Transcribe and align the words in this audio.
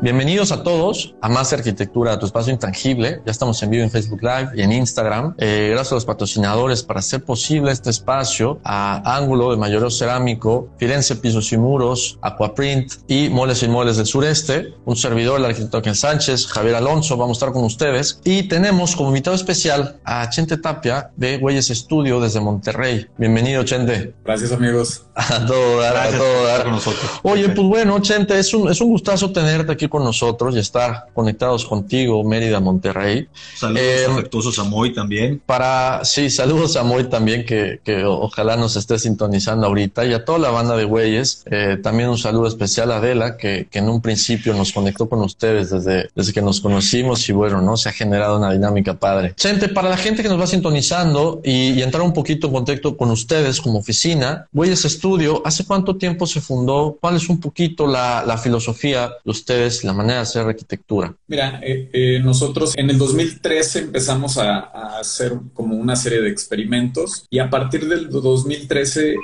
Bienvenidos 0.00 0.52
a 0.52 0.62
todos 0.62 1.16
a 1.20 1.28
Más 1.28 1.52
Arquitectura, 1.52 2.20
tu 2.20 2.26
espacio 2.26 2.52
intangible. 2.52 3.20
Ya 3.26 3.32
estamos 3.32 3.60
en 3.64 3.70
vivo 3.70 3.82
en 3.82 3.90
Facebook 3.90 4.22
Live 4.22 4.50
y 4.54 4.62
en 4.62 4.70
Instagram. 4.70 5.34
Eh, 5.38 5.70
gracias 5.72 5.90
a 5.90 5.94
los 5.96 6.04
patrocinadores 6.04 6.84
para 6.84 7.00
hacer 7.00 7.24
posible 7.24 7.72
este 7.72 7.90
espacio 7.90 8.60
a 8.62 9.16
Ángulo 9.16 9.50
de 9.50 9.56
Mayoreo 9.56 9.90
Cerámico, 9.90 10.68
Firenze 10.78 11.16
Pisos 11.16 11.52
y 11.52 11.58
Muros, 11.58 12.16
Aquaprint 12.22 12.92
y 13.08 13.28
Moles 13.28 13.64
y 13.64 13.68
Moles 13.68 13.96
del 13.96 14.06
Sureste. 14.06 14.72
Un 14.84 14.94
servidor, 14.94 15.40
el 15.40 15.46
arquitecto 15.46 15.82
Ken 15.82 15.96
Sánchez, 15.96 16.46
Javier 16.46 16.76
Alonso, 16.76 17.16
vamos 17.16 17.36
a 17.36 17.38
estar 17.38 17.52
con 17.52 17.64
ustedes. 17.64 18.20
Y 18.22 18.44
tenemos 18.44 18.94
como 18.94 19.08
invitado 19.08 19.34
especial 19.34 19.98
a 20.04 20.30
Chente 20.30 20.58
Tapia 20.58 21.10
de 21.16 21.38
Güeyes 21.38 21.70
Estudio 21.70 22.20
desde 22.20 22.38
Monterrey. 22.38 23.08
Bienvenido, 23.16 23.64
Chente. 23.64 24.14
Gracias, 24.24 24.52
amigos. 24.52 25.06
A 25.16 25.44
todo 25.44 25.80
dar, 25.80 25.96
a 25.96 26.10
todo 26.16 26.44
dar. 26.44 26.62
Con 26.62 26.72
nosotros. 26.72 27.10
Oye, 27.24 27.48
pues 27.48 27.66
bueno, 27.66 27.98
Chente, 27.98 28.38
es 28.38 28.54
un, 28.54 28.70
es 28.70 28.80
un 28.80 28.90
gustazo 28.90 29.32
tenerte 29.32 29.72
aquí 29.72 29.87
con 29.88 30.04
nosotros 30.04 30.54
y 30.56 30.58
estar 30.58 31.06
conectados 31.14 31.64
contigo, 31.64 32.22
Mérida, 32.24 32.60
Monterrey. 32.60 33.28
Saludos 33.56 33.82
Eh, 33.82 34.06
afectuosos 34.10 34.58
a 34.58 34.64
Moy 34.64 34.92
también. 34.92 35.40
Para, 35.44 36.04
sí, 36.04 36.30
saludos 36.30 36.76
a 36.76 36.82
Moy 36.82 37.04
también, 37.04 37.44
que, 37.44 37.80
que 37.84 38.04
ojalá 38.04 38.56
nos 38.56 38.76
esté 38.76 38.98
sintonizando 38.98 39.66
ahorita, 39.66 40.04
y 40.04 40.12
a 40.12 40.24
toda 40.24 40.38
la 40.38 40.50
banda 40.50 40.76
de 40.76 40.84
güeyes. 40.84 41.42
Eh, 41.46 41.78
también 41.82 42.08
un 42.08 42.18
saludo 42.18 42.46
especial 42.46 42.92
a 42.92 42.96
Adela, 42.96 43.36
que, 43.36 43.68
que 43.70 43.78
en 43.78 43.88
un 43.88 44.00
principio 44.00 44.54
nos 44.54 44.72
conectó 44.72 45.08
con 45.08 45.20
ustedes 45.20 45.70
desde, 45.70 46.10
desde 46.14 46.32
que 46.32 46.42
nos 46.42 46.60
conocimos, 46.60 47.28
y 47.28 47.32
bueno, 47.32 47.60
¿no? 47.62 47.76
Se 47.76 47.88
ha 47.88 47.92
generado 47.92 48.38
una 48.38 48.52
dinámica 48.52 48.94
padre. 48.94 49.34
Gente, 49.38 49.68
para 49.68 49.88
la 49.88 49.96
gente 49.96 50.22
que 50.22 50.28
nos 50.28 50.40
va 50.40 50.46
sintonizando 50.46 51.40
y, 51.44 51.70
y 51.72 51.82
entrar 51.82 52.02
un 52.02 52.12
poquito 52.12 52.48
en 52.48 52.52
contacto 52.52 52.96
con 52.96 53.10
ustedes 53.10 53.60
como 53.60 53.78
oficina, 53.78 54.46
Güeyes 54.52 54.84
Estudio, 54.84 55.42
¿hace 55.44 55.64
cuánto 55.64 55.96
tiempo 55.96 56.26
se 56.26 56.40
fundó? 56.40 56.96
¿Cuál 57.00 57.16
es 57.16 57.28
un 57.28 57.40
poquito 57.40 57.86
la, 57.86 58.24
la 58.26 58.36
filosofía 58.38 59.10
de 59.24 59.30
ustedes, 59.30 59.77
la 59.84 59.92
manera 59.92 60.16
de 60.16 60.22
hacer 60.22 60.46
arquitectura? 60.46 61.14
Mira, 61.26 61.60
eh, 61.62 61.90
eh, 61.92 62.20
nosotros 62.22 62.72
en 62.76 62.90
el 62.90 62.98
2013 62.98 63.80
empezamos 63.80 64.38
a, 64.38 64.98
hacer 64.98 65.32
como 65.54 65.76
una 65.76 65.96
serie 65.96 66.20
de 66.20 66.28
experimentos 66.28 67.24
y 67.30 67.38
a 67.38 67.48
partir 67.48 67.86
del 67.88 68.10
2013 68.10 69.12
eh, 69.12 69.16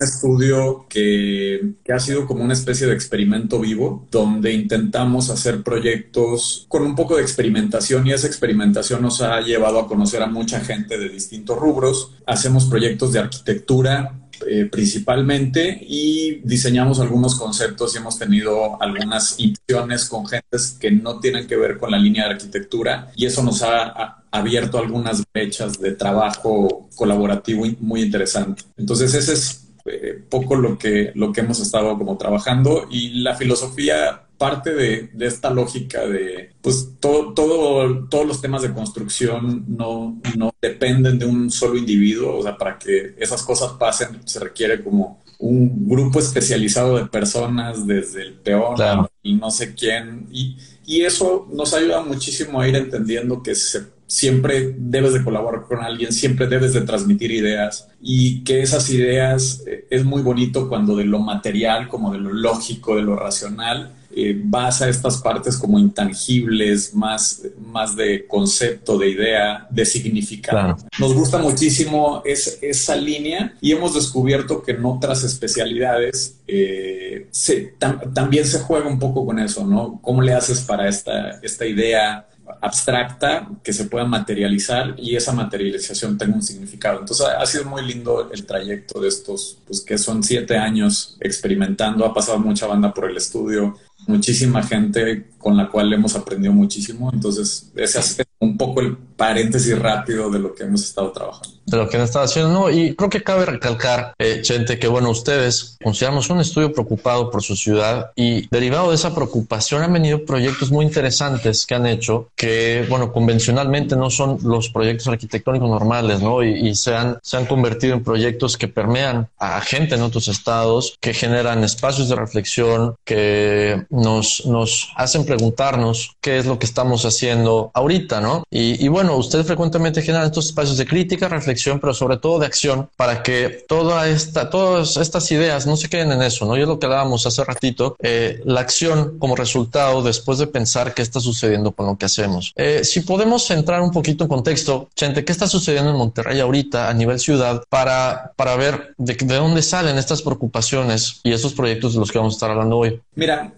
un 0.00 0.06
estudio 0.06 0.86
que, 0.88 1.74
que 1.84 1.92
ha 1.92 1.98
sido 1.98 2.26
como 2.26 2.44
una 2.44 2.52
especie 2.52 2.86
de 2.86 2.94
experimento 2.94 3.60
vivo, 3.60 4.06
donde 4.10 4.52
intentamos 4.52 5.30
hacer 5.30 5.62
proyectos 5.62 6.66
con 6.68 6.82
un 6.82 6.94
poco 6.94 7.16
de 7.16 7.22
experimentación 7.22 8.06
y 8.06 8.12
esa 8.12 8.26
experimentación 8.26 9.02
nos 9.02 9.20
ha 9.20 9.40
llevado 9.40 9.78
a 9.78 9.88
conocer 9.88 10.22
a 10.22 10.26
mucha 10.26 10.60
gente 10.60 10.98
de 10.98 11.08
distintos 11.08 11.58
rubros. 11.58 12.12
Hacemos 12.26 12.66
proyectos 12.66 13.12
de 13.12 13.20
arquitectura, 13.20 14.23
eh, 14.46 14.68
principalmente 14.70 15.78
y 15.88 16.40
diseñamos 16.44 17.00
algunos 17.00 17.36
conceptos 17.36 17.94
y 17.94 17.98
hemos 17.98 18.18
tenido 18.18 18.80
algunas 18.82 19.38
inversiones 19.38 20.06
con 20.08 20.26
gentes 20.26 20.76
que 20.78 20.90
no 20.90 21.20
tienen 21.20 21.46
que 21.46 21.56
ver 21.56 21.78
con 21.78 21.90
la 21.90 21.98
línea 21.98 22.24
de 22.24 22.34
arquitectura 22.34 23.12
y 23.16 23.26
eso 23.26 23.42
nos 23.42 23.62
ha, 23.62 24.20
abierto 24.30 24.78
algunas 24.78 25.22
brechas 25.32 25.78
de 25.78 25.92
trabajo 25.92 26.88
colaborativo 26.96 27.66
muy 27.78 28.02
interesante. 28.02 28.64
Entonces 28.76 29.14
ese 29.14 29.32
es 29.32 29.68
eh, 29.84 30.20
poco 30.28 30.56
lo 30.56 30.76
que, 30.76 31.12
lo 31.14 31.32
que 31.32 31.42
hemos 31.42 31.60
estado 31.60 31.96
como 31.96 32.18
trabajando 32.18 32.88
y 32.90 33.20
la 33.20 33.36
filosofía 33.36 34.23
parte 34.38 34.74
de, 34.74 35.10
de 35.12 35.26
esta 35.26 35.50
lógica 35.50 36.06
de, 36.06 36.52
pues 36.60 36.90
todo, 37.00 37.32
todo, 37.34 38.08
todos 38.08 38.26
los 38.26 38.40
temas 38.40 38.62
de 38.62 38.72
construcción 38.72 39.64
no, 39.68 40.20
no 40.36 40.52
dependen 40.60 41.18
de 41.18 41.26
un 41.26 41.50
solo 41.50 41.76
individuo, 41.76 42.38
o 42.38 42.42
sea, 42.42 42.56
para 42.56 42.78
que 42.78 43.14
esas 43.18 43.42
cosas 43.42 43.72
pasen 43.72 44.20
se 44.26 44.40
requiere 44.40 44.82
como 44.82 45.22
un 45.38 45.88
grupo 45.88 46.18
especializado 46.18 46.96
de 46.96 47.06
personas, 47.06 47.86
desde 47.86 48.22
el 48.22 48.34
peón 48.34 48.76
Claro. 48.76 49.10
y 49.22 49.34
no 49.34 49.50
sé 49.50 49.74
quién, 49.74 50.26
y, 50.32 50.56
y 50.86 51.02
eso 51.02 51.48
nos 51.52 51.74
ayuda 51.74 52.02
muchísimo 52.02 52.60
a 52.60 52.68
ir 52.68 52.76
entendiendo 52.76 53.42
que 53.42 53.54
se 53.54 53.94
siempre 54.06 54.74
debes 54.76 55.14
de 55.14 55.24
colaborar 55.24 55.62
con 55.64 55.80
alguien, 55.80 56.12
siempre 56.12 56.46
debes 56.46 56.72
de 56.74 56.82
transmitir 56.82 57.30
ideas 57.32 57.88
y 58.00 58.44
que 58.44 58.60
esas 58.60 58.90
ideas 58.90 59.62
eh, 59.66 59.86
es 59.90 60.04
muy 60.04 60.22
bonito 60.22 60.68
cuando 60.68 60.94
de 60.94 61.04
lo 61.04 61.18
material, 61.20 61.88
como 61.88 62.12
de 62.12 62.18
lo 62.18 62.32
lógico, 62.32 62.96
de 62.96 63.02
lo 63.02 63.16
racional, 63.16 63.94
eh, 64.16 64.40
vas 64.44 64.80
a 64.82 64.88
estas 64.88 65.18
partes 65.22 65.56
como 65.56 65.78
intangibles, 65.78 66.94
más, 66.94 67.42
más 67.66 67.96
de 67.96 68.26
concepto, 68.26 68.96
de 68.98 69.08
idea, 69.10 69.66
de 69.70 69.84
significado. 69.84 70.58
Claro. 70.76 70.76
Nos 70.98 71.14
gusta 71.14 71.38
muchísimo 71.38 72.22
es- 72.24 72.58
esa 72.62 72.96
línea 72.96 73.54
y 73.60 73.72
hemos 73.72 73.94
descubierto 73.94 74.62
que 74.62 74.72
en 74.72 74.84
otras 74.84 75.24
especialidades 75.24 76.36
eh, 76.46 77.26
se- 77.30 77.74
tam- 77.78 78.12
también 78.12 78.44
se 78.46 78.60
juega 78.60 78.86
un 78.88 78.98
poco 78.98 79.24
con 79.26 79.38
eso, 79.38 79.66
¿no? 79.66 79.98
¿Cómo 80.02 80.22
le 80.22 80.34
haces 80.34 80.60
para 80.62 80.88
esta, 80.88 81.40
esta 81.42 81.66
idea? 81.66 82.26
abstracta 82.60 83.48
que 83.62 83.72
se 83.72 83.84
pueda 83.86 84.04
materializar 84.04 84.94
y 84.98 85.16
esa 85.16 85.32
materialización 85.32 86.18
tenga 86.18 86.34
un 86.34 86.42
significado. 86.42 87.00
Entonces 87.00 87.24
ha, 87.26 87.40
ha 87.40 87.46
sido 87.46 87.64
muy 87.64 87.82
lindo 87.86 88.30
el 88.32 88.44
trayecto 88.44 89.00
de 89.00 89.08
estos, 89.08 89.58
pues 89.66 89.80
que 89.80 89.96
son 89.96 90.22
siete 90.22 90.58
años 90.58 91.16
experimentando, 91.20 92.04
ha 92.04 92.12
pasado 92.12 92.38
mucha 92.38 92.66
banda 92.66 92.92
por 92.92 93.10
el 93.10 93.16
estudio, 93.16 93.78
muchísima 94.06 94.62
gente 94.62 95.26
con 95.38 95.56
la 95.56 95.68
cual 95.68 95.92
hemos 95.92 96.16
aprendido 96.16 96.52
muchísimo. 96.54 97.10
Entonces 97.12 97.70
ese 97.76 97.98
es 97.98 98.16
un 98.38 98.56
poco 98.56 98.80
el 98.80 98.96
paréntesis 98.96 99.78
rápido 99.78 100.30
de 100.30 100.38
lo 100.38 100.54
que 100.54 100.64
hemos 100.64 100.82
estado 100.82 101.12
trabajando. 101.12 101.54
de 101.66 101.76
lo 101.78 101.88
que 101.88 101.96
han 101.96 102.02
estado 102.02 102.24
haciendo. 102.24 102.52
No, 102.52 102.70
y 102.70 102.94
creo 102.94 103.10
que 103.10 103.22
cabe 103.22 103.46
recalcar, 103.46 104.14
eh, 104.18 104.40
Chente, 104.42 104.78
que 104.78 104.88
bueno, 104.88 105.10
ustedes 105.10 105.76
consideramos 105.82 106.28
un 106.30 106.40
estudio 106.40 106.72
preocupado 106.72 107.30
por 107.30 107.42
su 107.42 107.56
ciudad 107.56 108.10
y 108.16 108.48
derivado 108.48 108.90
de 108.90 108.96
esa 108.96 109.14
preocupación 109.14 109.82
han 109.82 109.92
venido 109.92 110.24
proyectos 110.24 110.70
muy 110.70 110.84
interesantes 110.84 111.66
que 111.66 111.74
han 111.74 111.86
hecho 111.86 112.28
que, 112.36 112.84
bueno, 112.88 113.12
convencionalmente 113.12 113.96
no 113.96 114.10
son 114.10 114.38
los 114.42 114.68
proyectos 114.70 115.08
arquitectónicos 115.08 115.68
normales, 115.68 116.20
¿no? 116.20 116.42
Y, 116.42 116.68
y 116.68 116.74
se, 116.74 116.94
han, 116.94 117.18
se 117.22 117.36
han 117.36 117.46
convertido 117.46 117.94
en 117.94 118.04
proyectos 118.04 118.56
que 118.56 118.68
permean 118.68 119.28
a 119.38 119.60
gente 119.60 119.94
en 119.94 120.02
otros 120.02 120.28
estados, 120.28 120.96
que 121.00 121.14
generan 121.14 121.64
espacios 121.64 122.08
de 122.08 122.16
reflexión, 122.16 122.94
que 123.04 123.84
nos, 123.94 124.44
nos 124.46 124.92
hacen 124.96 125.24
preguntarnos 125.24 126.16
qué 126.20 126.38
es 126.38 126.46
lo 126.46 126.58
que 126.58 126.66
estamos 126.66 127.04
haciendo 127.04 127.70
ahorita, 127.74 128.20
¿no? 128.20 128.44
Y, 128.50 128.88
bueno, 128.88 129.16
ustedes 129.16 129.46
frecuentemente 129.46 130.02
generan 130.02 130.26
estos 130.26 130.46
espacios 130.46 130.76
de 130.76 130.86
crítica, 130.86 131.28
reflexión, 131.28 131.80
pero 131.80 131.94
sobre 131.94 132.16
todo 132.16 132.38
de 132.38 132.46
acción 132.46 132.88
para 132.96 133.22
que 133.22 133.64
esta, 134.06 134.50
todas 134.50 134.96
estas 134.96 135.30
ideas 135.30 135.66
no 135.66 135.76
se 135.76 135.88
queden 135.88 136.12
en 136.12 136.22
eso, 136.22 136.46
¿no? 136.46 136.56
Y 136.56 136.62
es 136.62 136.68
lo 136.68 136.78
que 136.78 136.86
hablábamos 136.86 137.26
hace 137.26 137.44
ratito, 137.44 137.96
eh, 138.02 138.40
la 138.44 138.60
acción 138.60 139.18
como 139.18 139.36
resultado 139.36 140.02
después 140.02 140.38
de 140.38 140.46
pensar 140.46 140.94
qué 140.94 141.02
está 141.02 141.20
sucediendo 141.20 141.72
con 141.72 141.86
lo 141.86 141.96
que 141.96 142.06
hacemos. 142.06 142.52
Eh, 142.56 142.82
si 142.84 143.00
podemos 143.00 143.50
entrar 143.50 143.80
un 143.80 143.90
poquito 143.90 144.24
en 144.24 144.28
contexto, 144.28 144.88
Chente, 144.94 145.24
¿qué 145.24 145.32
está 145.32 145.46
sucediendo 145.46 145.90
en 145.90 145.96
Monterrey 145.96 146.40
ahorita 146.40 146.88
a 146.88 146.94
nivel 146.94 147.18
ciudad 147.18 147.62
para, 147.68 148.32
para 148.36 148.56
ver 148.56 148.94
de, 148.98 149.14
de 149.14 149.34
dónde 149.36 149.62
salen 149.62 149.98
estas 149.98 150.22
preocupaciones 150.22 151.20
y 151.22 151.32
estos 151.32 151.52
proyectos 151.52 151.94
de 151.94 152.00
los 152.00 152.10
que 152.10 152.18
vamos 152.18 152.34
a 152.34 152.36
estar 152.36 152.50
hablando 152.50 152.78
hoy? 152.78 153.00
Mira, 153.14 153.52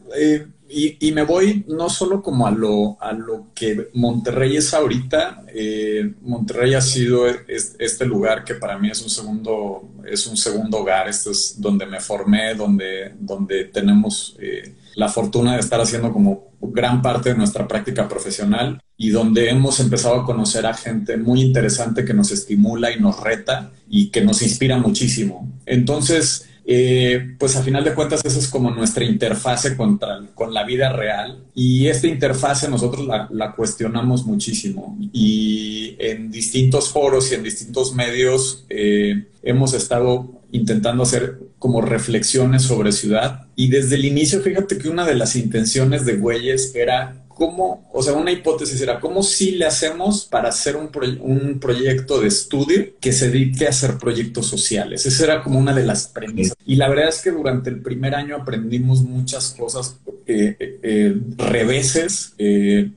y, 0.68 1.12
me 1.12 1.22
voy 1.22 1.64
no 1.68 1.88
solo 1.88 2.22
como 2.22 2.46
a 2.46 2.50
lo, 2.50 3.00
a 3.00 3.12
lo 3.12 3.48
que 3.54 3.90
Monterrey 3.94 4.56
es 4.56 4.74
ahorita. 4.74 5.44
Eh, 5.54 6.12
Monterrey 6.22 6.74
ha 6.74 6.80
sido 6.80 7.26
es, 7.28 7.76
este 7.78 8.04
lugar 8.04 8.44
que 8.44 8.54
para 8.54 8.76
mí 8.76 8.90
es 8.90 9.00
un 9.02 9.10
segundo, 9.10 9.88
es 10.04 10.26
un 10.26 10.36
segundo 10.36 10.78
hogar. 10.78 11.08
Este 11.08 11.30
es 11.30 11.60
donde 11.60 11.86
me 11.86 12.00
formé, 12.00 12.54
donde, 12.54 13.14
donde 13.18 13.64
tenemos 13.66 14.36
eh, 14.40 14.74
la 14.96 15.08
fortuna 15.08 15.54
de 15.54 15.60
estar 15.60 15.80
haciendo 15.80 16.12
como 16.12 16.50
gran 16.60 17.00
parte 17.00 17.30
de 17.30 17.36
nuestra 17.36 17.68
práctica 17.68 18.08
profesional 18.08 18.82
y 18.96 19.10
donde 19.10 19.50
hemos 19.50 19.78
empezado 19.78 20.16
a 20.16 20.24
conocer 20.24 20.66
a 20.66 20.74
gente 20.74 21.16
muy 21.16 21.42
interesante 21.42 22.04
que 22.04 22.14
nos 22.14 22.32
estimula 22.32 22.90
y 22.90 22.98
nos 22.98 23.20
reta 23.20 23.70
y 23.88 24.08
que 24.08 24.22
nos 24.22 24.42
inspira 24.42 24.78
muchísimo. 24.78 25.48
Entonces, 25.64 26.48
eh, 26.68 27.36
pues 27.38 27.54
a 27.54 27.62
final 27.62 27.84
de 27.84 27.94
cuentas 27.94 28.24
esa 28.24 28.40
es 28.40 28.48
como 28.48 28.72
nuestra 28.72 29.04
interfase 29.04 29.76
contra, 29.76 30.20
con 30.34 30.52
la 30.52 30.64
vida 30.64 30.92
real. 30.92 31.44
Y 31.54 31.86
esta 31.86 32.08
interfase 32.08 32.68
nosotros 32.68 33.06
la, 33.06 33.54
cuestionamos 33.54 34.26
muchísimo. 34.26 34.98
Y 35.12 35.94
en 36.00 36.32
distintos 36.32 36.88
foros 36.88 37.30
y 37.30 37.36
en 37.36 37.44
distintos 37.44 37.94
medios 37.94 38.64
eh, 38.68 39.26
hemos 39.42 39.74
estado 39.74 40.28
intentando 40.50 41.04
hacer 41.04 41.38
como 41.60 41.82
reflexiones 41.82 42.62
sobre 42.62 42.90
ciudad. 42.90 43.46
Y 43.54 43.68
desde 43.68 43.94
el 43.94 44.04
inicio 44.04 44.40
fíjate 44.40 44.76
que 44.78 44.88
una 44.88 45.06
de 45.06 45.14
las 45.14 45.36
intenciones 45.36 46.04
de 46.04 46.16
Güeyes 46.16 46.74
era 46.74 47.25
cómo, 47.36 47.86
o 47.92 48.02
sea, 48.02 48.14
una 48.14 48.32
hipótesis 48.32 48.80
era 48.80 48.98
cómo 48.98 49.22
si 49.22 49.52
le 49.52 49.66
hacemos 49.66 50.24
para 50.24 50.48
hacer 50.48 50.74
un, 50.74 50.88
un, 51.20 51.60
proyecto 51.60 52.18
de 52.18 52.28
estudio 52.28 52.86
que 52.98 53.12
se 53.12 53.30
dedique 53.30 53.66
a 53.66 53.70
hacer 53.70 53.98
proyectos 53.98 54.46
sociales. 54.46 55.04
Esa 55.04 55.24
era 55.24 55.42
como 55.42 55.58
una 55.58 55.74
de 55.74 55.84
las 55.84 56.08
premisas. 56.08 56.56
Y 56.64 56.76
la 56.76 56.88
verdad 56.88 57.10
es 57.10 57.20
que 57.20 57.30
durante 57.30 57.68
el 57.68 57.82
primer 57.82 58.14
año 58.14 58.36
aprendimos 58.36 59.02
muchas 59.02 59.54
cosas, 59.56 59.98
eh, 60.26 60.56
eh, 60.58 60.80
eh 60.82 61.16
reveses, 61.36 62.32
eh, 62.38 62.90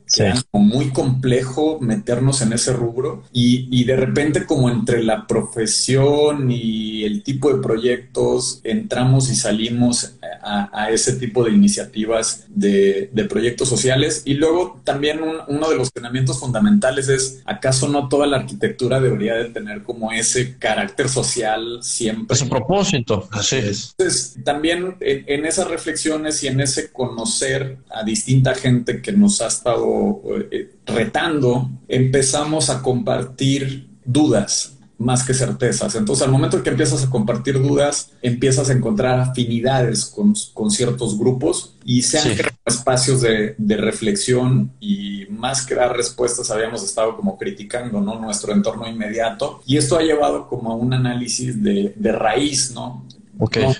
como 0.51 0.65
muy 0.65 0.91
complejo 0.91 1.79
meternos 1.81 2.41
en 2.41 2.53
ese 2.53 2.71
rubro 2.71 3.23
y, 3.33 3.67
y 3.71 3.83
de 3.83 3.97
repente 3.97 4.45
como 4.45 4.69
entre 4.69 5.03
la 5.03 5.27
profesión 5.27 6.49
y 6.49 7.03
el 7.03 7.23
tipo 7.23 7.53
de 7.53 7.61
proyectos 7.61 8.61
entramos 8.63 9.29
y 9.29 9.35
salimos 9.35 10.15
a, 10.41 10.69
a 10.71 10.91
ese 10.91 11.13
tipo 11.13 11.43
de 11.43 11.51
iniciativas 11.51 12.45
de, 12.47 13.09
de 13.13 13.25
proyectos 13.25 13.67
sociales 13.67 14.23
y 14.29 14.35
luego 14.35 14.79
también 14.83 15.21
uno 15.47 15.69
de 15.71 15.75
los 15.75 15.87
entrenamientos 15.87 16.39
fundamentales 16.39 17.09
es, 17.09 17.41
¿acaso 17.45 17.87
no 17.87 18.09
toda 18.09 18.27
la 18.27 18.37
arquitectura 18.37 18.99
debería 18.99 19.33
de 19.33 19.45
tener 19.45 19.81
como 19.81 20.11
ese 20.11 20.55
carácter 20.59 21.09
social 21.09 21.79
siempre? 21.81 22.35
Ese 22.35 22.45
propósito, 22.45 23.27
así 23.31 23.55
es. 23.55 23.95
Entonces, 23.97 24.37
también 24.43 24.97
en, 24.99 25.47
esas 25.47 25.67
reflexiones 25.67 26.43
y 26.43 26.47
en 26.47 26.59
ese 26.59 26.91
conocer 26.91 27.79
a 27.89 28.03
distinta 28.03 28.53
gente 28.53 29.01
que 29.01 29.13
nos 29.13 29.41
ha 29.41 29.47
estado 29.47 30.21
eh, 30.51 30.75
retando, 30.85 31.67
empezamos 31.87 32.69
a 32.69 32.83
compartir 32.83 33.87
dudas 34.05 34.77
más 34.99 35.23
que 35.23 35.33
certezas. 35.33 35.95
Entonces, 35.95 36.25
al 36.25 36.31
momento 36.31 36.57
en 36.57 36.63
que 36.63 36.69
empiezas 36.69 37.03
a 37.03 37.09
compartir 37.09 37.59
dudas, 37.59 38.11
empiezas 38.21 38.69
a 38.69 38.73
encontrar 38.73 39.19
afinidades 39.19 40.05
con, 40.05 40.33
con 40.53 40.69
ciertos 40.69 41.17
grupos 41.17 41.73
y 41.85 42.01
se 42.03 42.19
han 42.19 42.35
creado 42.35 42.57
espacios 42.65 43.21
de, 43.21 43.55
de, 43.57 43.77
reflexión 43.77 44.71
y 44.79 45.25
más 45.29 45.65
que 45.65 45.73
dar 45.73 45.95
respuestas 45.95 46.51
habíamos 46.51 46.83
estado 46.83 47.15
como 47.15 47.37
criticando 47.37 48.01
¿no? 48.01 48.19
nuestro 48.19 48.53
entorno 48.53 48.87
inmediato 48.87 49.61
y 49.65 49.77
esto 49.77 49.97
ha 49.97 50.03
llevado 50.03 50.47
como 50.47 50.71
a 50.71 50.75
un 50.75 50.93
análisis 50.93 51.63
de, 51.63 51.93
de 51.95 52.11
raíz, 52.11 52.71
¿no? 52.71 53.05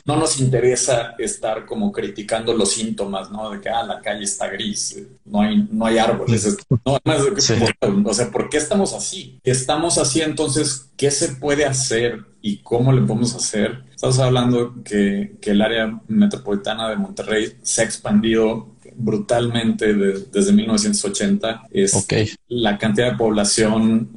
No, 0.06 0.16
nos 0.16 0.40
interesa 0.40 1.16
estar 1.18 1.66
como 1.66 1.92
criticando 1.92 2.54
los 2.54 2.72
síntomas, 2.72 3.30
¿no? 3.30 3.52
De 3.52 3.60
que 3.60 3.70
ah, 3.70 3.84
la 3.84 4.00
calle 4.00 4.24
está 4.24 4.48
gris, 4.48 4.98
no 5.26 5.42
hay, 5.42 5.68
no 5.70 5.86
hay 5.86 5.98
árboles. 5.98 6.58
No, 6.86 6.98
o 8.06 8.14
sea, 8.14 8.32
¿por 8.32 8.50
qué 8.50 8.58
estamos 8.58 8.94
así? 8.94 9.40
Estamos 9.44 9.98
así, 9.98 10.22
entonces, 10.22 10.90
¿qué 10.96 11.12
se 11.12 11.36
puede 11.36 11.66
hacer 11.66 12.26
y 12.42 12.58
cómo 12.60 12.94
le 12.94 13.02
podemos 13.02 13.36
hacer? 13.36 13.84
Estamos 13.94 14.20
hablando 14.20 14.76
que, 14.84 15.36
que 15.42 15.52
el 15.52 15.62
área 15.62 16.00
metropolitana 16.08 16.90
de 16.90 16.96
Monterrey 16.96 17.58
se 17.62 17.82
ha 17.82 17.86
expandido 17.86 18.70
brutalmente 18.96 19.94
desde 19.94 20.52
1980. 20.52 21.64
Es 21.72 22.08
La 22.48 22.78
cantidad 22.78 23.12
de 23.12 23.18
población 23.18 24.12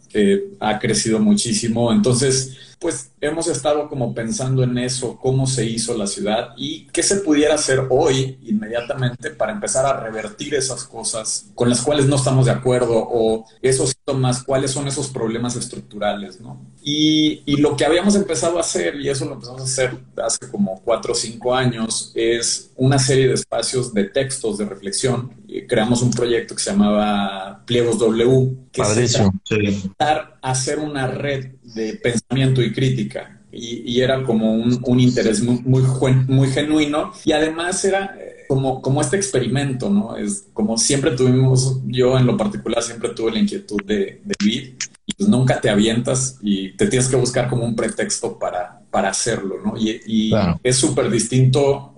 ha 0.61 0.79
crecido 0.79 1.19
muchísimo. 1.21 1.93
Entonces, 1.93 2.72
pues 2.83 3.13
hemos 3.21 3.47
estado 3.47 3.89
como 3.89 4.13
pensando 4.13 4.65
en 4.65 4.77
eso, 4.77 5.17
cómo 5.23 5.47
se 5.47 5.65
hizo 5.65 5.97
la 5.97 6.09
ciudad 6.09 6.49
y 6.57 6.87
qué 6.89 7.05
se 7.05 7.17
pudiera 7.17 7.55
hacer 7.55 7.87
hoy 7.89 8.39
inmediatamente 8.43 9.31
para 9.31 9.53
empezar 9.53 9.87
a 9.87 10.01
revertir 10.01 10.55
esas 10.57 10.83
cosas 10.83 11.47
con 11.55 11.69
las 11.69 11.81
cuales 11.81 12.07
no 12.07 12.17
estamos 12.17 12.47
de 12.47 12.51
acuerdo 12.51 12.95
o 12.97 13.47
esos 13.63 13.91
síntomas, 13.91 14.43
cuáles 14.43 14.73
son 14.73 14.89
esos 14.89 15.09
problemas 15.09 15.55
estructurales, 15.55 16.41
¿no? 16.41 16.61
Y, 16.83 17.43
y, 17.47 17.59
lo 17.59 17.77
que 17.77 17.85
habíamos 17.85 18.17
empezado 18.17 18.59
a 18.59 18.63
hacer, 18.63 18.97
y 18.97 19.09
eso 19.09 19.25
lo 19.27 19.35
empezamos 19.35 19.61
a 19.61 19.65
hacer 19.65 19.97
hace 20.17 20.51
como 20.51 20.83
cuatro 20.83 21.13
o 21.13 21.15
cinco 21.15 21.55
años, 21.55 22.11
es 22.17 22.73
una 22.77 22.99
serie 22.99 23.29
de 23.29 23.35
espacios 23.35 23.95
de 23.95 24.05
textos 24.05 24.59
de 24.59 24.65
reflexión. 24.65 25.31
Creamos 25.69 26.03
un 26.03 26.11
proyecto 26.11 26.55
que 26.55 26.63
se 26.63 26.71
llamaba 26.71 27.63
Pliegos 27.67 27.99
W, 27.99 28.57
que 28.73 28.83
Padrísimo, 28.83 29.33
se 29.45 29.57
a 29.99 30.39
hacer 30.43 30.79
una 30.79 31.07
red 31.07 31.53
de 31.63 31.95
pensamiento 31.95 32.63
y 32.63 32.73
crítica. 32.73 33.39
Y, 33.55 34.01
era 34.01 34.23
como 34.25 34.55
un, 34.55 35.01
interés 35.01 35.43
muy, 35.43 35.61
muy, 35.63 35.83
muy, 36.27 36.49
genuino 36.49 37.13
y 37.23 37.33
además 37.33 37.85
era 37.85 38.17
eh, 38.19 38.45
como, 38.49 38.81
como 38.81 39.03
este 39.03 39.17
experimento, 39.17 39.91
¿no? 39.91 40.17
Es 40.17 40.47
como 40.55 40.79
siempre 40.79 41.11
tuvimos, 41.11 41.81
yo 41.85 42.17
en 42.17 42.27
lo 42.27 42.39
particular 42.39 42.83
siempre 42.83 43.11
tuve 43.11 43.33
la 43.33 43.41
inquietud 43.41 43.77
de, 43.85 44.23
de 44.25 44.35
vivir 44.41 44.77
y 45.05 45.15
pues 45.15 45.29
nunca 45.29 45.61
te 45.61 45.69
avientas 45.69 46.39
y 46.41 46.73
te 46.77 46.87
tienes 46.87 47.09
que 47.09 47.17
buscar 47.17 47.51
como 47.51 47.67
un 47.67 47.77
pretexto 47.77 48.39
para, 48.39 48.82
para 48.93 49.09
hacerlo, 49.09 49.57
¿no? 49.65 49.75
Y, 49.77 50.33
es 50.63 50.77
súper 50.77 51.11
distinto 51.11 51.95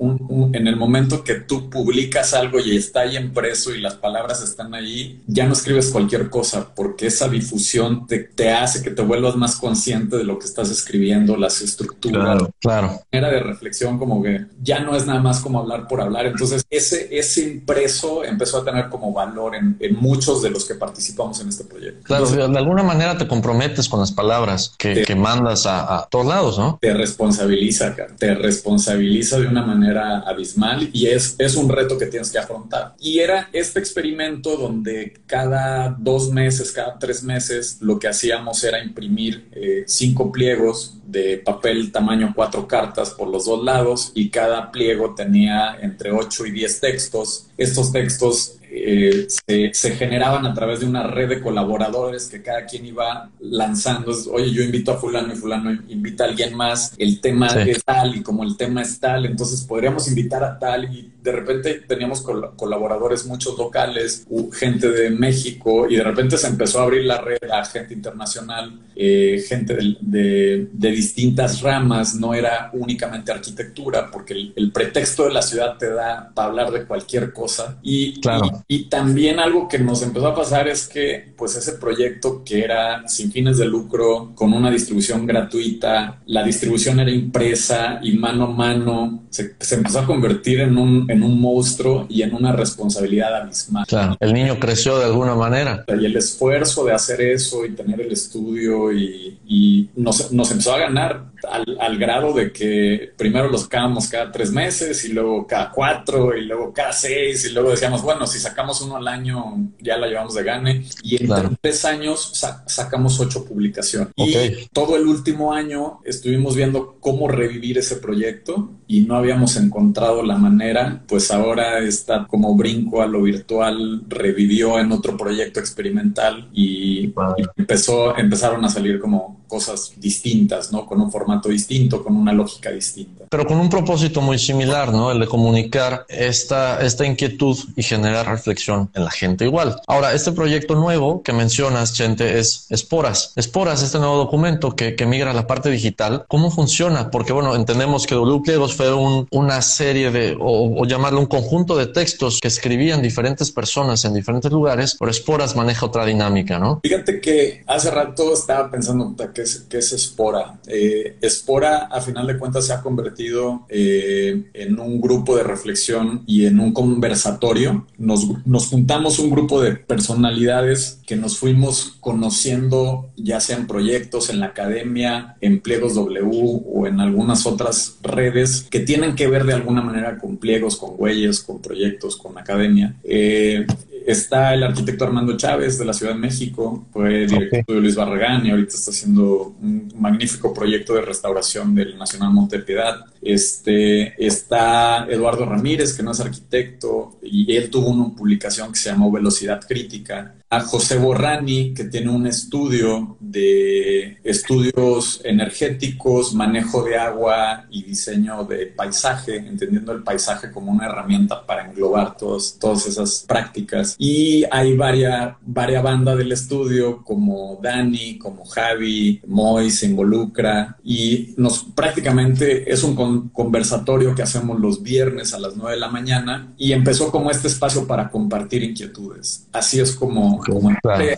en 0.52 0.66
el 0.66 0.76
momento 0.76 1.24
que 1.24 1.34
tú 1.34 1.68
publicas 1.68 2.32
algo 2.32 2.60
y 2.60 2.76
está 2.76 3.00
ahí 3.00 3.16
impreso 3.16 3.74
y 3.74 3.80
las 3.80 3.94
palabras 3.94 4.42
están 4.42 4.74
ahí, 4.74 5.22
ya 5.26 5.46
no 5.46 5.54
escribes 5.54 5.90
cualquier 5.90 6.30
cosa 6.30 6.72
porque 6.74 7.08
esa 7.08 7.28
difusión 7.28 8.06
te, 8.06 8.20
te 8.20 8.52
hace 8.52 8.82
que 8.82 8.90
te 8.90 9.02
vuelvas 9.02 9.34
más 9.34 9.56
consciente 9.56 10.16
de 10.16 10.24
lo 10.24 10.38
que 10.38 10.46
estás 10.46 10.70
escribiendo, 10.70 11.36
las 11.36 11.60
estructuras. 11.60 12.22
Claro, 12.22 12.50
claro. 12.60 13.00
Era 13.10 13.28
de 13.28 13.40
reflexión 13.40 13.98
como 13.98 14.22
que 14.22 14.46
ya 14.62 14.78
no 14.78 14.94
es 14.94 15.04
nada 15.04 15.20
más 15.20 15.40
como 15.40 15.58
hablar 15.58 15.88
por 15.88 16.00
hablar. 16.00 16.26
Entonces 16.26 16.64
ese, 16.70 17.08
ese 17.10 17.42
impreso 17.42 18.24
empezó 18.24 18.58
a 18.58 18.64
tener 18.64 18.88
como 18.88 19.12
valor 19.12 19.56
en, 19.56 19.76
muchos 19.98 20.42
de 20.42 20.50
los 20.50 20.64
que 20.64 20.74
participamos 20.74 21.40
en 21.40 21.48
este 21.48 21.64
proyecto. 21.64 22.04
Claro, 22.04 22.26
de 22.26 22.58
alguna 22.58 22.84
manera 22.84 23.18
te 23.18 23.26
comprometes 23.26 23.88
con 23.88 23.98
las 24.00 24.12
palabras 24.12 24.74
que, 24.78 25.02
que 25.02 25.14
mandas 25.16 25.66
a, 25.66 25.98
a 25.98 26.06
todos 26.06 26.26
lados, 26.26 26.58
¿no? 26.58 26.78
Te 26.84 26.92
responsabiliza, 26.92 27.96
te 28.18 28.34
responsabiliza 28.34 29.40
de 29.40 29.46
una 29.46 29.62
manera 29.62 30.18
abismal 30.18 30.90
y 30.92 31.06
es, 31.06 31.34
es 31.38 31.56
un 31.56 31.70
reto 31.70 31.96
que 31.96 32.04
tienes 32.04 32.30
que 32.30 32.36
afrontar. 32.36 32.94
Y 33.00 33.20
era 33.20 33.48
este 33.54 33.78
experimento 33.78 34.58
donde 34.58 35.14
cada 35.24 35.96
dos 35.98 36.30
meses, 36.30 36.72
cada 36.72 36.98
tres 36.98 37.22
meses, 37.22 37.78
lo 37.80 37.98
que 37.98 38.08
hacíamos 38.08 38.62
era 38.64 38.84
imprimir 38.84 39.48
eh, 39.52 39.84
cinco 39.86 40.30
pliegos 40.30 40.98
de 41.06 41.38
papel 41.38 41.90
tamaño 41.90 42.34
cuatro 42.36 42.68
cartas 42.68 43.10
por 43.10 43.28
los 43.28 43.46
dos 43.46 43.64
lados 43.64 44.12
y 44.14 44.28
cada 44.28 44.70
pliego 44.70 45.14
tenía 45.14 45.78
entre 45.80 46.12
ocho 46.12 46.44
y 46.44 46.50
diez 46.50 46.80
textos. 46.80 47.46
Estos 47.56 47.92
textos 47.92 48.58
eh, 48.76 49.72
se, 49.72 49.90
generaban 49.92 50.46
a 50.46 50.54
través 50.54 50.80
de 50.80 50.86
una 50.86 51.04
red 51.06 51.28
de 51.28 51.40
colaboradores 51.40 52.26
que 52.26 52.42
cada 52.42 52.66
quien 52.66 52.86
iba 52.86 53.30
lanzando. 53.40 54.12
Oye, 54.32 54.50
yo 54.50 54.62
invito 54.62 54.92
a 54.92 54.96
fulano 54.96 55.32
y 55.32 55.36
fulano 55.36 55.72
invita 55.88 56.24
a 56.24 56.28
alguien 56.28 56.54
más. 56.56 56.94
El 56.98 57.20
tema 57.20 57.46
es 57.46 57.84
tal 57.84 58.16
y 58.16 58.22
como 58.22 58.42
el 58.42 58.56
tema 58.56 58.82
es 58.82 58.98
tal, 58.98 59.26
entonces 59.26 59.62
podríamos 59.62 60.08
invitar 60.08 60.42
a 60.42 60.58
tal 60.58 60.92
y 60.92 61.12
de 61.22 61.32
repente 61.32 61.74
teníamos 61.88 62.20
colaboradores 62.20 63.24
muchos 63.24 63.56
locales, 63.56 64.26
gente 64.52 64.90
de 64.90 65.08
México 65.08 65.88
y 65.88 65.96
de 65.96 66.04
repente 66.04 66.36
se 66.36 66.48
empezó 66.48 66.80
a 66.80 66.82
abrir 66.82 67.04
la 67.04 67.20
red 67.22 67.38
a 67.50 67.64
gente 67.64 67.94
internacional, 67.94 68.78
eh, 68.94 69.42
gente 69.48 69.76
de, 70.00 70.68
distintas 70.74 71.62
ramas, 71.62 72.14
no 72.14 72.34
era 72.34 72.70
únicamente 72.74 73.32
arquitectura, 73.32 74.10
porque 74.10 74.52
el, 74.54 74.70
pretexto 74.70 75.24
de 75.24 75.32
la 75.32 75.42
ciudad 75.42 75.78
te 75.78 75.90
da 75.90 76.30
para 76.34 76.48
hablar 76.48 76.70
de 76.70 76.84
cualquier 76.84 77.32
cosa. 77.32 77.78
Y, 77.82 78.20
claro. 78.20 78.63
Y, 78.68 78.88
también 78.88 79.40
algo 79.40 79.68
que 79.68 79.78
nos 79.78 80.02
empezó 80.02 80.28
a 80.28 80.34
pasar 80.34 80.68
es 80.68 80.86
que 80.86 81.32
pues 81.36 81.56
ese 81.56 81.72
proyecto 81.72 82.42
que 82.44 82.62
era 82.62 83.06
sin 83.08 83.32
fines 83.32 83.58
de 83.58 83.66
lucro, 83.66 84.32
con 84.34 84.52
una 84.52 84.70
distribución 84.70 85.26
gratuita, 85.26 86.20
la 86.26 86.42
distribución 86.42 87.00
era 87.00 87.10
impresa 87.10 88.00
y 88.02 88.12
mano 88.12 88.44
a 88.44 88.50
mano, 88.50 89.24
se, 89.30 89.56
se 89.58 89.74
empezó 89.76 90.00
a 90.00 90.06
convertir 90.06 90.60
en 90.60 90.76
un 90.78 91.10
en 91.10 91.22
un 91.22 91.40
monstruo 91.40 92.06
y 92.08 92.22
en 92.22 92.34
una 92.34 92.52
responsabilidad 92.52 93.34
abismal. 93.42 93.86
Claro, 93.86 94.16
el 94.20 94.32
niño 94.32 94.58
creció 94.58 94.98
de 94.98 95.04
alguna 95.04 95.34
manera. 95.34 95.84
Y 95.88 96.04
el 96.04 96.16
esfuerzo 96.16 96.84
de 96.84 96.92
hacer 96.92 97.20
eso 97.20 97.64
y 97.64 97.70
tener 97.70 98.00
el 98.00 98.12
estudio 98.12 98.92
y, 98.92 99.38
y 99.46 99.90
nos, 99.96 100.32
nos, 100.32 100.50
empezó 100.50 100.74
a 100.74 100.78
ganar 100.78 101.24
al, 101.50 101.76
al, 101.80 101.98
grado 101.98 102.32
de 102.32 102.52
que 102.52 103.12
primero 103.16 103.48
los 103.48 103.62
sacábamos 103.62 104.08
cada 104.08 104.30
tres 104.30 104.50
meses 104.52 105.04
y 105.04 105.12
luego 105.12 105.46
cada 105.46 105.70
cuatro 105.70 106.36
y 106.36 106.44
luego 106.44 106.72
cada 106.72 106.92
seis 106.92 107.44
y 107.44 107.52
luego 107.52 107.70
decíamos, 107.70 108.02
bueno, 108.02 108.26
si 108.26 108.38
sacamos 108.38 108.80
uno 108.82 108.96
al 108.96 109.08
año, 109.08 109.56
ya 109.80 109.96
la 109.96 110.06
llevamos 110.06 110.34
de 110.34 110.42
gane. 110.44 110.84
Y 111.02 111.22
en 111.22 111.56
tres 111.60 111.84
años 111.84 112.32
sacamos 112.66 113.18
ocho 113.20 113.44
publicaciones. 113.44 114.12
Y 114.16 114.68
todo 114.72 114.96
el 114.96 115.06
último 115.06 115.52
año 115.52 116.00
estuvimos 116.04 116.54
viendo 116.56 116.96
cómo 117.00 117.28
revivir 117.28 117.78
ese 117.78 117.96
proyecto 117.96 118.70
y 118.86 119.00
no 119.02 119.16
habíamos 119.16 119.56
encontrado 119.56 120.22
la 120.22 120.36
manera. 120.36 121.02
Pues 121.06 121.30
ahora 121.30 121.80
está 121.80 122.26
como 122.26 122.54
brinco 122.54 123.02
a 123.02 123.06
lo 123.06 123.22
virtual, 123.22 124.02
revivió 124.08 124.78
en 124.78 124.92
otro 124.92 125.16
proyecto 125.16 125.60
experimental 125.60 126.48
y, 126.52 127.12
empezó, 127.56 128.16
empezaron 128.16 128.64
a 128.64 128.68
salir 128.68 128.98
como 129.00 129.44
cosas 129.48 129.92
distintas, 129.96 130.72
¿no? 130.72 130.86
Con 130.86 131.00
un 131.00 131.10
formato 131.10 131.33
distinto, 131.42 132.02
con 132.02 132.16
una 132.16 132.32
lógica 132.32 132.70
distinta. 132.70 133.24
Pero 133.30 133.46
con 133.46 133.58
un 133.58 133.68
propósito 133.68 134.20
muy 134.20 134.38
similar, 134.38 134.92
¿no? 134.92 135.10
El 135.10 135.20
de 135.20 135.26
comunicar 135.26 136.06
esta, 136.08 136.80
esta 136.84 137.06
inquietud 137.06 137.56
y 137.76 137.82
generar 137.82 138.26
reflexión 138.26 138.90
en 138.94 139.04
la 139.04 139.10
gente 139.10 139.44
igual. 139.44 139.80
Ahora, 139.86 140.12
este 140.12 140.32
proyecto 140.32 140.74
nuevo 140.74 141.22
que 141.22 141.32
mencionas, 141.32 141.94
Chente, 141.94 142.38
es 142.38 142.66
Esporas. 142.70 143.32
Esporas, 143.36 143.82
este 143.82 143.98
nuevo 143.98 144.16
documento 144.16 144.76
que, 144.76 144.94
que 144.94 145.06
migra 145.06 145.30
a 145.30 145.34
la 145.34 145.46
parte 145.46 145.70
digital, 145.70 146.24
¿cómo 146.28 146.50
funciona? 146.50 147.10
Porque, 147.10 147.32
bueno, 147.32 147.56
entendemos 147.56 148.06
que 148.06 148.14
W 148.14 148.42
Pliegos 148.42 148.74
fue 148.74 148.92
un, 148.92 149.26
una 149.30 149.62
serie 149.62 150.10
de, 150.10 150.36
o, 150.38 150.82
o, 150.82 150.86
llamarlo 150.86 151.20
un 151.20 151.26
conjunto 151.26 151.76
de 151.76 151.86
textos 151.86 152.40
que 152.40 152.48
escribían 152.48 153.02
diferentes 153.02 153.50
personas 153.50 154.04
en 154.04 154.14
diferentes 154.14 154.52
lugares, 154.52 154.96
pero 154.98 155.10
Esporas 155.10 155.56
maneja 155.56 155.86
otra 155.86 156.04
dinámica, 156.04 156.58
¿no? 156.58 156.80
Fíjate 156.82 157.20
que 157.20 157.64
hace 157.66 157.90
rato 157.90 158.32
estaba 158.32 158.70
pensando 158.70 159.14
que 159.32 159.42
es, 159.42 159.66
que 159.68 159.78
es 159.78 159.92
Espora. 159.92 160.58
Eh, 160.66 161.16
Espora, 161.26 161.84
a 161.90 162.00
final 162.00 162.26
de 162.26 162.38
cuentas, 162.38 162.66
se 162.66 162.72
ha 162.72 162.82
convertido 162.82 163.66
eh, 163.68 164.44
en 164.54 164.78
un 164.78 165.00
grupo 165.00 165.36
de 165.36 165.42
reflexión 165.42 166.22
y 166.26 166.46
en 166.46 166.60
un 166.60 166.72
conversatorio. 166.72 167.86
Nos, 167.98 168.26
juntamos 168.68 169.18
un 169.18 169.30
grupo 169.30 169.60
de 169.60 169.76
personalidades 169.76 171.00
que 171.06 171.16
nos 171.16 171.38
fuimos 171.38 171.96
conociendo, 172.00 173.10
ya 173.16 173.40
sea 173.40 173.56
en 173.56 173.66
proyectos, 173.66 174.30
en 174.30 174.40
la 174.40 174.46
academia, 174.46 175.36
en 175.40 175.60
Pliegos 175.60 175.94
W 175.94 176.62
o 176.66 176.86
en 176.86 177.00
algunas 177.00 177.46
otras 177.46 177.98
redes 178.02 178.66
que 178.70 178.80
tienen 178.80 179.14
que 179.14 179.28
ver 179.28 179.44
de 179.44 179.54
alguna 179.54 179.82
manera 179.82 180.18
con 180.18 180.36
pliegos, 180.36 180.76
con 180.76 180.96
güeyes, 180.96 181.40
con 181.40 181.60
proyectos, 181.60 182.16
con 182.16 182.38
academia. 182.38 182.94
Eh, 183.04 183.66
está 184.06 184.54
el 184.54 184.62
arquitecto 184.62 185.04
Armando 185.04 185.36
Chávez 185.36 185.78
de 185.78 185.84
la 185.84 185.92
Ciudad 185.92 186.12
de 186.12 186.18
México, 186.18 186.86
fue 186.92 187.26
director 187.26 187.74
de 187.74 187.80
Luis 187.80 187.96
Barragán 187.96 188.46
y 188.46 188.50
ahorita 188.50 188.74
está 188.74 188.90
haciendo 188.90 189.54
un 189.60 189.92
magnífico 189.96 190.52
proyecto 190.52 190.94
de 190.94 191.02
restauración 191.02 191.74
del 191.74 191.96
Nacional 191.96 192.32
Monte 192.32 192.58
Piedad. 192.58 193.04
Este, 193.24 194.14
está 194.24 195.06
Eduardo 195.08 195.46
Ramírez, 195.46 195.94
que 195.94 196.02
no 196.02 196.12
es 196.12 196.20
arquitecto, 196.20 197.18
y 197.22 197.56
él 197.56 197.70
tuvo 197.70 197.88
una 197.88 198.14
publicación 198.14 198.70
que 198.70 198.78
se 198.78 198.90
llamó 198.90 199.10
Velocidad 199.10 199.60
Crítica, 199.66 200.34
a 200.50 200.60
José 200.60 200.98
Borrani, 200.98 201.74
que 201.74 201.84
tiene 201.84 202.10
un 202.10 202.28
estudio 202.28 203.16
de 203.18 204.18
estudios 204.22 205.20
energéticos, 205.24 206.32
manejo 206.32 206.84
de 206.84 206.96
agua 206.96 207.66
y 207.70 207.82
diseño 207.82 208.44
de 208.44 208.66
paisaje, 208.66 209.36
entendiendo 209.36 209.90
el 209.90 210.04
paisaje 210.04 210.52
como 210.52 210.70
una 210.70 210.86
herramienta 210.86 211.44
para 211.44 211.66
englobar 211.66 212.16
todos, 212.16 212.56
todas 212.60 212.86
esas 212.86 213.24
prácticas. 213.26 213.96
Y 213.98 214.44
hay 214.50 214.76
varias, 214.76 215.34
varias 215.44 215.82
bandas 215.82 216.18
del 216.18 216.30
estudio, 216.30 217.02
como 217.02 217.58
Dani, 217.60 218.18
como 218.18 218.44
Javi, 218.44 219.20
Moy 219.26 219.70
se 219.70 219.86
involucra, 219.86 220.76
y 220.84 221.34
nos 221.36 221.64
prácticamente 221.64 222.72
es 222.72 222.84
un 222.84 222.94
conversatorio 223.32 224.14
que 224.14 224.22
hacemos 224.22 224.60
los 224.60 224.82
viernes 224.82 225.34
a 225.34 225.38
las 225.38 225.56
9 225.56 225.72
de 225.72 225.80
la 225.80 225.88
mañana, 225.88 226.52
y 226.56 226.72
empezó 226.72 227.10
como 227.10 227.30
este 227.30 227.48
espacio 227.48 227.86
para 227.86 228.10
compartir 228.10 228.62
inquietudes. 228.62 229.46
Así 229.52 229.80
es 229.80 229.92
como 229.92 230.38
como 230.38 230.70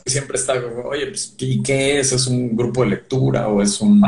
siempre 0.06 0.36
está, 0.36 0.54
oye, 0.84 1.06
pues, 1.06 1.34
¿y 1.38 1.62
qué 1.62 2.00
es? 2.00 2.12
¿Es 2.12 2.26
un 2.26 2.56
grupo 2.56 2.82
de 2.82 2.90
lectura 2.90 3.48
o 3.48 3.62
es 3.62 3.80
un... 3.80 4.02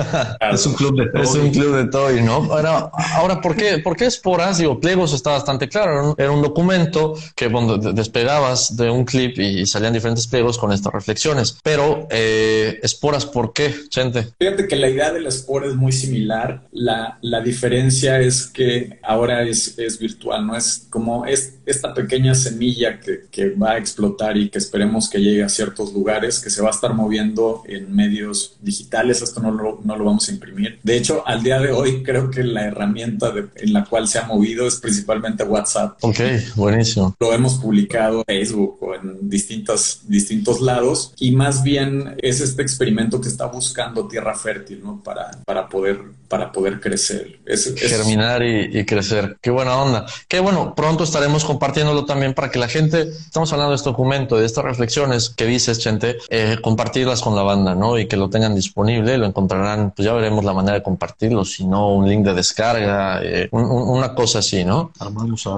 es 0.52 0.66
un 0.66 0.74
club 0.74 0.98
de 0.98 1.10
toy. 1.10 1.22
Es 1.22 1.34
un 1.34 1.50
club 1.50 1.76
de 1.76 1.86
toy, 1.86 2.22
¿no? 2.22 2.34
Ahora, 2.34 2.90
ahora 3.14 3.40
¿por 3.40 3.56
qué, 3.56 3.78
por 3.78 3.96
qué 3.96 4.06
esporas? 4.06 4.58
Digo, 4.58 4.80
pliegos 4.80 5.12
está 5.12 5.32
bastante 5.32 5.68
claro. 5.68 6.14
Era 6.18 6.30
un 6.30 6.42
documento 6.42 7.14
que 7.34 7.50
cuando 7.50 7.78
despegabas 7.78 8.76
de 8.76 8.90
un 8.90 9.04
clip 9.04 9.38
y 9.38 9.66
salían 9.66 9.92
diferentes 9.92 10.26
pliegos 10.26 10.58
con 10.58 10.72
estas 10.72 10.92
reflexiones. 10.92 11.56
Pero 11.62 12.06
eh, 12.10 12.78
esporas, 12.82 13.26
¿por 13.26 13.52
qué, 13.52 13.74
Chente? 13.88 14.28
Fíjate 14.38 14.66
que 14.68 14.76
la 14.76 14.88
idea 14.88 15.12
de 15.12 15.20
la 15.20 15.28
espora 15.28 15.66
es 15.66 15.74
muy 15.74 15.92
similar. 15.92 16.62
La, 16.72 17.18
la 17.22 17.33
diferencia 17.40 18.20
es 18.20 18.46
que 18.46 18.98
ahora 19.02 19.42
es, 19.42 19.78
es 19.78 19.98
virtual, 19.98 20.46
¿no? 20.46 20.56
Es 20.56 20.86
como 20.90 21.26
es 21.26 21.54
esta 21.66 21.94
pequeña 21.94 22.34
semilla 22.34 23.00
que, 23.00 23.24
que 23.30 23.50
va 23.50 23.72
a 23.72 23.78
explotar 23.78 24.36
y 24.36 24.50
que 24.50 24.58
esperemos 24.58 25.08
que 25.08 25.18
llegue 25.20 25.42
a 25.42 25.48
ciertos 25.48 25.92
lugares, 25.92 26.40
que 26.40 26.50
se 26.50 26.62
va 26.62 26.68
a 26.68 26.72
estar 26.72 26.94
moviendo 26.94 27.62
en 27.66 27.94
medios 27.94 28.56
digitales. 28.60 29.22
Esto 29.22 29.40
no 29.40 29.50
lo, 29.50 29.80
no 29.84 29.96
lo 29.96 30.04
vamos 30.04 30.28
a 30.28 30.32
imprimir. 30.32 30.78
De 30.82 30.96
hecho, 30.96 31.26
al 31.26 31.42
día 31.42 31.58
de 31.60 31.72
hoy 31.72 32.02
creo 32.02 32.30
que 32.30 32.42
la 32.42 32.66
herramienta 32.66 33.32
en 33.56 33.72
la 33.72 33.84
cual 33.84 34.08
se 34.08 34.18
ha 34.18 34.26
movido 34.26 34.66
es 34.66 34.76
principalmente 34.76 35.44
WhatsApp. 35.44 35.98
Ok, 36.02 36.20
buenísimo. 36.56 37.14
Lo 37.18 37.32
hemos 37.32 37.54
publicado 37.54 38.18
en 38.18 38.24
Facebook 38.24 38.78
o 38.80 38.94
en 38.94 39.28
distintos, 39.28 40.00
distintos 40.06 40.60
lados 40.60 41.12
y 41.18 41.32
más 41.32 41.62
bien 41.62 42.14
es 42.18 42.40
este 42.40 42.62
experimento 42.62 43.20
que 43.20 43.28
está 43.28 43.46
buscando 43.46 44.06
tierra 44.08 44.34
fértil, 44.34 44.82
¿no? 44.82 45.02
Para, 45.02 45.30
para, 45.44 45.68
poder, 45.68 46.00
para 46.28 46.52
poder 46.52 46.80
crecer. 46.80 47.23
Es, 47.46 47.74
Germinar 47.76 48.42
y, 48.42 48.78
y, 48.78 48.84
crecer. 48.84 49.36
Qué 49.40 49.50
buena 49.50 49.76
onda. 49.76 50.06
Qué 50.28 50.40
bueno, 50.40 50.74
pronto 50.74 51.04
estaremos 51.04 51.44
compartiéndolo 51.44 52.04
también 52.04 52.34
para 52.34 52.50
que 52.50 52.58
la 52.58 52.68
gente, 52.68 53.02
estamos 53.02 53.52
hablando 53.52 53.70
de 53.70 53.76
este 53.76 53.90
documento, 53.90 54.36
de 54.36 54.46
estas 54.46 54.64
reflexiones 54.64 55.30
que 55.30 55.44
dices, 55.46 55.78
Chente, 55.78 56.18
eh, 56.30 56.58
compartirlas 56.62 57.20
con 57.20 57.36
la 57.36 57.42
banda, 57.42 57.74
¿no? 57.74 57.98
Y 57.98 58.06
que 58.06 58.16
lo 58.16 58.30
tengan 58.30 58.54
disponible, 58.54 59.18
lo 59.18 59.26
encontrarán, 59.26 59.92
pues 59.94 60.06
ya 60.06 60.12
veremos 60.12 60.44
la 60.44 60.52
manera 60.52 60.78
de 60.78 60.82
compartirlo, 60.82 61.44
si 61.44 61.64
no, 61.64 61.94
un 61.94 62.08
link 62.08 62.24
de 62.24 62.34
descarga, 62.34 63.20
eh, 63.22 63.48
una 63.52 64.14
cosa 64.14 64.40
así, 64.40 64.64
¿no? 64.64 64.92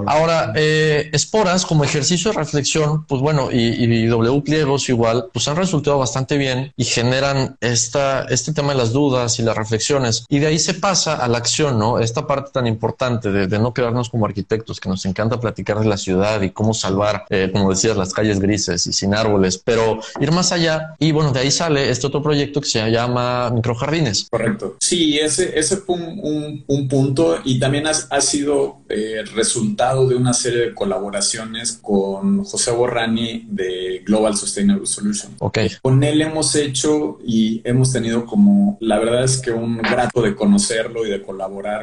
Ahora, 0.06 0.52
eh, 0.56 1.10
esporas 1.12 1.64
como 1.66 1.84
ejercicio 1.84 2.32
de 2.32 2.38
reflexión, 2.38 3.04
pues 3.06 3.20
bueno, 3.20 3.48
y, 3.52 4.06
W 4.06 4.42
pliegos 4.42 4.88
igual, 4.88 5.28
pues 5.32 5.48
han 5.48 5.56
resultado 5.56 5.98
bastante 5.98 6.36
bien 6.36 6.72
y 6.76 6.84
generan 6.84 7.56
esta, 7.60 8.24
este 8.24 8.52
tema 8.52 8.72
de 8.72 8.78
las 8.78 8.92
dudas 8.92 9.38
y 9.38 9.42
las 9.42 9.56
reflexiones. 9.56 10.24
Y 10.28 10.38
de 10.38 10.48
ahí 10.48 10.58
se 10.58 10.74
pasa 10.74 11.16
a 11.16 11.28
la 11.28 11.38
acción, 11.38 11.55
¿no? 11.64 11.98
Esta 11.98 12.26
parte 12.26 12.50
tan 12.52 12.66
importante 12.66 13.30
de, 13.30 13.46
de 13.46 13.58
no 13.58 13.72
quedarnos 13.72 14.10
como 14.10 14.26
arquitectos, 14.26 14.80
que 14.80 14.88
nos 14.88 15.04
encanta 15.06 15.40
platicar 15.40 15.80
de 15.80 15.86
la 15.86 15.96
ciudad 15.96 16.40
y 16.42 16.50
cómo 16.50 16.74
salvar, 16.74 17.24
como 17.52 17.70
decías, 17.70 17.96
las 17.96 18.12
calles 18.12 18.40
grises 18.40 18.86
y 18.86 18.92
sin 18.92 19.14
árboles, 19.14 19.60
pero 19.62 20.00
ir 20.20 20.32
más 20.32 20.52
allá. 20.52 20.94
Y 20.98 21.12
bueno, 21.12 21.32
de 21.32 21.40
ahí 21.40 21.50
sale 21.50 21.90
este 21.90 22.06
otro 22.06 22.22
proyecto 22.22 22.60
que 22.60 22.68
se 22.68 22.90
llama 22.90 23.50
Microjardines. 23.50 24.28
Correcto. 24.30 24.76
Sí, 24.80 25.18
ese, 25.18 25.58
ese 25.58 25.78
fue 25.78 25.96
un, 25.96 26.64
un, 26.66 26.88
punto 26.88 27.38
y 27.44 27.58
también 27.58 27.86
ha, 27.86 27.90
ha 27.90 28.20
sido 28.20 28.78
eh, 28.88 29.24
resultado 29.34 30.06
de 30.06 30.14
una 30.14 30.32
serie 30.32 30.60
de 30.60 30.74
colaboraciones 30.74 31.78
con 31.82 32.44
José 32.44 32.70
Borrani 32.70 33.46
de 33.48 34.02
Global 34.04 34.36
Sustainable 34.36 34.86
Solution. 34.86 35.32
Ok. 35.38 35.58
Con 35.82 36.02
él 36.04 36.20
hemos 36.22 36.54
hecho 36.54 37.18
y 37.26 37.60
hemos 37.64 37.92
tenido 37.92 38.24
como, 38.26 38.76
la 38.80 38.98
verdad 38.98 39.24
es 39.24 39.38
que 39.38 39.50
un 39.50 39.78
grato 39.78 40.22
de 40.22 40.34
conocerlo 40.34 41.06
y 41.06 41.10
de 41.10 41.22
colaborar 41.22 41.35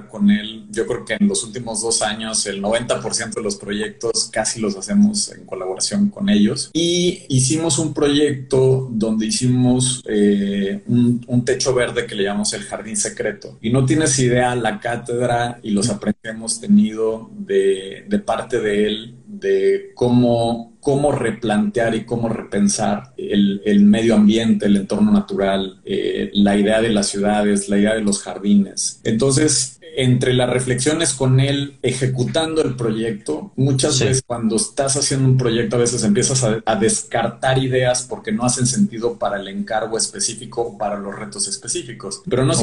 con 0.10 0.30
él. 0.30 0.66
Yo 0.70 0.86
creo 0.86 1.06
que 1.06 1.18
en 1.20 1.28
los 1.28 1.44
últimos 1.44 1.82
dos 1.82 2.02
años 2.02 2.46
el 2.48 2.62
90% 2.62 3.34
de 3.34 3.42
los 3.42 3.56
proyectos 3.56 4.30
casi 4.32 4.60
los 4.60 4.76
hacemos 4.76 5.32
en 5.32 5.46
colaboración 5.46 6.10
con 6.10 6.30
ellos. 6.30 6.70
Y 6.74 7.24
hicimos 7.30 7.80
un 7.80 7.94
proyecto 7.94 8.90
donde 8.92 9.28
hicimos 9.28 10.04
eh, 10.08 10.84
un, 10.88 11.44
techo 11.46 11.74
verde 11.74 12.06
que 12.06 12.16
le 12.16 12.24
llamamos 12.24 12.54
el 12.54 12.64
jardín 12.64 12.96
secreto. 12.96 13.58
Y 13.62 13.70
no 13.70 13.86
tienes 13.86 14.18
idea 14.20 14.56
la 14.56 14.80
cátedra 14.80 15.60
y 15.62 15.72
los 15.72 15.90
aprendizajes 15.90 16.14
que 16.24 16.30
hemos 16.30 16.62
tenido 16.62 17.30
de, 17.38 18.06
parte 18.26 18.60
de 18.60 18.88
él, 18.88 19.16
de 19.40 19.92
cómo, 19.96 20.78
cómo 20.80 21.12
replantear 21.12 21.96
y 21.96 22.06
cómo 22.06 22.30
repensar 22.30 23.14
el, 23.18 23.62
medio 23.86 24.16
ambiente, 24.16 24.68
el 24.68 24.78
entorno 24.78 25.12
natural, 25.12 25.82
eh, 25.86 26.30
la 26.34 26.58
idea 26.58 26.82
de 26.82 26.90
las 26.90 27.08
ciudades, 27.08 27.70
la 27.70 27.78
idea 27.78 27.96
de 27.96 28.02
los 28.02 28.22
jardines. 28.22 29.02
Entonces, 29.04 29.80
entre 29.96 30.34
las 30.34 30.50
reflexiones 30.50 31.14
con 31.14 31.40
él 31.40 31.78
ejecutando 31.82 32.62
el 32.62 32.76
proyecto, 32.76 33.52
muchas 33.56 34.00
veces 34.00 34.24
cuando 34.26 34.56
estás 34.56 34.98
haciendo 34.98 35.28
un 35.28 35.38
proyecto 35.38 35.76
a 35.76 35.80
veces 35.80 36.04
empiezas 36.04 36.44
a, 36.44 36.74
descartar 36.76 37.60
ideas 37.60 38.06
porque 38.10 38.32
no 38.32 38.44
hacen 38.44 38.66
sentido 38.66 39.18
para 39.18 39.40
el 39.40 39.48
encargo 39.48 39.98
específico 39.98 40.62
o 40.62 40.78
para 40.78 40.98
los 40.98 41.16
retos 41.16 41.48
específicos. 41.48 42.22
Pero 42.28 42.46
no, 42.46 42.54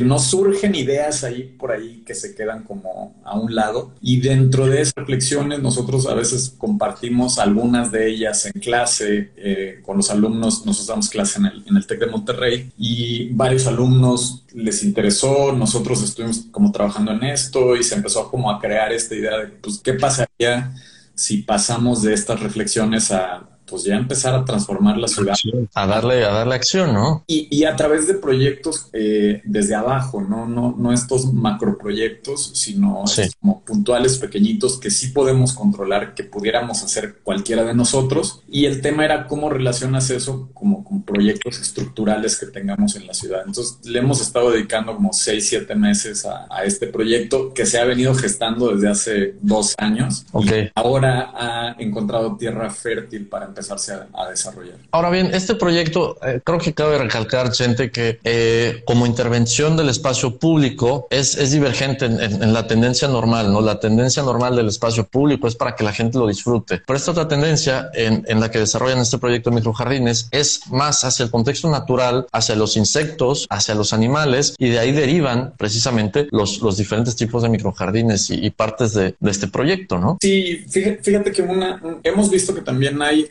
no 0.00 0.18
surgen 0.18 0.74
ideas 0.74 1.24
ahí 1.24 1.54
por 1.58 1.72
ahí 1.72 2.02
que 2.06 2.14
se 2.14 2.34
quedan 2.34 2.62
como 2.62 3.14
a 3.24 3.38
un 3.38 3.54
lado. 3.54 3.92
Y 4.00 4.20
dentro 4.20 4.66
de 4.66 4.82
esas 4.82 4.94
reflexiones 4.96 5.60
nosotros 5.60 6.06
a 6.06 6.14
veces 6.14 6.54
compartimos 6.56 7.38
algunas 7.38 7.90
de 7.90 8.10
ellas 8.10 8.46
en 8.46 8.60
clase 8.60 9.32
eh, 9.36 9.80
con 9.82 9.96
los 9.96 10.10
alumnos, 10.10 10.66
nosotros 10.66 10.86
damos 10.86 11.08
clase 11.08 11.38
en 11.38 11.46
el, 11.46 11.64
en 11.66 11.76
el 11.76 11.86
TEC 11.86 12.00
de 12.00 12.06
Monterrey 12.06 12.72
y 12.76 13.32
varios 13.32 13.66
alumnos 13.66 14.44
les 14.54 14.84
interesó, 14.84 15.52
nosotros 15.52 16.02
estuvimos 16.02 16.46
como 16.50 16.70
trabajando 16.74 17.12
en 17.12 17.24
esto 17.24 17.74
y 17.76 17.82
se 17.82 17.94
empezó 17.94 18.30
como 18.30 18.50
a 18.50 18.60
crear 18.60 18.92
esta 18.92 19.14
idea 19.14 19.38
de, 19.38 19.46
pues, 19.46 19.80
¿qué 19.82 19.94
pasaría 19.94 20.74
si 21.14 21.38
pasamos 21.38 22.02
de 22.02 22.12
estas 22.12 22.40
reflexiones 22.40 23.10
a 23.10 23.53
pues 23.66 23.84
ya 23.84 23.96
empezar 23.96 24.34
a 24.34 24.44
transformar 24.44 24.96
la 24.98 25.08
ciudad. 25.08 25.34
A 25.74 25.86
darle, 25.86 26.24
a 26.24 26.30
darle 26.32 26.54
acción, 26.54 26.92
¿no? 26.92 27.24
Y, 27.26 27.48
y 27.50 27.64
a 27.64 27.76
través 27.76 28.06
de 28.06 28.14
proyectos 28.14 28.88
eh, 28.92 29.42
desde 29.44 29.74
abajo, 29.74 30.20
¿no? 30.20 30.46
No, 30.46 30.74
no 30.76 30.92
estos 30.92 31.32
macroproyectos, 31.32 32.52
sino 32.54 33.04
como 33.40 33.62
puntuales, 33.62 34.18
pequeñitos, 34.18 34.78
que 34.78 34.90
sí 34.90 35.08
podemos 35.08 35.52
controlar, 35.52 36.14
que 36.14 36.24
pudiéramos 36.24 36.82
hacer 36.82 37.18
cualquiera 37.22 37.64
de 37.64 37.74
nosotros. 37.74 38.42
Y 38.48 38.66
el 38.66 38.80
tema 38.80 39.04
era 39.04 39.26
cómo 39.26 39.50
relacionas 39.50 40.10
eso 40.10 40.50
como 40.54 40.84
con 40.84 41.02
proyectos 41.02 41.60
estructurales 41.60 42.38
que 42.38 42.46
tengamos 42.46 42.96
en 42.96 43.06
la 43.06 43.14
ciudad. 43.14 43.42
Entonces, 43.46 43.78
le 43.84 43.98
hemos 43.98 44.20
estado 44.20 44.50
dedicando 44.50 44.94
como 44.94 45.12
seis, 45.12 45.48
siete 45.48 45.74
meses 45.74 46.24
a, 46.26 46.46
a 46.50 46.64
este 46.64 46.86
proyecto 46.86 47.52
que 47.52 47.66
se 47.66 47.78
ha 47.78 47.84
venido 47.84 48.14
gestando 48.14 48.74
desde 48.74 48.88
hace 48.88 49.34
dos 49.40 49.74
años. 49.78 50.26
Ok. 50.32 50.50
ahora 50.74 51.32
ha 51.34 51.76
encontrado 51.78 52.36
tierra 52.36 52.70
fértil 52.70 53.26
para 53.26 53.46
empezarse 53.54 53.94
a, 54.12 54.28
desarrollar. 54.28 54.74
Ahora 54.90 55.10
bien, 55.10 55.30
este 55.32 55.54
proyecto, 55.54 56.18
eh, 56.26 56.40
creo 56.42 56.58
que 56.58 56.74
cabe 56.74 56.98
recalcar, 56.98 57.54
gente, 57.54 57.90
que 57.90 58.18
eh, 58.24 58.82
como 58.84 59.06
intervención 59.06 59.76
del 59.76 59.88
espacio 59.88 60.38
público 60.38 61.06
es, 61.10 61.36
es 61.36 61.52
divergente 61.52 62.06
en, 62.06 62.52
la 62.52 62.66
tendencia 62.66 63.06
normal, 63.06 63.52
¿no? 63.52 63.60
La 63.60 63.78
tendencia 63.78 64.22
normal 64.22 64.56
del 64.56 64.68
espacio 64.68 65.04
público 65.06 65.46
es 65.46 65.54
para 65.54 65.76
que 65.76 65.84
la 65.84 65.92
gente 65.92 66.18
lo 66.18 66.26
disfrute. 66.26 66.82
Pero 66.84 66.96
esta 66.96 67.12
otra 67.12 67.28
tendencia 67.28 67.90
en, 67.94 68.24
en 68.26 68.40
la 68.40 68.50
que 68.50 68.58
desarrollan 68.58 68.98
este 68.98 69.18
proyecto 69.18 69.50
de 69.50 69.56
microjardines 69.56 70.28
es 70.30 70.60
más 70.70 71.04
hacia 71.04 71.24
el 71.24 71.30
contexto 71.30 71.70
natural, 71.70 72.26
hacia 72.32 72.56
los 72.56 72.76
insectos, 72.76 73.46
hacia 73.50 73.74
los 73.74 73.92
animales, 73.92 74.54
y 74.58 74.70
de 74.70 74.78
ahí 74.78 74.92
derivan 74.92 75.54
precisamente 75.56 76.26
los, 76.30 76.60
los 76.60 76.76
diferentes 76.76 77.14
tipos 77.16 77.42
de 77.42 77.48
microjardines 77.48 78.30
y, 78.30 78.46
y 78.46 78.50
partes 78.50 78.94
de, 78.94 79.14
de, 79.18 79.30
este 79.30 79.48
proyecto, 79.48 79.98
¿no? 79.98 80.18
Sí, 80.20 80.64
fíjate, 80.68 81.02
fíjate 81.02 81.32
que 81.32 81.42
una, 81.42 81.80
hemos 82.02 82.30
visto 82.30 82.54
que 82.54 82.60
también 82.60 83.00
hay 83.02 83.28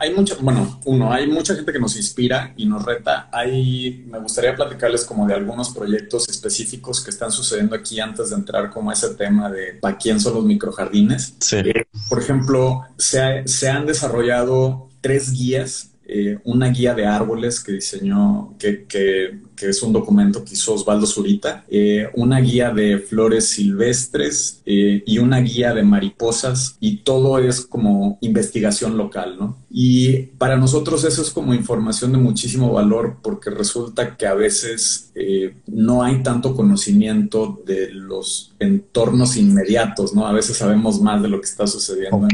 hay 0.00 0.14
mucha, 0.14 0.34
bueno, 0.40 0.80
uno, 0.84 1.12
hay 1.12 1.26
mucha 1.26 1.54
gente 1.54 1.72
que 1.72 1.78
nos 1.78 1.96
inspira 1.96 2.52
y 2.56 2.66
nos 2.66 2.84
reta. 2.84 3.28
Hay, 3.32 4.04
me 4.08 4.18
gustaría 4.18 4.54
platicarles 4.54 5.04
como 5.04 5.26
de 5.26 5.34
algunos 5.34 5.70
proyectos 5.70 6.28
específicos 6.28 7.02
que 7.02 7.10
están 7.10 7.30
sucediendo 7.30 7.74
aquí 7.74 8.00
antes 8.00 8.30
de 8.30 8.36
entrar 8.36 8.70
como 8.70 8.90
a 8.90 8.92
ese 8.92 9.14
tema 9.14 9.50
de 9.50 9.74
para 9.80 9.96
quién 9.96 10.20
son 10.20 10.34
los 10.34 10.44
microjardines. 10.44 11.34
Sí. 11.40 11.56
Eh, 11.56 11.84
por 12.08 12.20
ejemplo, 12.20 12.82
se, 12.96 13.46
se 13.46 13.68
han 13.68 13.86
desarrollado 13.86 14.88
tres 15.00 15.32
guías 15.32 15.92
eh, 16.10 16.38
una 16.44 16.68
guía 16.68 16.94
de 16.94 17.04
árboles 17.04 17.60
que 17.60 17.72
diseñó, 17.72 18.56
que, 18.58 18.86
que, 18.86 19.40
que, 19.58 19.68
es 19.68 19.82
un 19.82 19.92
documento 19.92 20.44
que 20.44 20.54
hizo 20.54 20.74
Osvaldo 20.74 21.06
Zurita, 21.06 21.64
eh, 21.68 22.08
una 22.14 22.40
guía 22.40 22.70
de 22.70 22.98
flores 22.98 23.48
silvestres 23.48 24.62
eh, 24.66 25.02
y 25.06 25.18
una 25.18 25.38
guía 25.40 25.74
de 25.74 25.82
mariposas 25.82 26.76
y 26.80 26.98
todo 26.98 27.38
es 27.38 27.62
como 27.62 28.18
investigación 28.20 28.96
local, 28.96 29.36
¿no? 29.38 29.56
Y 29.70 30.12
para 30.38 30.56
nosotros 30.56 31.04
eso 31.04 31.22
es 31.22 31.30
como 31.30 31.54
información 31.54 32.12
de 32.12 32.18
muchísimo 32.18 32.72
valor 32.72 33.18
porque 33.22 33.50
resulta 33.50 34.16
que 34.16 34.26
a 34.26 34.34
veces 34.34 35.12
no 35.66 36.04
hay 36.04 36.22
tanto 36.22 36.54
conocimiento 36.54 37.60
de 37.66 37.90
los 37.90 38.54
entornos 38.60 39.36
inmediatos, 39.36 40.14
¿no? 40.14 40.26
A 40.26 40.32
veces 40.32 40.56
sabemos 40.56 41.00
más 41.00 41.20
de 41.22 41.28
lo 41.28 41.40
que 41.40 41.46
está 41.46 41.66
sucediendo 41.66 42.28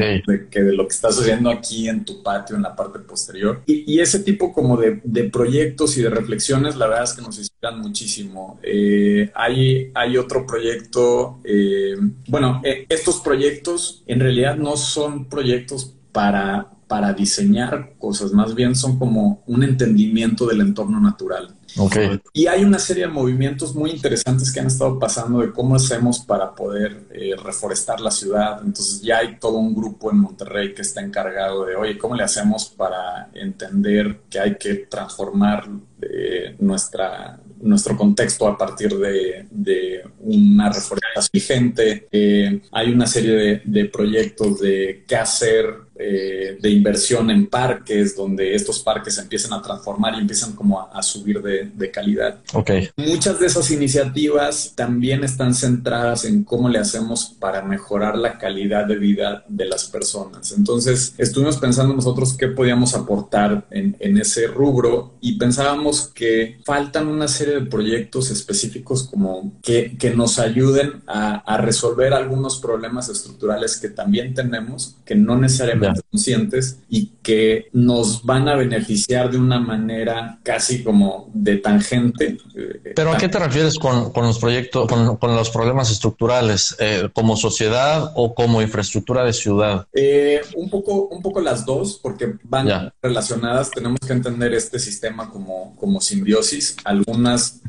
que 0.51 0.63
de 0.63 0.73
lo 0.73 0.87
que 0.87 0.95
está 0.95 1.13
sucediendo 1.13 1.51
aquí 1.51 1.89
en 1.89 2.05
tu 2.05 2.23
patio, 2.23 2.57
en 2.57 2.63
la 2.63 2.75
parte 2.75 2.99
posterior. 2.99 3.63
Y, 3.67 3.95
ese 4.05 4.19
tipo 4.19 4.53
como 4.53 4.77
de, 4.77 4.93
proyectos 5.33 5.97
y 5.97 6.03
de 6.03 6.11
reflexiones, 6.11 6.77
la 6.77 6.87
verdad 6.87 7.05
es 7.05 7.14
que 7.15 7.23
nos 7.23 7.39
inspiran 7.39 7.81
muchísimo. 7.81 8.59
Eh, 8.63 9.31
hay, 9.35 9.91
hay 9.95 10.17
otro 10.17 10.47
proyecto, 10.47 11.41
eh, 11.45 11.95
bueno, 12.29 12.61
eh, 12.65 12.87
estos 12.89 13.21
proyectos 13.21 14.03
en 14.07 14.21
realidad 14.21 14.57
no 14.57 14.77
son 14.77 15.29
proyectos 15.29 15.95
para, 16.13 16.71
para 16.95 17.13
diseñar 17.13 17.95
cosas, 17.99 18.31
más 18.31 18.55
bien 18.55 18.77
son 18.77 19.01
como 19.01 19.43
un 19.49 19.65
entendimiento 19.65 20.47
del 20.47 20.61
entorno 20.61 21.01
natural. 21.01 21.53
Okay. 21.77 22.21
Y 22.33 22.47
hay 22.47 22.63
una 22.63 22.79
serie 22.79 23.07
de 23.07 23.11
movimientos 23.11 23.75
muy 23.75 23.91
interesantes 23.91 24.53
que 24.53 24.61
han 24.61 24.69
estado 24.69 24.97
pasando 24.97 25.41
de 25.41 25.51
cómo 25.51 25.75
hacemos 25.75 26.21
para 26.21 26.55
poder 26.55 27.09
eh, 27.11 27.35
reforestar 27.37 28.01
la 28.01 28.13
ciudad. 28.13 28.61
Entonces 28.65 29.03
ya 29.03 29.19
hay 29.19 29.41
todo 29.41 29.57
un 29.57 29.75
grupo 29.75 30.13
en 30.13 30.19
Monterrey 30.19 30.73
que 30.73 30.83
está 30.83 31.01
encargado 31.01 31.65
de, 31.65 31.75
oye, 31.75 31.99
¿cómo 31.99 32.15
le 32.15 32.23
hacemos 32.23 32.67
para 32.67 33.29
entender 33.35 34.21
que 34.31 34.39
hay 34.39 34.55
que 34.57 34.87
transformar 34.89 35.69
eh, 36.01 36.55
nuestra, 36.61 37.41
nuestro 37.61 37.97
contexto 37.97 38.47
a 38.47 38.57
partir 38.57 38.97
de, 38.97 39.49
de 39.51 40.05
una 40.21 40.71
reforestación 40.71 41.31
vigente? 41.33 42.07
Eh, 42.13 42.63
hay 42.71 42.93
una 42.93 43.09
serie 43.09 43.33
de, 43.33 43.63
de 43.65 43.85
proyectos 43.87 44.61
de 44.61 45.05
qué 45.09 45.17
hacer 45.17 45.84
eh, 45.97 46.59
de 46.61 46.71
inversión 46.71 47.31
en 47.31 47.47
parques, 47.47 48.17
donde 48.17 48.55
estos 48.55 48.81
parques 48.81 49.17
empiezan 49.19 49.53
a 49.53 49.63
transformar 49.63 50.15
y 50.15 50.23
empiezan 50.23 50.53
como 50.53 50.81
a, 50.81 51.03
subir 51.03 51.41
de, 51.41 51.91
calidad. 51.93 52.41
Okay. 52.53 52.89
Muchas 52.97 53.39
de 53.39 53.47
esas 53.47 53.71
iniciativas 53.71 54.73
también 54.75 55.23
están 55.23 55.55
centradas 55.55 56.25
en 56.25 56.43
cómo 56.43 56.69
le 56.69 56.81
hacemos 56.81 57.37
para 57.39 57.63
mejorar 57.63 58.19
la 58.19 58.39
calidad 58.39 58.87
de 58.87 58.97
vida 58.97 59.45
de 59.49 59.67
las 59.67 59.85
personas. 59.85 60.51
Entonces, 60.53 61.15
estuvimos 61.19 61.59
pensando 61.59 61.95
nosotros 61.95 62.37
qué 62.37 62.49
podíamos 62.49 62.95
aportar 62.95 63.67
en, 63.71 63.95
ese 64.01 64.47
rubro 64.47 65.15
y 65.21 65.39
pensábamos 65.39 66.09
que 66.09 66.59
faltan 66.65 67.09
una 67.09 67.29
serie 67.29 67.55
de 67.55 67.67
proyectos 67.67 68.31
específicos 68.31 69.05
como 69.05 69.53
que, 69.63 69.97
que 69.99 70.11
nos 70.11 70.39
ayuden 70.39 71.03
a, 71.07 71.37
a 71.37 71.59
resolver 71.59 72.15
algunos 72.15 72.59
problemas 72.59 73.09
estructurales 73.09 73.77
que 73.77 73.89
también 73.89 74.35
tenemos, 74.35 74.97
que 75.05 75.15
no 75.15 75.37
necesariamente 75.37 75.84
conscientes 76.11 76.79
y 76.89 77.11
que 77.25 77.69
nos 77.73 78.25
van 78.25 78.49
a 78.49 78.55
beneficiar 78.55 79.31
de 79.31 79.39
una 79.39 79.59
manera 79.59 80.39
casi 80.43 80.85
como 80.85 81.31
de 81.33 81.57
tangente. 81.57 82.37
Eh, 82.55 82.93
Pero 82.95 83.13
¿a 83.13 83.17
qué 83.17 83.29
te 83.29 83.39
refieres 83.39 83.79
con, 83.79 84.13
los 84.15 84.39
proyectos, 84.39 84.87
con, 84.87 85.35
los 85.35 85.51
problemas 85.51 85.91
estructurales, 85.91 86.77
eh, 86.79 87.09
como 87.13 87.37
sociedad 87.37 88.13
o 88.15 88.35
como 88.35 88.61
infraestructura 88.61 89.25
de 89.25 89.33
ciudad? 89.33 89.87
Eh, 89.95 90.43
un, 90.55 90.69
poco, 90.69 91.09
un 91.09 91.23
poco 91.23 91.41
las 91.41 91.65
dos, 91.65 91.99
porque 92.03 92.35
van 92.45 92.93
relacionadas. 93.03 93.71
Tenemos 93.71 94.01
que 94.07 94.13
entender 94.13 94.53
este 94.53 94.79
sistema 94.79 95.31
como, 95.31 95.75
como 95.77 96.01
simbiosis. 96.01 96.77
Algunas, 96.85 97.63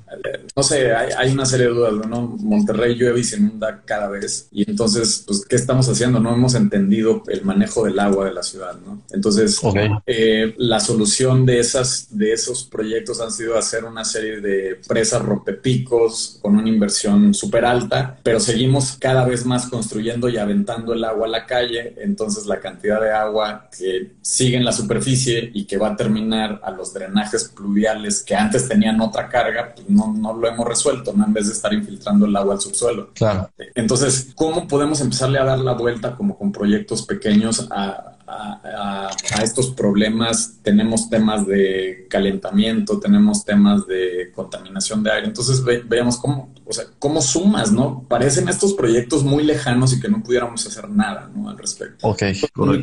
no 0.55 0.63
sé, 0.63 0.93
hay, 0.93 1.31
una 1.31 1.45
serie 1.45 1.67
de 1.67 1.73
dudas, 1.73 1.93
¿no? 2.07 2.35
Monterrey 2.39 2.95
llueve 2.95 3.21
y 3.21 3.23
se 3.23 3.37
inunda 3.37 3.81
cada 3.85 4.09
vez. 4.09 4.47
Y 4.51 4.69
entonces, 4.69 5.23
pues, 5.25 5.45
¿qué 5.47 5.55
estamos 5.55 5.87
haciendo? 5.87 6.19
No 6.19 6.33
hemos 6.33 6.55
entendido 6.55 7.23
el 7.27 7.43
manejo 7.43 7.85
del 7.85 7.99
agua 8.05 8.25
de 8.25 8.33
la 8.33 8.43
ciudad, 8.43 8.75
¿no? 8.85 9.01
Entonces, 9.11 9.59
eh, 10.05 10.53
la 10.57 10.79
solución 10.79 11.45
de, 11.45 11.59
esas, 11.59 12.07
de 12.09 12.33
esos 12.33 12.63
proyectos 12.63 13.21
han 13.21 13.31
sido 13.31 13.57
hacer 13.57 13.83
una 13.83 14.05
serie 14.05 14.39
de 14.41 14.79
presas 14.87 15.21
rompepicos 15.21 16.39
con 16.41 16.55
una 16.57 16.69
inversión 16.69 17.33
súper 17.33 17.65
alta, 17.65 18.17
pero 18.23 18.39
seguimos 18.39 18.97
cada 18.99 19.25
vez 19.25 19.45
más 19.45 19.67
construyendo 19.67 20.29
y 20.29 20.37
aventando 20.37 20.93
el 20.93 21.03
agua 21.03 21.27
a 21.27 21.29
la 21.29 21.45
calle, 21.45 21.95
entonces 21.97 22.45
la 22.45 22.59
cantidad 22.59 23.01
de 23.01 23.11
agua 23.11 23.69
que 23.77 24.13
sigue 24.21 24.57
en 24.57 24.65
la 24.65 24.71
superficie 24.71 25.51
y 25.53 25.65
que 25.65 25.77
va 25.77 25.89
a 25.89 25.95
terminar 25.95 26.59
a 26.63 26.71
los 26.71 26.93
drenajes 26.93 27.45
pluviales 27.45 28.23
que 28.23 28.35
antes 28.35 28.67
tenían 28.67 28.99
otra 29.01 29.27
carga, 29.29 29.73
pues 29.75 29.89
no, 29.89 30.13
no 30.13 30.33
lo 30.33 30.47
hemos 30.47 30.67
resuelto, 30.67 31.13
¿no? 31.13 31.25
En 31.25 31.33
vez 31.33 31.47
de 31.47 31.53
estar 31.53 31.73
infiltrando 31.73 32.25
el 32.25 32.35
agua 32.35 32.55
al 32.55 32.61
subsuelo. 32.61 33.11
Claro. 33.13 33.49
Entonces, 33.73 34.31
¿cómo 34.35 34.67
podemos 34.67 35.01
empezarle 35.01 35.39
a 35.39 35.43
dar 35.43 35.59
la 35.59 35.73
vuelta 35.73 36.15
como 36.15 36.37
con 36.37 36.51
proyectos 36.51 37.05
pequeños 37.05 37.67
a 37.71 37.94
a, 38.27 39.11
estos 39.43 39.71
problemas 39.71 40.55
tenemos 40.63 41.09
temas 41.09 41.45
de 41.45 42.07
calentamiento, 42.09 42.99
tenemos 42.99 43.45
temas 43.45 43.85
de 43.85 44.31
contaminación 44.33 45.03
de 45.03 45.11
aire. 45.11 45.27
Entonces 45.27 45.63
veamos 45.87 46.17
cómo, 46.17 46.49
o 46.65 46.73
sea, 46.73 46.85
cómo 46.99 47.21
sumas, 47.21 47.71
¿no? 47.71 48.05
Parecen 48.07 48.49
estos 48.49 48.73
proyectos 48.73 49.23
muy 49.23 49.43
lejanos 49.43 49.93
y 49.93 49.99
que 49.99 50.07
no 50.07 50.23
pudiéramos 50.23 50.65
hacer 50.65 50.89
nada, 50.89 51.29
¿no? 51.35 51.49
Al 51.49 51.57
respecto. 51.57 52.07
Ok. 52.07 52.23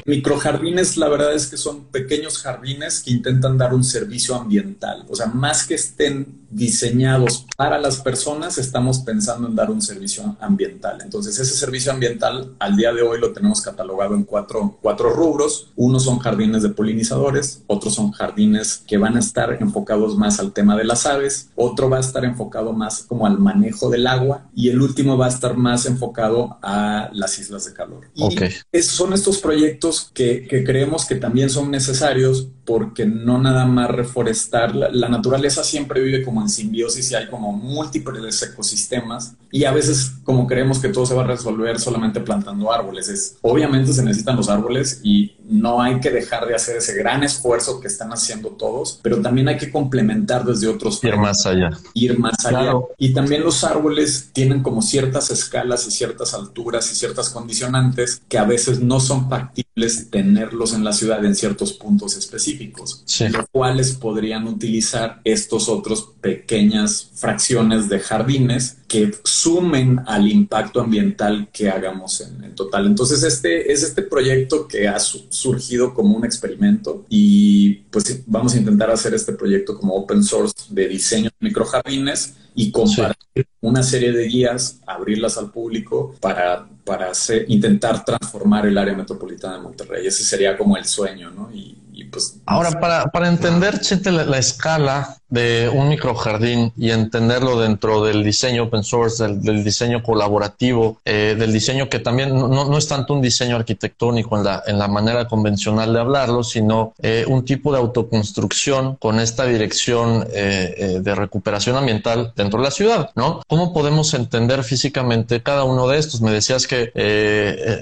Microjardines, 0.05 0.97
la 0.97 1.09
verdad 1.09 1.35
es 1.35 1.47
que 1.47 1.57
son 1.57 1.85
pequeños 1.87 2.39
jardines 2.39 3.03
que 3.03 3.11
intentan 3.11 3.59
dar 3.59 3.75
un 3.75 3.83
servicio 3.83 4.37
ambiental. 4.37 5.05
O 5.09 5.17
sea, 5.17 5.27
más 5.27 5.67
que 5.67 5.75
estén 5.75 6.43
diseñados 6.51 7.47
para 7.57 7.79
las 7.79 8.01
personas, 8.01 8.59
estamos 8.59 8.99
pensando 9.01 9.49
en 9.49 9.57
dar 9.57 9.71
un 9.71 9.81
servicio 9.81 10.37
ambiental. 10.39 11.01
Entonces, 11.03 11.39
ese 11.39 11.55
servicio 11.55 11.91
ambiental 11.91 12.55
al 12.59 12.77
día 12.77 12.93
de 12.93 13.01
hoy 13.03 13.19
lo 13.19 13.33
tenemos 13.33 13.63
catalogado 13.63 14.15
en 14.15 14.25
cuatro, 14.25 14.79
cuatro 14.83 15.11
rubros 15.11 15.32
rubros. 15.33 15.73
Unos 15.77 16.05
son 16.05 16.19
jardines 16.19 16.63
de 16.63 16.71
polinizadores, 16.71 17.63
otros 17.67 17.95
son 17.95 18.13
jardines 18.13 18.83
que 18.87 18.99
van 18.99 19.17
a 19.17 19.21
estar 19.21 19.57
enfocados 19.61 20.17
más 20.17 20.39
al 20.39 20.53
tema 20.53 20.77
de 20.77 20.85
las 20.85 21.07
aves, 21.07 21.51
otro 21.57 21.89
va 21.89 21.99
a 21.99 22.01
estar 22.01 22.25
enfocado 22.25 22.73
más 22.73 23.03
como 23.03 23.27
al 23.27 23.39
manejo 23.39 23.91
del 23.91 24.07
agua 24.07 24.49
y 24.55 24.69
el 24.69 24.81
último 24.81 25.17
va 25.17 25.27
a 25.27 25.31
estar 25.31 25.57
más 25.57 25.87
enfocado 25.87 26.59
a 26.63 27.11
las 27.13 27.39
islas 27.39 27.65
de 27.65 27.73
calor. 27.73 28.11
Y 28.15 28.83
son 28.83 29.13
estos 29.13 29.39
proyectos 29.39 30.11
que, 30.13 30.47
que 30.49 30.65
creemos 30.65 31.07
que 31.07 31.17
también 31.17 31.51
son 31.51 31.71
necesarios 31.71 32.49
porque 32.65 33.07
no 33.07 33.39
nada 33.39 33.67
más 33.67 33.91
reforestar, 33.91 34.75
la, 34.75 35.09
naturaleza 35.09 35.65
siempre 35.65 36.01
vive 36.01 36.23
como 36.23 36.41
en 36.41 36.49
simbiosis 36.49 37.11
y 37.11 37.15
hay 37.15 37.29
como 37.29 37.53
múltiples 37.53 38.43
ecosistemas 38.43 39.35
y 39.51 39.65
a 39.65 39.73
veces 39.73 40.13
como 40.25 40.47
creemos 40.47 40.79
que 40.79 40.89
todo 40.89 41.05
se 41.05 41.15
va 41.15 41.25
a 41.25 41.27
resolver 41.27 41.81
solamente 41.81 42.21
plantando 42.21 42.73
árboles. 42.73 43.09
Es, 43.09 43.37
obviamente 43.43 43.93
se 43.93 44.05
necesitan 44.05 44.37
los 44.37 44.49
árboles 44.49 45.01
y 45.03 45.22
qui 45.27 45.42
no 45.53 45.83
hay 45.83 46.01
que 46.01 46.11
dejar 46.11 46.47
de 46.47 46.55
hacer 46.55 46.77
ese 46.77 46.95
gran 46.95 47.23
esfuerzo 47.23 47.81
que 47.81 47.89
están 47.89 48.13
haciendo 48.13 48.51
todos, 48.51 48.99
pero 49.03 49.21
también 49.21 49.49
hay 49.49 49.59
que 49.59 49.71
complementar 49.71 50.45
desde 50.45 50.69
otros. 50.69 51.03
Ir 51.05 51.17
más 51.17 51.47
allá. 51.47 51.71
Ir 51.95 52.19
más 52.19 52.45
allá. 52.45 52.73
Y 52.99 53.13
también 53.13 53.43
los 53.43 53.63
árboles 53.63 54.31
tienen 54.33 54.63
como 54.63 54.83
ciertas 54.83 55.31
escalas 55.31 55.87
y 55.87 55.91
ciertas 55.91 56.35
alturas 56.35 56.91
y 56.91 56.95
ciertas 56.95 57.31
condicionantes 57.31 58.23
que 58.29 58.39
a 58.39 58.45
veces 58.45 58.81
no 58.81 58.99
son 59.01 59.29
factibles 59.29 60.11
tenerlos 60.11 60.75
en 60.75 60.85
la 60.85 60.93
ciudad 60.93 61.25
en 61.25 61.35
ciertos 61.35 61.73
puntos 61.73 62.17
específicos, 62.17 63.05
los 63.31 63.47
cuales 63.51 63.93
podrían 63.93 64.47
utilizar 64.47 65.21
estos 65.25 65.69
otros 65.69 66.09
pequeñas 66.21 67.11
fracciones 67.15 67.89
de 67.89 68.01
jardines 68.01 68.79
que 68.87 69.11
sumen 69.25 70.01
al 70.07 70.29
impacto 70.29 70.83
ambiental 70.83 71.49
que 71.51 71.71
hagamos 71.71 72.21
en, 72.21 72.55
total. 72.55 72.87
Entonces, 72.87 73.23
este 73.23 73.73
es 73.73 73.83
este 73.83 74.03
proyecto 74.03 74.69
que 74.69 74.87
ha 74.87 74.99
surgido 75.43 75.93
como 75.95 76.17
un 76.17 76.25
experimento 76.25 77.05
y 77.09 77.75
pues 77.91 78.23
vamos 78.27 78.55
a 78.55 78.59
intentar 78.59 78.91
hacer 78.91 79.13
este 79.15 79.33
proyecto 79.33 79.77
como 79.79 79.95
open 79.95 80.23
source 80.23 80.55
de 80.71 80.89
diseño 80.89 81.31
de 81.41 81.49
microjardines 81.49 82.35
y 82.55 82.71
compartir 82.71 83.47
una 83.63 83.83
serie 83.83 84.13
de 84.13 84.25
guías, 84.25 84.81
abrirlas 84.87 85.39
al 85.39 85.51
público 85.51 86.15
para, 86.21 86.67
para 86.85 87.11
hacer, 87.11 87.45
intentar 87.49 88.05
transformar 88.05 88.67
el 88.67 88.77
área 88.77 88.95
metropolitana 88.95 89.57
de 89.57 89.63
Monterrey. 89.63 90.07
Ese 90.07 90.25
sería 90.25 90.59
como 90.59 90.77
el 90.77 90.85
sueño, 90.85 91.31
¿no? 91.31 91.49
Y, 91.53 91.79
pues... 92.11 92.41
Ahora, 92.47 92.73
para, 92.81 93.05
para 93.07 93.29
entender, 93.29 93.81
Chete, 93.81 94.11
la, 94.11 94.37
escala 94.37 95.17
de 95.29 95.71
un 95.73 95.89
microjardín 95.89 96.73
y 96.77 96.91
entenderlo 96.91 97.59
dentro 97.59 98.05
del 98.05 98.25
diseño 98.25 98.65
open 98.65 98.83
source, 98.83 99.23
del, 99.23 99.63
diseño 99.65 100.03
colaborativo, 100.03 101.01
eh, 101.05 101.37
del 101.39 101.53
diseño 101.53 101.89
que 101.89 102.01
también 102.01 102.37
no, 102.37 102.49
no, 102.49 102.77
es 102.77 102.89
tanto 102.89 103.15
un 103.15 103.23
diseño 103.23 103.57
arquitectónico 103.57 104.37
en 104.37 104.45
la, 104.45 104.63
en 104.67 104.79
la 104.79 104.89
manera 104.89 105.29
convencional 105.29 105.93
de 105.93 106.01
hablarlo, 106.01 106.43
sino 106.43 106.93
eh, 107.01 107.25
un 107.29 107.45
tipo 107.45 107.73
de 107.73 107.79
autoconstrucción 107.79 108.97
con 108.97 109.21
esta 109.21 109.47
dirección 109.47 110.27
eh, 110.33 110.99
de 111.01 111.15
recuperación 111.15 111.77
ambiental 111.77 112.33
dentro 112.37 112.59
de 112.59 112.65
la 112.65 112.71
ciudad, 112.71 113.11
¿no? 113.15 113.43
¿Cómo 113.53 113.75
podemos 113.75 114.15
entender 114.15 114.65
físicamente 114.65 115.43
cada 115.43 115.65
uno 115.65 115.87
de 115.87 115.99
estos? 115.99 116.23
Me 116.23 116.31
decías 116.31 116.67
que 116.67 116.91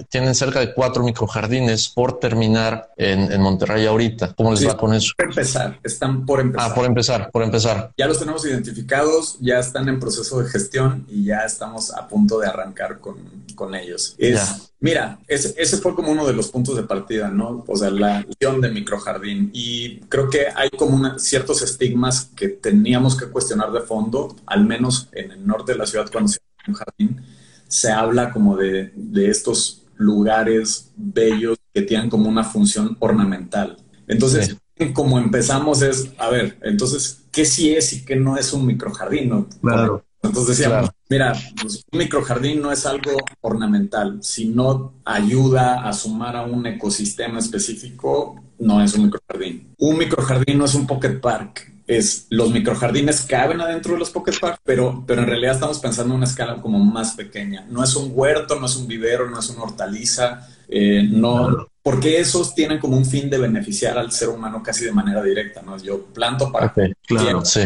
tienen 0.09 0.35
cerca 0.35 0.59
de 0.59 0.75
cuatro 0.75 1.05
microjardines 1.05 1.91
por 1.91 2.19
terminar 2.19 2.91
en, 2.97 3.31
en 3.31 3.41
Monterrey 3.41 3.87
ahorita. 3.87 4.35
¿Cómo 4.35 4.51
les 4.51 4.67
va 4.67 4.77
con 4.77 4.93
eso? 4.95 5.13
Por 5.17 5.27
empezar, 5.27 5.79
están 5.85 6.27
por 6.27 6.41
empezar. 6.41 6.71
Ah, 6.73 6.75
por 6.75 6.87
empezar 6.87 7.31
empezar. 7.45 7.93
Ya 7.97 8.07
los 8.07 8.19
tenemos 8.19 8.45
identificados, 8.45 9.37
ya 9.41 9.59
están 9.59 9.89
en 9.89 10.01
proceso 10.01 10.43
de 10.43 10.49
gestión 10.49 11.07
y 11.09 11.25
ya 11.25 11.41
estamos 11.41 11.93
a 11.93 12.09
punto 12.09 12.39
de 12.41 12.49
arrancar 12.49 12.99
con, 12.99 13.17
con 13.55 13.75
ellos. 13.75 14.15
Es, 14.19 14.73
mira, 14.81 15.19
ese, 15.29 15.55
ese, 15.57 15.77
fue 15.79 15.95
como 15.95 16.11
uno 16.11 16.27
de 16.27 16.33
los 16.33 16.49
puntos 16.49 16.77
de 16.77 16.83
partida, 16.83 17.29
¿no? 17.29 17.65
O 17.67 17.77
sea, 17.77 17.91
la 17.91 18.23
visión 18.23 18.61
de 18.61 18.71
microjardín. 18.71 19.51
Y 19.53 20.01
creo 20.09 20.29
que 20.29 20.47
hay 20.55 20.71
como 20.71 21.19
ciertos 21.19 21.63
estigmas 21.63 22.31
que 22.37 22.49
teníamos 22.49 23.17
que 23.17 23.27
cuestionar 23.27 23.73
de 23.73 23.81
fondo, 23.81 24.37
al 24.47 24.65
menos 24.65 25.09
en 25.13 25.33
el 25.33 25.47
norte 25.47 25.60
de 25.67 25.77
la 25.77 25.87
ciudad 25.87 26.11
cuando 26.11 26.29
se 26.29 26.39
habla 26.41 26.65
un 26.69 26.75
jardín, 26.75 27.23
se 27.69 27.91
habla 27.91 28.33
como 28.33 28.57
de, 28.57 28.93
de 28.95 29.31
estos 29.31 29.87
lugares 29.97 30.93
bellos 30.97 31.59
que 31.73 31.83
tienen 31.83 32.11
como 32.11 32.29
una 32.29 32.45
función 32.45 32.97
ornamental. 33.01 33.77
Entonces, 34.09 34.57
como 34.95 35.19
empezamos 35.19 35.83
es, 35.83 36.11
a 36.19 36.31
ver, 36.31 36.59
entonces, 36.63 37.23
¿qué 37.31 37.45
sí 37.45 37.75
es 37.75 37.93
y 37.93 38.05
qué 38.05 38.17
no 38.17 38.37
es 38.37 38.53
un 38.53 38.67
microjardín? 38.67 39.47
Claro. 39.61 40.05
Entonces 40.23 40.59
decíamos, 40.59 40.91
mira, 41.09 41.35
pues, 41.61 41.85
un 41.91 41.99
microjardín 41.99 42.61
no 42.61 42.73
es 42.73 42.85
algo 42.85 43.13
ornamental. 43.41 44.19
Si 44.23 44.49
no 44.49 44.95
ayuda 45.05 45.89
a 45.89 45.93
sumar 45.93 46.37
a 46.37 46.43
un 46.43 46.67
ecosistema 46.67 47.39
específico, 47.39 48.43
no 48.59 48.83
es 48.83 48.95
un 48.95 49.05
microjardín. 49.05 49.75
Un 49.79 49.97
microjardín 49.97 50.59
no 50.59 50.67
es 50.67 50.75
un 50.75 50.87
pocket 50.87 51.21
park. 51.21 51.70
Es, 51.91 52.27
los 52.31 52.53
microjardines 52.53 53.23
caben 53.23 53.61
adentro 53.61 53.95
de 53.95 53.99
los 53.99 54.11
pocket 54.11 54.39
park, 54.41 54.61
pero, 54.65 55.03
pero 55.09 55.23
en 55.23 55.27
realidad 55.27 55.55
estamos 55.55 55.81
pensando 55.81 56.15
en 56.15 56.19
una 56.19 56.27
escala 56.27 56.63
como 56.63 56.79
más 56.79 57.15
pequeña. 57.15 57.67
No 57.69 57.83
es 57.83 57.97
un 57.97 58.13
huerto, 58.15 58.61
no 58.61 58.67
es 58.67 58.77
un 58.77 58.87
vivero, 58.87 59.29
no 59.29 59.41
es 59.41 59.51
una 59.51 59.65
hortaliza, 59.65 60.47
eh, 60.69 61.03
no, 61.11 61.67
porque 61.83 62.21
esos 62.21 62.55
tienen 62.55 62.79
como 62.79 62.97
un 62.97 63.05
fin 63.05 63.29
de 63.29 63.39
beneficiar 63.39 63.99
al 63.99 64.13
ser 64.13 64.29
humano 64.29 64.63
casi 64.63 64.85
de 64.85 64.93
manera 64.93 65.21
directa, 65.21 65.63
¿no? 65.63 65.77
Yo 65.79 66.05
planto 66.05 66.53
para 66.53 66.73
claro, 67.07 67.45
sí. 67.45 67.63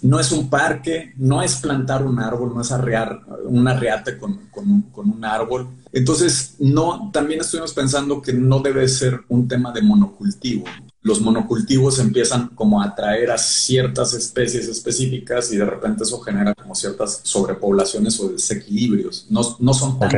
No 0.00 0.18
es 0.18 0.32
un 0.32 0.48
parque, 0.48 1.12
no 1.16 1.42
es 1.42 1.56
plantar 1.56 2.06
un 2.06 2.18
árbol, 2.18 2.54
no 2.54 2.62
es 2.62 2.72
arrear 2.72 3.20
un 3.44 3.68
arreate 3.68 4.16
con, 4.16 4.46
con, 4.50 4.82
con, 4.92 5.10
un 5.10 5.24
árbol. 5.24 5.68
Entonces, 5.92 6.54
no, 6.58 7.10
también 7.12 7.40
estuvimos 7.40 7.74
pensando 7.74 8.22
que 8.22 8.32
no 8.32 8.60
debe 8.60 8.88
ser 8.88 9.20
un 9.28 9.46
tema 9.46 9.72
de 9.72 9.82
monocultivo. 9.82 10.64
Los 11.06 11.20
monocultivos 11.20 12.00
empiezan 12.00 12.48
como 12.48 12.82
a 12.82 12.86
atraer 12.86 13.30
a 13.30 13.38
ciertas 13.38 14.12
especies 14.12 14.66
específicas 14.66 15.52
y 15.52 15.56
de 15.56 15.64
repente 15.64 16.02
eso 16.02 16.18
genera 16.18 16.52
como 16.52 16.74
ciertas 16.74 17.20
sobrepoblaciones 17.22 18.18
o 18.18 18.30
desequilibrios. 18.30 19.28
No, 19.30 19.56
no 19.60 19.72
son 19.72 20.00
tan 20.00 20.10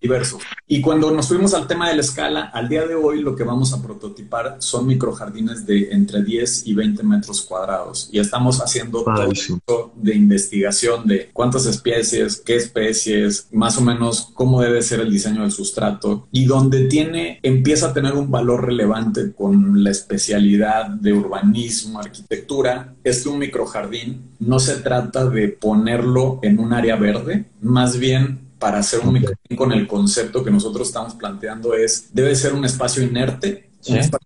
diversos. 0.00 0.42
Y 0.66 0.80
cuando 0.80 1.10
nos 1.12 1.28
fuimos 1.28 1.54
al 1.54 1.66
tema 1.66 1.88
de 1.88 1.94
la 1.94 2.00
escala, 2.00 2.50
al 2.52 2.68
día 2.68 2.86
de 2.86 2.94
hoy 2.94 3.20
lo 3.20 3.36
que 3.36 3.44
vamos 3.44 3.72
a 3.72 3.80
prototipar 3.80 4.56
son 4.58 4.86
microjardines 4.86 5.66
de 5.66 5.90
entre 5.92 6.22
10 6.22 6.66
y 6.66 6.74
20 6.74 7.02
metros 7.04 7.42
cuadrados. 7.42 8.08
Y 8.10 8.18
estamos 8.18 8.60
haciendo 8.60 9.04
todo 9.04 9.30
esto 9.30 9.92
de 9.94 10.14
investigación 10.14 11.06
de 11.06 11.30
cuántas 11.32 11.66
especies, 11.66 12.42
qué 12.44 12.56
especies, 12.56 13.48
más 13.52 13.78
o 13.78 13.82
menos 13.82 14.30
cómo 14.34 14.60
debe 14.60 14.82
ser 14.82 15.00
el 15.00 15.10
diseño 15.10 15.42
del 15.42 15.52
sustrato 15.52 16.26
y 16.32 16.44
donde 16.44 16.86
tiene, 16.86 17.38
empieza 17.42 17.88
a 17.88 17.92
tener 17.92 18.14
un 18.14 18.30
valor 18.30 18.66
relevante 18.66 19.32
con 19.32 19.84
la 19.84 19.90
especialidad 20.24 20.86
de 20.86 21.12
urbanismo, 21.12 21.98
arquitectura, 21.98 22.94
es 23.04 23.22
que 23.22 23.28
un 23.28 23.38
microjardín 23.38 24.30
no 24.38 24.58
se 24.58 24.76
trata 24.76 25.26
de 25.26 25.48
ponerlo 25.48 26.38
en 26.42 26.58
un 26.58 26.72
área 26.72 26.96
verde, 26.96 27.44
más 27.60 27.98
bien 27.98 28.40
para 28.58 28.78
hacer 28.78 29.00
un 29.00 29.12
microjardín 29.12 29.56
con 29.56 29.72
el 29.72 29.86
concepto 29.86 30.42
que 30.42 30.50
nosotros 30.50 30.88
estamos 30.88 31.14
planteando 31.14 31.74
es, 31.74 32.08
debe 32.12 32.34
ser 32.34 32.54
un 32.54 32.64
espacio 32.64 33.02
inerte, 33.02 33.68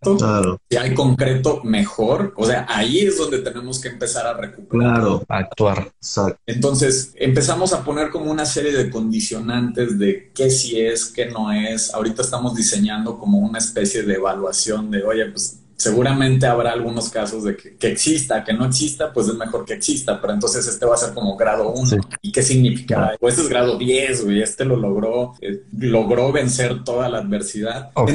claro. 0.00 0.60
si 0.70 0.76
hay 0.76 0.94
concreto, 0.94 1.62
mejor. 1.64 2.32
O 2.36 2.46
sea, 2.46 2.66
ahí 2.68 3.00
es 3.00 3.18
donde 3.18 3.38
tenemos 3.38 3.80
que 3.80 3.88
empezar 3.88 4.26
a 4.26 4.34
recuperar. 4.34 4.94
Claro, 4.94 5.24
actuar. 5.28 5.90
Entonces, 6.46 7.12
empezamos 7.16 7.72
a 7.72 7.84
poner 7.84 8.10
como 8.10 8.30
una 8.30 8.46
serie 8.46 8.72
de 8.72 8.90
condicionantes 8.90 9.98
de 9.98 10.30
qué 10.34 10.50
sí 10.50 10.80
es, 10.80 11.06
qué 11.06 11.26
no 11.26 11.50
es. 11.52 11.92
Ahorita 11.92 12.22
estamos 12.22 12.54
diseñando 12.54 13.18
como 13.18 13.38
una 13.38 13.58
especie 13.58 14.02
de 14.02 14.14
evaluación 14.14 14.90
de, 14.90 15.02
oye, 15.02 15.26
pues 15.26 15.57
seguramente 15.78 16.46
habrá 16.46 16.72
algunos 16.72 17.08
casos 17.08 17.44
de 17.44 17.56
que, 17.56 17.88
exista, 17.88 18.44
que 18.44 18.52
no 18.52 18.66
exista, 18.66 19.12
pues 19.12 19.28
es 19.28 19.34
mejor 19.34 19.64
que 19.64 19.74
exista, 19.74 20.20
pero 20.20 20.34
entonces 20.34 20.66
este 20.66 20.84
va 20.84 20.94
a 20.94 20.98
ser 20.98 21.14
como 21.14 21.36
grado 21.36 21.70
1. 21.70 21.96
¿Y 22.20 22.32
qué 22.32 22.42
significa? 22.42 23.12
Pues 23.20 23.34
este 23.34 23.44
es 23.44 23.48
grado 23.48 23.78
10, 23.78 24.24
güey, 24.24 24.42
este 24.42 24.64
lo 24.64 24.76
logró, 24.76 25.34
eh, 25.40 25.62
logró 25.78 26.32
vencer 26.32 26.82
toda 26.82 27.08
la 27.08 27.18
adversidad. 27.18 27.90
Ok. 27.94 28.10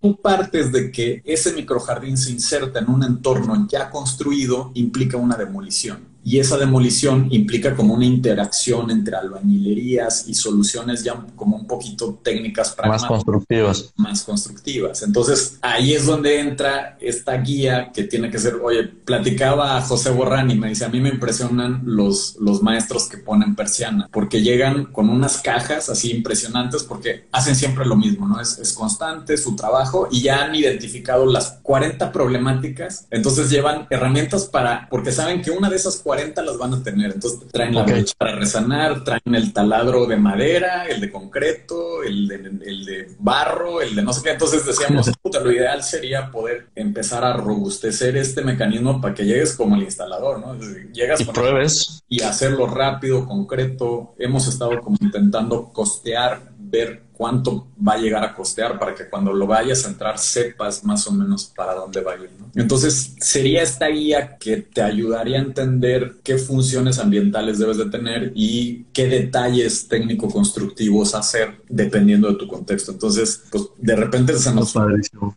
tú 0.00 0.20
partes 0.20 0.70
de 0.72 0.92
que 0.92 1.22
ese 1.24 1.52
microjardín 1.54 2.18
se 2.18 2.30
inserta 2.30 2.80
en 2.80 2.90
un 2.90 3.02
entorno 3.02 3.66
ya 3.68 3.90
construido, 3.90 4.70
implica 4.74 5.16
una 5.16 5.36
demolición 5.36 6.15
y 6.26 6.40
esa 6.40 6.58
demolición 6.58 7.28
implica 7.30 7.76
como 7.76 7.94
una 7.94 8.04
interacción 8.04 8.90
entre 8.90 9.14
albañilerías 9.14 10.26
y 10.26 10.34
soluciones 10.34 11.04
ya 11.04 11.24
como 11.36 11.56
un 11.56 11.68
poquito 11.68 12.18
técnicas 12.20 12.74
más 12.84 13.04
constructivas. 13.04 13.92
Más 13.94 14.24
constructivas. 14.24 15.04
Entonces 15.04 15.56
ahí 15.62 15.94
es 15.94 16.04
donde 16.04 16.40
entra 16.40 16.98
esta 17.00 17.36
guía 17.36 17.92
que 17.94 18.02
tiene 18.02 18.28
que 18.28 18.40
ser, 18.40 18.56
oye, 18.56 18.88
platicaba 18.88 19.76
a 19.76 19.82
José 19.82 20.10
Borrán 20.10 20.50
y 20.50 20.56
me 20.56 20.68
dice, 20.70 20.84
a 20.84 20.88
mí 20.88 21.00
me 21.00 21.10
impresionan 21.10 21.82
los, 21.84 22.34
los 22.40 22.60
maestros 22.60 23.08
que 23.08 23.18
ponen 23.18 23.54
persiana, 23.54 24.08
porque 24.10 24.42
llegan 24.42 24.86
con 24.86 25.08
unas 25.08 25.38
cajas 25.38 25.88
así 25.88 26.10
impresionantes 26.10 26.82
porque 26.82 27.26
hacen 27.30 27.54
siempre 27.54 27.86
lo 27.86 27.94
mismo, 27.94 28.26
¿no? 28.26 28.40
Es, 28.40 28.58
es 28.58 28.72
constante 28.72 29.36
su 29.36 29.54
trabajo 29.54 30.08
y 30.10 30.22
ya 30.22 30.42
han 30.42 30.56
identificado 30.56 31.24
las 31.24 31.60
40 31.62 32.10
problemáticas, 32.10 33.06
entonces 33.12 33.48
llevan 33.48 33.86
herramientas 33.90 34.46
para, 34.46 34.88
porque 34.90 35.12
saben 35.12 35.40
que 35.40 35.52
una 35.52 35.70
de 35.70 35.76
esas 35.76 35.98
40 35.98 36.15
40 36.16 36.42
las 36.42 36.58
van 36.58 36.74
a 36.74 36.82
tener. 36.82 37.12
Entonces 37.12 37.40
traen 37.52 37.74
la 37.74 37.82
brocha 37.82 38.14
para 38.16 38.36
resanar, 38.36 39.04
traen 39.04 39.34
el 39.34 39.52
taladro 39.52 40.06
de 40.06 40.16
madera, 40.16 40.86
el 40.86 41.00
de 41.00 41.12
concreto, 41.12 42.02
el 42.02 42.26
de, 42.26 42.34
el 42.36 42.84
de 42.84 43.14
barro, 43.18 43.82
el 43.82 43.94
de 43.94 44.02
no 44.02 44.12
sé 44.12 44.22
qué. 44.22 44.30
Entonces 44.30 44.64
decíamos, 44.64 45.10
puta, 45.22 45.40
lo 45.40 45.52
ideal 45.52 45.82
sería 45.82 46.30
poder 46.30 46.68
empezar 46.74 47.24
a 47.24 47.34
robustecer 47.34 48.16
este 48.16 48.42
mecanismo 48.42 49.00
para 49.00 49.14
que 49.14 49.24
llegues 49.24 49.54
como 49.54 49.76
el 49.76 49.82
instalador, 49.82 50.40
¿no? 50.40 50.58
Llegas 50.92 51.20
y 51.20 51.24
pruebes. 51.26 52.02
Y 52.08 52.22
hacerlo 52.22 52.66
rápido, 52.66 53.26
concreto. 53.26 54.14
Hemos 54.18 54.48
estado 54.48 54.80
como 54.80 54.96
intentando 55.00 55.70
costear, 55.72 56.50
ver 56.58 57.02
cuánto 57.16 57.66
va 57.86 57.94
a 57.94 57.98
llegar 57.98 58.24
a 58.24 58.34
costear 58.34 58.78
para 58.78 58.94
que 58.94 59.08
cuando 59.08 59.32
lo 59.32 59.46
vayas 59.46 59.84
a 59.84 59.88
entrar 59.88 60.18
sepas 60.18 60.84
más 60.84 61.06
o 61.06 61.12
menos 61.12 61.52
para 61.56 61.74
dónde 61.74 62.00
va 62.02 62.12
a 62.12 62.16
ir. 62.16 62.30
Entonces, 62.54 63.14
sería 63.20 63.62
esta 63.62 63.88
guía 63.88 64.36
que 64.38 64.58
te 64.58 64.82
ayudaría 64.82 65.38
a 65.38 65.42
entender 65.42 66.16
qué 66.22 66.38
funciones 66.38 66.98
ambientales 66.98 67.58
debes 67.58 67.78
de 67.78 67.86
tener 67.86 68.32
y 68.34 68.84
qué 68.92 69.06
detalles 69.06 69.88
técnico-constructivos 69.88 71.14
hacer 71.14 71.56
dependiendo 71.68 72.28
de 72.28 72.34
tu 72.34 72.46
contexto. 72.46 72.92
Entonces, 72.92 73.42
pues 73.50 73.64
de 73.78 73.96
repente 73.96 74.36
se 74.38 74.54
nos 74.54 74.76
va 74.76 74.86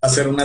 a 0.02 0.08
hacer 0.08 0.28
una... 0.28 0.44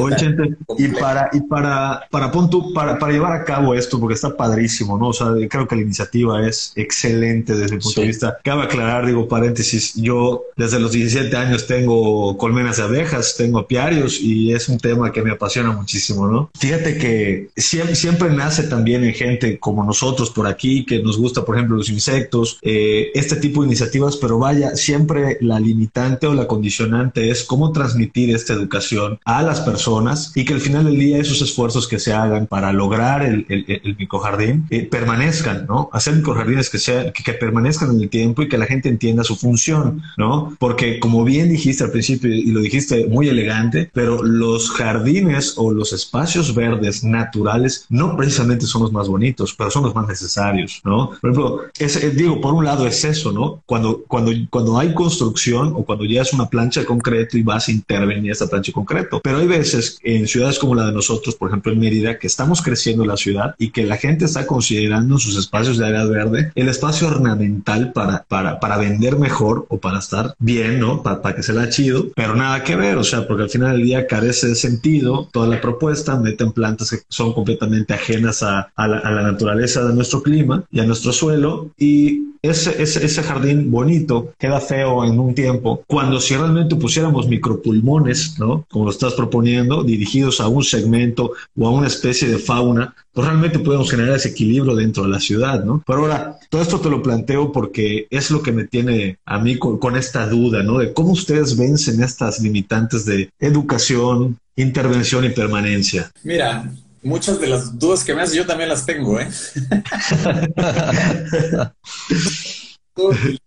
y 0.79 0.89
para, 0.89 1.31
y 1.33 1.41
para, 1.43 2.07
para, 2.11 2.33
para, 2.75 2.99
para 2.99 3.13
llevar 3.13 3.33
a 3.33 3.45
cabo 3.45 3.75
esto, 3.75 3.99
porque 4.01 4.15
está 4.15 4.37
padrísimo, 4.37 4.99
¿no? 4.99 5.09
O 5.09 5.13
sea, 5.13 5.29
creo 5.49 5.67
que 5.67 5.77
la 5.77 5.83
iniciativa 5.83 6.47
es 6.47 6.73
excelente 6.77 7.55
desde 7.55 7.77
el 7.77 7.81
punto 7.81 8.01
de 8.01 8.07
vista. 8.09 8.39
Cabe 8.43 8.63
aclarar, 8.63 9.07
digo, 9.07 9.29
paréntesis, 9.29 9.95
yo 9.95 10.45
desde 10.57 10.79
los 10.81 10.93
17 10.93 11.24
años 11.35 11.67
tengo 11.67 12.37
colmenas 12.37 12.77
de 12.77 12.83
abejas, 12.85 13.35
tengo 13.37 13.59
apiarios 13.59 14.21
y 14.21 14.53
es 14.53 14.69
un 14.69 14.79
tema 14.79 15.13
que 15.13 15.23
me 15.23 15.31
apasiona 15.31 15.73
muchísimo, 15.73 16.27
¿no? 16.27 16.51
Fíjate 16.59 16.99
que 16.99 17.49
siempre, 17.57 17.95
siempre 17.95 18.31
nace 18.31 18.65
también 18.65 19.05
en 19.05 19.15
gente 19.15 19.59
como 19.59 19.85
nosotros 19.85 20.31
por 20.31 20.47
aquí, 20.47 20.85
que 20.85 21.03
nos 21.03 21.19
gusta, 21.19 21.45
por 21.45 21.57
ejemplo, 21.57 21.77
los 21.77 21.91
insectos, 21.91 22.59
eh, 22.63 23.11
este 23.15 23.37
tipo 23.37 23.63
de 23.63 23.69
iniciativas, 23.69 24.17
pero 24.17 24.39
vaya, 24.39 24.77
siempre 24.77 25.39
la 25.41 25.61
limitante 25.61 26.27
o 26.27 26.35
la 26.35 26.47
condicionante 26.47 27.31
es 27.31 27.45
cómo 27.45 27.73
transmitir 27.73 28.35
esta 28.35 28.53
educación 28.53 29.19
a 29.25 29.43
las 29.43 29.61
personas 29.61 30.33
y 30.35 30.45
que 30.45 30.55
al 30.55 30.61
final 30.61 30.85
del 30.85 30.99
día 30.99 31.19
esos 31.19 31.41
esfuerzos 31.43 31.89
que 31.89 31.99
se 31.99 32.13
hagan 32.13 32.47
para 32.47 32.73
lograr 32.73 33.25
el, 33.25 33.47
el, 33.49 33.97
microjardín 33.99 34.67
eh, 34.71 34.87
permanezcan, 34.87 35.67
¿no? 35.67 35.89
Hacer 35.93 36.15
microjardines 36.15 36.71
que, 36.71 36.79
sea, 36.79 37.13
que, 37.13 37.23
que 37.23 37.33
permanezcan 37.33 37.91
en 37.91 38.01
el 38.01 38.09
tiempo 38.09 38.43
y 38.43 38.49
que 38.49 38.59
la 38.59 38.67
gente 38.67 38.89
entienda 38.89 39.25
su 39.25 39.37
función, 39.37 40.03
¿no? 40.17 40.57
Porque 40.59 40.99
como 40.99 41.14
como 41.15 41.27
bien 41.27 41.49
dijiste 41.49 41.85
al 41.85 41.93
principio 41.93 42.29
y 42.29 42.47
lo 42.47 42.59
dijiste 42.59 43.07
muy 43.07 43.29
elegante, 43.29 43.89
pero 43.93 44.25
los 44.25 44.69
jardines 44.69 45.55
o 45.57 45.71
los 45.71 45.93
espacios 45.93 46.57
verdes 46.57 47.05
naturales 47.05 47.87
no 47.89 48.17
precisamente 48.17 48.67
son 48.67 48.83
los 48.83 48.93
más 48.93 49.07
bonitos, 49.07 49.55
pero 49.55 49.71
son 49.71 49.85
los 49.85 49.95
más 49.95 50.09
necesarios, 50.09 50.81
¿no? 50.85 51.11
Por 51.21 51.31
ejemplo, 51.31 51.61
eh, 51.79 52.13
digo, 52.17 52.41
por 52.41 52.53
un 52.53 52.65
lado 52.65 52.85
es 52.89 53.05
eso, 53.05 53.31
¿no? 53.31 53.63
Cuando, 53.65 54.03
cuando, 54.09 54.33
cuando 54.51 54.77
hay 54.77 54.93
construcción 54.93 55.75
o 55.77 55.85
cuando 55.85 56.05
ya 56.05 56.23
es 56.23 56.33
una 56.33 56.49
plancha 56.51 56.81
de 56.81 56.87
concreto 56.87 57.39
y 57.39 57.45
vas 57.45 57.69
a 57.69 57.71
intervenir 57.71 58.33
esta 58.33 58.49
plancha 58.49 58.71
de 58.71 58.75
concreto, 58.75 59.21
pero 59.23 59.39
hay 59.39 59.47
veces 59.47 59.99
en 60.03 60.27
ciudades 60.27 60.59
como 60.59 60.75
la 60.75 60.87
de 60.87 60.93
nosotros, 60.93 61.37
por 61.37 61.49
ejemplo 61.49 61.71
en 61.71 61.79
Mérida, 61.79 62.19
que 62.19 62.27
estamos 62.27 62.61
creciendo 62.61 63.05
la 63.05 63.17
ciudad 63.17 63.55
y 63.57 63.71
que 63.71 63.85
la 63.85 63.99
gente 63.99 64.25
está 64.25 64.49
considerando 64.49 65.19
sus 65.19 65.37
espacios 65.37 65.79
de 65.79 65.87
área 65.87 66.07
verde 66.07 66.51
el 66.57 66.69
espacio 66.69 67.07
ornamental 67.07 67.93
para, 67.93 68.25
para, 68.27 68.59
para 68.59 68.79
vender 68.79 69.17
mejor 69.17 69.67
o 69.69 69.79
para 69.79 70.01
estar 70.01 70.35
bien, 70.41 70.81
¿no? 70.81 71.04
Para, 71.05 71.37
que 71.37 71.43
se 71.45 71.53
la 71.53 71.69
chido, 71.69 72.09
pero 72.17 72.35
nada 72.35 72.65
que 72.65 72.75
ver, 72.75 72.97
o 72.97 73.05
sea, 73.05 73.29
porque 73.29 73.45
al 73.45 73.51
final 73.51 73.77
del 73.77 73.87
día 73.87 74.07
carece 74.07 74.49
de 74.49 74.55
sentido 74.57 75.29
toda 75.33 75.47
la 75.47 75.61
propuesta, 75.61 76.19
meten 76.19 76.51
plantas 76.51 76.91
que 76.91 76.99
son 77.09 77.33
completamente 77.33 77.95
ajenas 77.95 78.43
a, 78.43 78.73
la, 78.77 79.23
naturaleza 79.23 79.85
de 79.85 79.95
nuestro 79.95 80.23
clima 80.23 80.65
y 80.73 80.81
a 80.81 80.85
nuestro 80.85 81.13
suelo 81.13 81.71
y 81.79 82.35
ese, 82.43 82.83
ese, 82.83 83.05
ese, 83.05 83.23
jardín 83.23 83.71
bonito 83.71 84.35
queda 84.39 84.61
feo 84.61 85.05
en 85.05 85.19
un 85.19 85.35
tiempo, 85.35 85.83
cuando 85.87 86.21
si 86.21 86.37
realmente 86.37 86.77
pusiéramos 86.77 87.27
micropulmones, 87.27 88.39
¿no? 88.39 88.67
Como 88.71 88.85
lo 88.85 88.91
estás 88.91 89.15
proponiendo, 89.15 89.83
dirigidos 89.83 90.41
a 90.41 90.49
un 90.49 90.63
segmento 90.63 91.33
o 91.59 91.67
a 91.67 91.71
una 91.71 91.87
especie 91.87 92.29
de 92.29 92.39
fauna, 92.39 92.95
pues 93.15 93.29
realmente 93.29 93.61
podemos 93.61 93.89
generar 93.91 94.17
ese 94.17 94.31
equilibrio 94.31 94.75
dentro 94.75 95.05
de 95.05 95.09
la 95.09 95.21
ciudad, 95.21 95.65
¿no? 95.65 95.83
Pero 95.87 96.01
ahora, 96.01 96.37
todo 96.51 96.61
esto 96.61 96.81
te 96.81 96.91
lo 96.91 97.01
planteo 97.01 97.53
porque 97.53 98.09
es 98.11 98.31
lo 98.33 98.43
que 98.43 98.51
me 98.51 98.65
tiene 98.65 99.19
a 99.25 99.39
mí 99.39 99.57
con, 99.57 99.97
esta 99.97 100.27
duda, 100.27 100.65
¿no? 100.65 100.81
Cómo 100.95 101.13
ustedes 101.13 101.57
vencen 101.57 102.03
estas 102.03 102.41
limitantes 102.41 103.05
de 103.05 103.31
educación, 103.39 104.39
intervención 104.57 105.25
y 105.25 105.31
permanencia. 105.31 106.11
Mira, 106.23 106.73
muchas 107.03 107.41
de 107.41 107.49
las 107.49 107.79
dudas 107.79 108.05
que 108.05 108.15
me 108.15 108.23
haces 108.23 108.37
yo 108.37 108.47
también 108.47 108.69
las 108.69 108.87
tengo, 108.87 109.21
¿eh? 109.21 109.29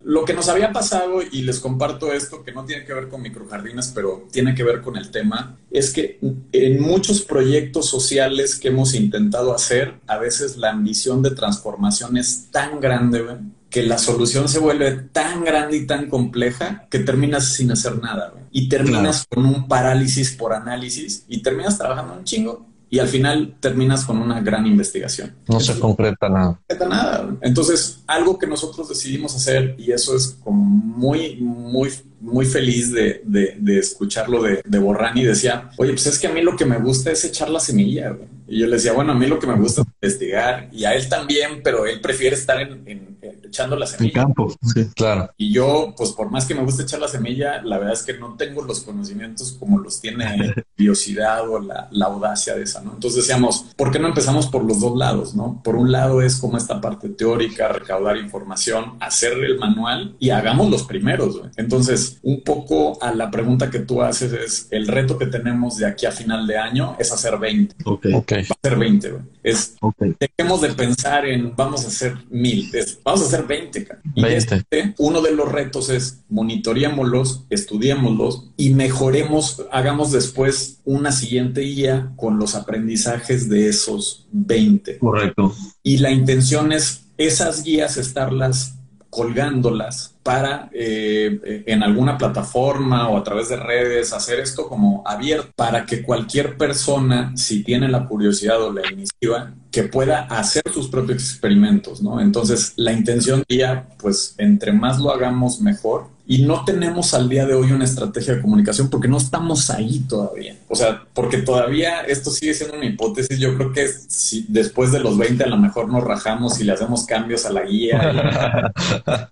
Lo 0.01 0.25
que 0.25 0.33
nos 0.33 0.49
había 0.49 0.73
pasado, 0.73 1.21
y 1.21 1.43
les 1.43 1.59
comparto 1.59 2.11
esto, 2.11 2.43
que 2.43 2.51
no 2.51 2.65
tiene 2.65 2.83
que 2.83 2.93
ver 2.93 3.07
con 3.07 3.21
microjardines, 3.21 3.93
pero 3.95 4.27
tiene 4.29 4.53
que 4.53 4.63
ver 4.63 4.81
con 4.81 4.97
el 4.97 5.09
tema, 5.09 5.57
es 5.71 5.93
que 5.93 6.19
en 6.51 6.81
muchos 6.81 7.21
proyectos 7.21 7.85
sociales 7.85 8.57
que 8.57 8.67
hemos 8.67 8.93
intentado 8.93 9.55
hacer, 9.55 9.93
a 10.05 10.17
veces 10.17 10.57
la 10.57 10.71
ambición 10.71 11.21
de 11.21 11.31
transformación 11.31 12.17
es 12.17 12.47
tan 12.51 12.81
grande, 12.81 13.23
que 13.69 13.83
la 13.83 13.97
solución 13.97 14.47
se 14.47 14.59
vuelve 14.59 14.91
tan 14.91 15.43
grande 15.43 15.77
y 15.77 15.85
tan 15.85 16.09
compleja 16.09 16.87
que 16.89 16.99
terminas 16.99 17.53
sin 17.53 17.71
hacer 17.71 18.01
nada, 18.01 18.33
y 18.51 18.69
terminas 18.69 19.25
con 19.29 19.45
un 19.45 19.67
parálisis 19.67 20.31
por 20.31 20.53
análisis 20.53 21.25
y 21.27 21.41
terminas 21.41 21.77
trabajando 21.77 22.13
un 22.13 22.23
chingo 22.23 22.65
y 22.89 22.99
al 22.99 23.07
final 23.07 23.55
terminas 23.59 24.05
con 24.05 24.17
una 24.17 24.39
gran 24.39 24.65
investigación. 24.65 25.35
No 25.47 25.59
se 25.59 25.77
concreta 25.79 26.29
nada. 26.29 26.45
No 26.45 26.57
concreta 26.67 26.87
nada. 26.87 27.37
Entonces, 27.41 28.03
algo 28.07 28.39
que 28.39 28.47
nosotros 28.47 28.87
decidimos 28.87 29.35
hacer, 29.35 29.75
y 29.77 29.91
eso 29.91 30.15
es 30.15 30.37
como 30.41 30.63
muy, 30.63 31.35
muy, 31.37 31.91
muy 32.21 32.45
feliz 32.45 32.93
de, 32.93 33.21
de, 33.25 33.77
escucharlo 33.77 34.41
de, 34.41 34.61
de 34.65 34.79
Borrani, 34.79 35.23
decía, 35.23 35.69
oye, 35.77 35.91
pues 35.91 36.07
es 36.07 36.17
que 36.17 36.27
a 36.27 36.31
mí 36.31 36.41
lo 36.41 36.55
que 36.55 36.65
me 36.65 36.77
gusta 36.77 37.11
es 37.11 37.25
echar 37.25 37.49
la 37.49 37.59
semilla. 37.59 38.15
Y 38.47 38.59
yo 38.59 38.67
le 38.67 38.75
decía, 38.75 38.93
bueno, 38.93 39.11
a 39.11 39.15
mí 39.15 39.27
lo 39.27 39.39
que 39.39 39.47
me 39.47 39.55
gusta 39.55 39.81
es 39.81 39.87
investigar, 40.01 40.69
y 40.71 40.85
a 40.85 40.93
él 40.93 41.07
también, 41.09 41.61
pero 41.63 41.85
él 41.85 41.99
prefiere 42.01 42.35
estar 42.35 42.61
en, 42.61 43.17
echando 43.43 43.75
la 43.75 43.87
semilla. 43.87 44.21
En 44.21 44.25
campo, 44.25 44.53
sí, 44.73 44.87
claro. 44.95 45.29
Y 45.37 45.51
yo, 45.51 45.93
pues 45.97 46.11
por 46.11 46.29
más 46.31 46.45
que 46.45 46.55
me 46.55 46.63
guste 46.63 46.83
echar 46.83 46.99
la 46.99 47.07
semilla, 47.07 47.61
la 47.63 47.77
verdad 47.77 47.93
es 47.93 48.03
que 48.03 48.13
no 48.13 48.35
tengo 48.35 48.61
los 48.63 48.81
conocimientos 48.81 49.53
como 49.59 49.79
los 49.79 49.99
tiene 49.99 50.37
la 50.37 50.53
curiosidad 50.75 51.49
o 51.49 51.59
la, 51.59 51.87
la 51.91 52.05
audacia 52.05 52.55
de 52.55 52.63
esa 52.63 52.77
entonces 52.81 53.25
decíamos, 53.25 53.65
¿por 53.75 53.91
qué 53.91 53.99
no 53.99 54.07
empezamos 54.07 54.47
por 54.47 54.63
los 54.63 54.79
dos 54.79 54.97
lados, 54.97 55.35
no? 55.35 55.61
Por 55.63 55.75
un 55.75 55.91
lado 55.91 56.21
es 56.21 56.37
como 56.37 56.57
esta 56.57 56.79
parte 56.79 57.09
teórica, 57.09 57.69
recaudar 57.69 58.17
información, 58.17 58.93
hacer 58.99 59.33
el 59.33 59.57
manual 59.57 60.15
y 60.19 60.29
hagamos 60.29 60.69
los 60.69 60.83
primeros, 60.83 61.41
Entonces, 61.55 62.19
un 62.23 62.41
poco 62.41 63.01
a 63.01 63.13
la 63.13 63.31
pregunta 63.31 63.69
que 63.69 63.79
tú 63.79 64.01
haces 64.01 64.33
es, 64.33 64.67
el 64.71 64.87
reto 64.87 65.17
que 65.17 65.27
tenemos 65.27 65.77
de 65.77 65.85
aquí 65.85 66.05
a 66.05 66.11
final 66.11 66.45
de 66.47 66.57
año 66.57 66.95
es 66.99 67.11
hacer 67.11 67.37
20. 67.37 67.75
Ok. 67.85 68.07
Okay. 68.39 68.49
Va 68.49 68.55
a 68.61 68.69
ser 68.69 68.77
20, 68.77 69.13
Es, 69.43 69.75
dejemos 70.19 70.61
de 70.61 70.69
pensar 70.73 71.25
en 71.25 71.55
vamos 71.55 71.85
a 71.85 71.87
hacer 71.87 72.15
mil, 72.29 72.71
vamos 73.03 73.21
a 73.21 73.25
hacer 73.25 73.45
20. 73.45 73.87
Y 74.15 74.21
20. 74.21 74.55
Este, 74.55 74.93
uno 74.97 75.21
de 75.21 75.31
los 75.31 75.51
retos 75.51 75.89
es 75.89 76.23
monitoreémoslos, 76.29 77.45
estudiémoslos 77.49 78.51
y 78.57 78.71
mejoremos, 78.71 79.65
hagamos 79.71 80.11
después 80.11 80.81
una 80.85 81.11
siguiente 81.11 81.61
guía 81.61 82.11
con 82.15 82.39
los 82.39 82.55
aprendizajes 82.55 83.49
de 83.49 83.69
esos 83.69 84.27
20. 84.31 84.99
Correcto. 84.99 85.53
Y 85.83 85.97
la 85.97 86.11
intención 86.11 86.71
es 86.71 87.05
esas 87.17 87.63
guías 87.63 87.97
estarlas 87.97 88.76
colgándolas 89.09 90.15
para 90.23 90.69
eh, 90.73 91.63
en 91.65 91.83
alguna 91.83 92.17
plataforma 92.17 93.09
o 93.09 93.17
a 93.17 93.23
través 93.23 93.49
de 93.49 93.55
redes 93.55 94.11
hacer 94.13 94.39
esto 94.39 94.67
como 94.67 95.01
abierto 95.05 95.51
para 95.55 95.85
que 95.85 96.03
cualquier 96.03 96.57
persona, 96.57 97.31
si 97.35 97.63
tiene 97.63 97.87
la 97.87 98.05
curiosidad 98.05 98.61
o 98.61 98.73
la 98.73 98.81
iniciativa, 98.91 99.53
que 99.71 99.83
pueda 99.83 100.21
hacer 100.25 100.63
sus 100.73 100.89
propios 100.89 101.23
experimentos, 101.23 102.01
¿no? 102.01 102.19
Entonces, 102.19 102.73
la 102.75 102.91
intención 102.91 103.43
día, 103.47 103.87
pues, 103.99 104.35
entre 104.37 104.73
más 104.73 104.99
lo 104.99 105.11
hagamos, 105.11 105.61
mejor 105.61 106.16
y 106.29 106.43
no 106.43 106.65
tenemos 106.65 107.13
al 107.13 107.29
día 107.29 107.45
de 107.45 107.53
hoy 107.53 107.71
una 107.71 107.85
estrategia 107.85 108.35
de 108.35 108.41
comunicación 108.41 108.89
porque 108.89 109.07
no 109.07 109.17
estamos 109.17 109.69
ahí 109.69 109.99
todavía. 109.99 110.57
O 110.67 110.75
sea, 110.75 111.05
porque 111.13 111.37
todavía 111.37 112.01
esto 112.01 112.29
sigue 112.31 112.53
siendo 112.53 112.75
una 112.75 112.85
hipótesis. 112.85 113.39
Yo 113.39 113.55
creo 113.55 113.71
que 113.71 113.87
si 113.87 114.45
después 114.49 114.91
de 114.91 114.99
los 114.99 115.17
20 115.17 115.45
a 115.45 115.47
lo 115.47 115.57
mejor 115.57 115.87
nos 115.87 116.03
rajamos 116.03 116.59
y 116.59 116.65
le 116.65 116.73
hacemos 116.73 117.05
cambios 117.05 117.45
a 117.45 117.51
la 117.51 117.63
guía. 117.63 118.73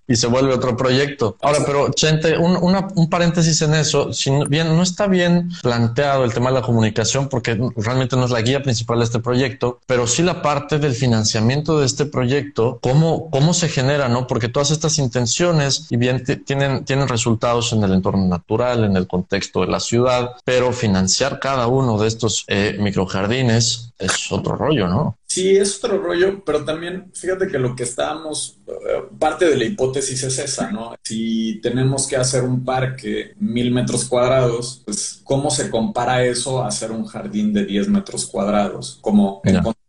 Y, 0.07 0.15
se 0.15 0.27
vuelve 0.27 0.53
otro 0.53 0.77
proyecto. 0.77 1.37
Ahora, 1.41 1.59
pero 1.65 1.91
Chente, 1.91 2.37
un, 2.37 2.57
un 2.61 3.09
paréntesis 3.09 3.61
en 3.61 3.73
eso. 3.73 4.13
Si 4.13 4.31
bien 4.47 4.69
no 4.69 4.81
está 4.81 5.07
bien 5.07 5.49
planteado 5.61 6.23
el 6.23 6.33
tema 6.33 6.49
de 6.49 6.55
la 6.55 6.61
comunicación 6.61 7.27
porque 7.27 7.59
realmente 7.75 8.15
no 8.15 8.23
es 8.23 8.31
la 8.31 8.41
guía 8.41 8.63
principal 8.63 8.99
de 8.99 9.05
este 9.05 9.19
proyecto, 9.19 9.81
pero 9.85 10.07
sí 10.07 10.23
la 10.23 10.41
parte 10.41 10.79
del 10.79 10.93
financiamiento 10.93 11.77
de 11.77 11.87
este 11.87 12.05
proyecto, 12.05 12.79
cómo, 12.81 13.29
cómo 13.31 13.53
se 13.53 13.67
genera, 13.67 14.07
¿no? 14.07 14.27
Porque 14.27 14.47
todas 14.47 14.71
estas 14.71 14.97
intenciones 14.97 15.87
y 15.89 15.97
bien 15.97 16.23
tienen 16.45 16.84
tienen 16.85 17.07
resultados 17.07 17.73
en 17.73 17.83
el 17.83 17.93
entorno 17.93 18.25
natural, 18.27 18.83
en 18.83 18.95
el 18.95 19.07
contexto 19.07 19.61
de 19.61 19.67
la 19.67 19.79
ciudad, 19.79 20.31
pero 20.43 20.71
financiar 20.71 21.39
cada 21.39 21.67
uno 21.67 21.97
de 21.97 22.07
estos 22.07 22.45
eh, 22.47 22.77
microjardines 22.79 23.93
es 23.97 24.31
otro 24.31 24.55
rollo, 24.55 24.87
¿no? 24.87 25.17
Sí, 25.27 25.55
es 25.55 25.83
otro 25.83 25.97
rollo, 25.97 26.43
pero 26.45 26.63
también 26.63 27.11
fíjate 27.13 27.47
que 27.47 27.59
lo 27.59 27.75
que 27.75 27.83
estábamos, 27.83 28.57
eh, 28.67 29.03
parte 29.17 29.45
de 29.45 29.57
la 29.57 29.65
hipótesis 29.65 30.23
es 30.23 30.39
esa, 30.39 30.71
¿no? 30.71 30.95
Si 31.03 31.59
tenemos 31.61 32.07
que 32.07 32.15
hacer 32.15 32.43
un 32.43 32.63
parque 32.63 33.33
mil 33.39 33.71
metros 33.71 34.05
cuadrados, 34.05 34.81
pues 34.85 35.21
¿cómo 35.23 35.49
se 35.49 35.69
compara 35.69 36.23
eso 36.23 36.61
a 36.61 36.67
hacer 36.67 36.91
un 36.91 37.05
jardín 37.05 37.53
de 37.53 37.65
10 37.65 37.89
metros 37.89 38.27
cuadrados? 38.27 38.99
Como 39.01 39.41
encontrar 39.43 39.84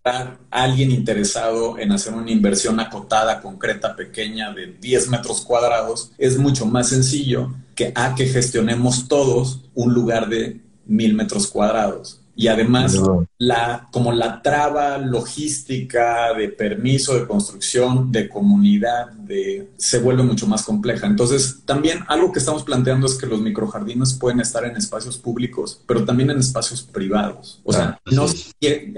alguien 0.50 0.92
interesado 0.92 1.78
en 1.78 1.92
hacer 1.92 2.14
una 2.14 2.30
inversión 2.30 2.78
acotada, 2.78 3.40
concreta, 3.40 3.96
pequeña 3.96 4.52
de 4.52 4.68
10 4.80 5.08
metros 5.08 5.40
cuadrados, 5.40 6.12
es 6.18 6.38
mucho 6.38 6.66
más 6.66 6.88
sencillo 6.88 7.52
que 7.74 7.92
a 7.94 8.14
que 8.14 8.26
gestionemos 8.26 9.08
todos 9.08 9.62
un 9.74 9.92
lugar 9.92 10.28
de 10.28 10.60
mil 10.86 11.14
metros 11.14 11.48
cuadrados. 11.48 12.20
Y 12.36 12.48
además, 12.48 13.00
la, 13.38 13.88
como 13.90 14.12
la 14.12 14.42
traba 14.42 14.98
logística 14.98 16.34
de 16.34 16.50
permiso 16.50 17.18
de 17.18 17.26
construcción, 17.26 18.12
de 18.12 18.28
comunidad, 18.28 19.10
de, 19.12 19.70
se 19.78 19.98
vuelve 20.00 20.22
mucho 20.22 20.46
más 20.46 20.62
compleja. 20.62 21.06
Entonces, 21.06 21.62
también 21.64 22.00
algo 22.08 22.32
que 22.32 22.38
estamos 22.38 22.62
planteando 22.62 23.06
es 23.06 23.14
que 23.14 23.26
los 23.26 23.40
microjardines 23.40 24.12
pueden 24.14 24.40
estar 24.40 24.64
en 24.66 24.76
espacios 24.76 25.16
públicos, 25.16 25.80
pero 25.86 26.04
también 26.04 26.30
en 26.30 26.38
espacios 26.38 26.82
privados. 26.82 27.60
O 27.64 27.72
sea, 27.72 27.98
no, 28.04 28.26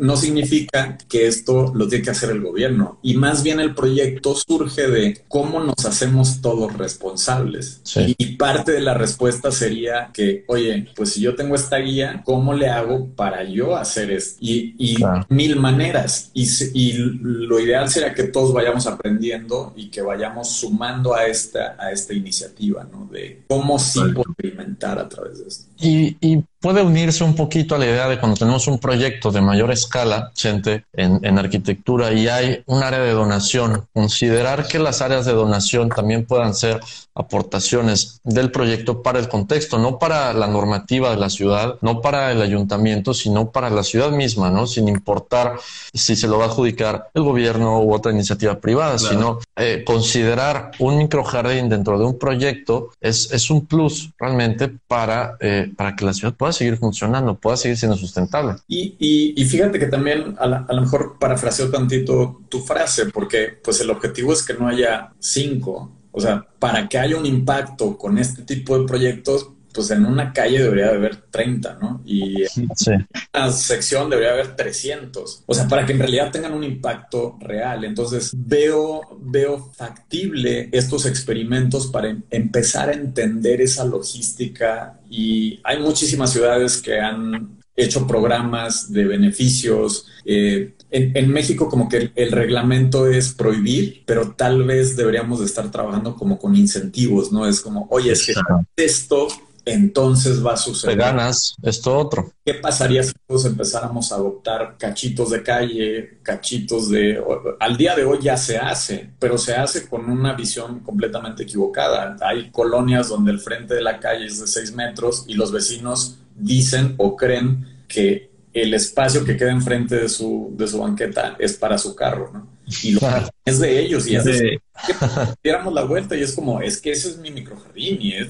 no 0.00 0.16
significa 0.16 0.98
que 1.08 1.28
esto 1.28 1.72
lo 1.74 1.86
tiene 1.86 2.04
que 2.04 2.10
hacer 2.10 2.30
el 2.30 2.42
gobierno. 2.42 2.98
Y 3.02 3.14
más 3.14 3.44
bien 3.44 3.60
el 3.60 3.72
proyecto 3.74 4.34
surge 4.34 4.88
de 4.88 5.24
cómo 5.28 5.60
nos 5.60 5.84
hacemos 5.86 6.40
todos 6.40 6.76
responsables. 6.76 7.82
Y 8.18 8.36
parte 8.36 8.72
de 8.72 8.80
la 8.80 8.94
respuesta 8.94 9.52
sería 9.52 10.10
que, 10.12 10.44
oye, 10.48 10.88
pues 10.96 11.12
si 11.12 11.20
yo 11.20 11.36
tengo 11.36 11.54
esta 11.54 11.76
guía, 11.76 12.22
¿cómo 12.24 12.52
le 12.54 12.68
hago 12.68 13.06
para 13.14 13.27
para 13.30 13.44
yo 13.44 13.76
hacer 13.76 14.10
esto. 14.10 14.38
Y, 14.40 14.96
mil 15.28 15.56
maneras. 15.56 16.30
Y, 16.34 16.48
y, 16.74 16.92
lo 16.92 17.60
ideal 17.60 17.88
sería 17.88 18.14
que 18.14 18.24
todos 18.24 18.52
vayamos 18.52 18.86
aprendiendo 18.86 19.72
y 19.76 19.90
que 19.90 20.02
vayamos 20.02 20.48
sumando 20.48 21.14
a 21.14 21.26
esta, 21.26 21.76
a 21.78 21.90
esta 21.92 22.14
iniciativa, 22.14 22.86
¿no? 22.90 23.06
De 23.06 23.42
cómo 23.48 23.78
sí 23.78 24.00
experimentar 24.00 24.98
a 24.98 25.08
través 25.08 25.38
de 25.38 25.48
esto. 25.48 25.70
Y, 25.80 26.16
y 26.20 26.44
puede 26.60 26.82
unirse 26.82 27.24
un 27.24 27.34
poquito 27.34 27.74
a 27.74 27.78
la 27.78 27.86
idea 27.86 28.08
de 28.08 28.18
cuando 28.18 28.36
tenemos 28.36 28.66
un 28.66 28.78
proyecto 28.78 29.30
de 29.30 29.40
mayor 29.40 29.70
escala, 29.70 30.32
gente, 30.36 30.84
en, 30.92 31.20
en, 31.22 31.38
arquitectura 31.38 32.12
y 32.12 32.28
hay 32.28 32.62
un 32.66 32.82
área 32.82 33.00
de 33.00 33.12
donación, 33.12 33.86
considerar 33.92 34.66
que 34.66 34.78
las 34.78 35.00
áreas 35.00 35.24
de 35.24 35.32
donación 35.32 35.88
también 35.88 36.26
puedan 36.26 36.54
ser 36.54 36.80
aportaciones 37.18 38.20
del 38.22 38.50
proyecto 38.50 39.02
para 39.02 39.18
el 39.18 39.28
contexto, 39.28 39.78
no 39.78 39.98
para 39.98 40.32
la 40.32 40.46
normativa 40.46 41.10
de 41.10 41.16
la 41.16 41.28
ciudad, 41.28 41.76
no 41.80 42.00
para 42.00 42.30
el 42.30 42.40
ayuntamiento, 42.40 43.12
sino 43.12 43.50
para 43.50 43.70
la 43.70 43.82
ciudad 43.82 44.10
misma, 44.10 44.50
¿no? 44.50 44.66
Sin 44.66 44.88
importar 44.88 45.58
si 45.92 46.14
se 46.14 46.28
lo 46.28 46.38
va 46.38 46.44
a 46.44 46.48
adjudicar 46.48 47.10
el 47.14 47.22
gobierno 47.22 47.80
u 47.82 47.92
otra 47.92 48.12
iniciativa 48.12 48.60
privada, 48.60 48.98
sino 48.98 49.40
eh, 49.56 49.82
considerar 49.84 50.70
un 50.78 50.98
microjardín 50.98 51.68
dentro 51.68 51.98
de 51.98 52.04
un 52.04 52.18
proyecto 52.18 52.90
es, 53.00 53.32
es 53.32 53.50
un 53.50 53.66
plus 53.66 54.10
realmente 54.18 54.70
para, 54.86 55.36
eh, 55.40 55.72
para 55.76 55.96
que 55.96 56.04
la 56.04 56.14
ciudad 56.14 56.34
pueda 56.34 56.47
seguir 56.52 56.76
funcionando, 56.76 57.38
pueda 57.38 57.56
seguir 57.56 57.76
siendo 57.76 57.96
sustentable. 57.96 58.54
Y, 58.66 58.96
y, 59.36 59.44
fíjate 59.44 59.78
que 59.78 59.86
también 59.86 60.36
a, 60.38 60.44
a, 60.44 60.72
lo 60.72 60.80
mejor 60.82 61.16
parafraseo 61.18 61.70
tantito 61.70 62.42
tu 62.48 62.60
frase, 62.60 63.06
porque 63.06 63.58
pues 63.62 63.80
el 63.80 63.90
objetivo 63.90 64.32
es 64.32 64.42
que 64.42 64.54
no 64.54 64.68
haya 64.68 65.12
cinco. 65.18 65.92
O 66.12 66.20
sea, 66.20 66.46
para 66.58 66.88
que 66.88 66.98
haya 66.98 67.16
un 67.16 67.26
impacto 67.26 67.96
con 67.96 68.18
este 68.18 68.42
tipo 68.42 68.78
de 68.78 68.86
proyectos, 68.86 69.50
pues 69.72 69.90
en 69.90 70.06
una 70.06 70.32
calle 70.32 70.60
debería 70.60 70.88
haber 70.88 71.16
30, 71.30 71.78
¿no? 71.80 72.02
Y 72.04 72.42
en 72.42 73.06
una 73.32 73.52
sección 73.52 74.10
debería 74.10 74.32
haber 74.32 74.56
300. 74.56 75.44
O 75.46 75.54
sea, 75.54 75.68
para 75.68 75.86
que 75.86 75.92
en 75.92 76.00
realidad 76.00 76.32
tengan 76.32 76.54
un 76.54 76.64
impacto 76.64 77.36
real. 77.40 77.84
Entonces, 77.84 78.32
veo, 78.34 79.02
veo 79.20 79.70
factible 79.76 80.68
estos 80.72 81.06
experimentos 81.06 81.86
para 81.86 82.08
em, 82.08 82.22
empezar 82.30 82.88
a 82.88 82.94
entender 82.94 83.60
esa 83.60 83.84
logística 83.84 84.97
y 85.10 85.60
hay 85.64 85.80
muchísimas 85.80 86.32
ciudades 86.32 86.80
que 86.80 87.00
han 87.00 87.58
hecho 87.76 88.06
programas 88.06 88.92
de 88.92 89.04
beneficios. 89.04 90.06
Eh, 90.24 90.74
en, 90.90 91.28
México 91.30 91.68
como 91.68 91.88
que 91.88 92.10
el, 92.14 92.32
reglamento 92.32 93.06
es 93.06 93.32
prohibir, 93.32 94.02
pero 94.06 94.32
tal 94.32 94.64
vez 94.64 94.96
deberíamos 94.96 95.40
de 95.40 95.46
estar 95.46 95.70
trabajando 95.70 96.16
como 96.16 96.38
con 96.38 96.56
incentivos, 96.56 97.30
¿no? 97.30 97.46
Es 97.46 97.60
como, 97.60 97.86
oye, 97.90 98.12
es 98.12 98.26
que 98.26 98.34
esto 98.76 99.28
entonces 99.72 100.44
va 100.44 100.54
a 100.54 100.56
suceder. 100.56 100.96
Te 100.96 101.02
ganas 101.02 101.54
esto 101.62 101.96
otro. 101.96 102.32
¿Qué 102.44 102.54
pasaría 102.54 103.02
si 103.02 103.12
todos 103.26 103.44
empezáramos 103.44 104.10
a 104.12 104.16
adoptar 104.16 104.76
cachitos 104.78 105.30
de 105.30 105.42
calle, 105.42 106.18
cachitos 106.22 106.88
de... 106.90 107.22
Al 107.60 107.76
día 107.76 107.94
de 107.94 108.04
hoy 108.04 108.18
ya 108.22 108.36
se 108.36 108.58
hace, 108.58 109.10
pero 109.18 109.38
se 109.38 109.54
hace 109.54 109.88
con 109.88 110.10
una 110.10 110.34
visión 110.34 110.80
completamente 110.80 111.42
equivocada. 111.42 112.16
Hay 112.20 112.50
colonias 112.50 113.08
donde 113.08 113.32
el 113.32 113.40
frente 113.40 113.74
de 113.74 113.82
la 113.82 114.00
calle 114.00 114.26
es 114.26 114.40
de 114.40 114.46
seis 114.46 114.74
metros 114.74 115.24
y 115.26 115.34
los 115.34 115.52
vecinos 115.52 116.18
dicen 116.36 116.94
o 116.96 117.16
creen 117.16 117.66
que 117.88 118.30
el 118.52 118.74
espacio 118.74 119.24
que 119.24 119.36
queda 119.36 119.50
enfrente 119.50 119.96
de 119.96 120.08
su, 120.08 120.54
de 120.56 120.66
su 120.66 120.78
banqueta 120.78 121.36
es 121.38 121.54
para 121.54 121.78
su 121.78 121.94
carro, 121.94 122.30
¿no? 122.32 122.57
Y 122.82 122.92
lo 122.92 123.00
es 123.44 123.58
de 123.60 123.80
ellos 123.80 124.06
y 124.06 124.16
es 124.16 124.24
de 124.24 124.60
que 124.86 124.94
diéramos 125.42 125.72
la 125.72 125.84
vuelta 125.84 126.16
y 126.16 126.22
es 126.22 126.34
como, 126.34 126.60
es 126.60 126.80
que 126.80 126.92
ese 126.92 127.08
es 127.08 127.18
mi 127.18 127.30
microjardín 127.30 127.98
y 128.00 128.14
es, 128.14 128.28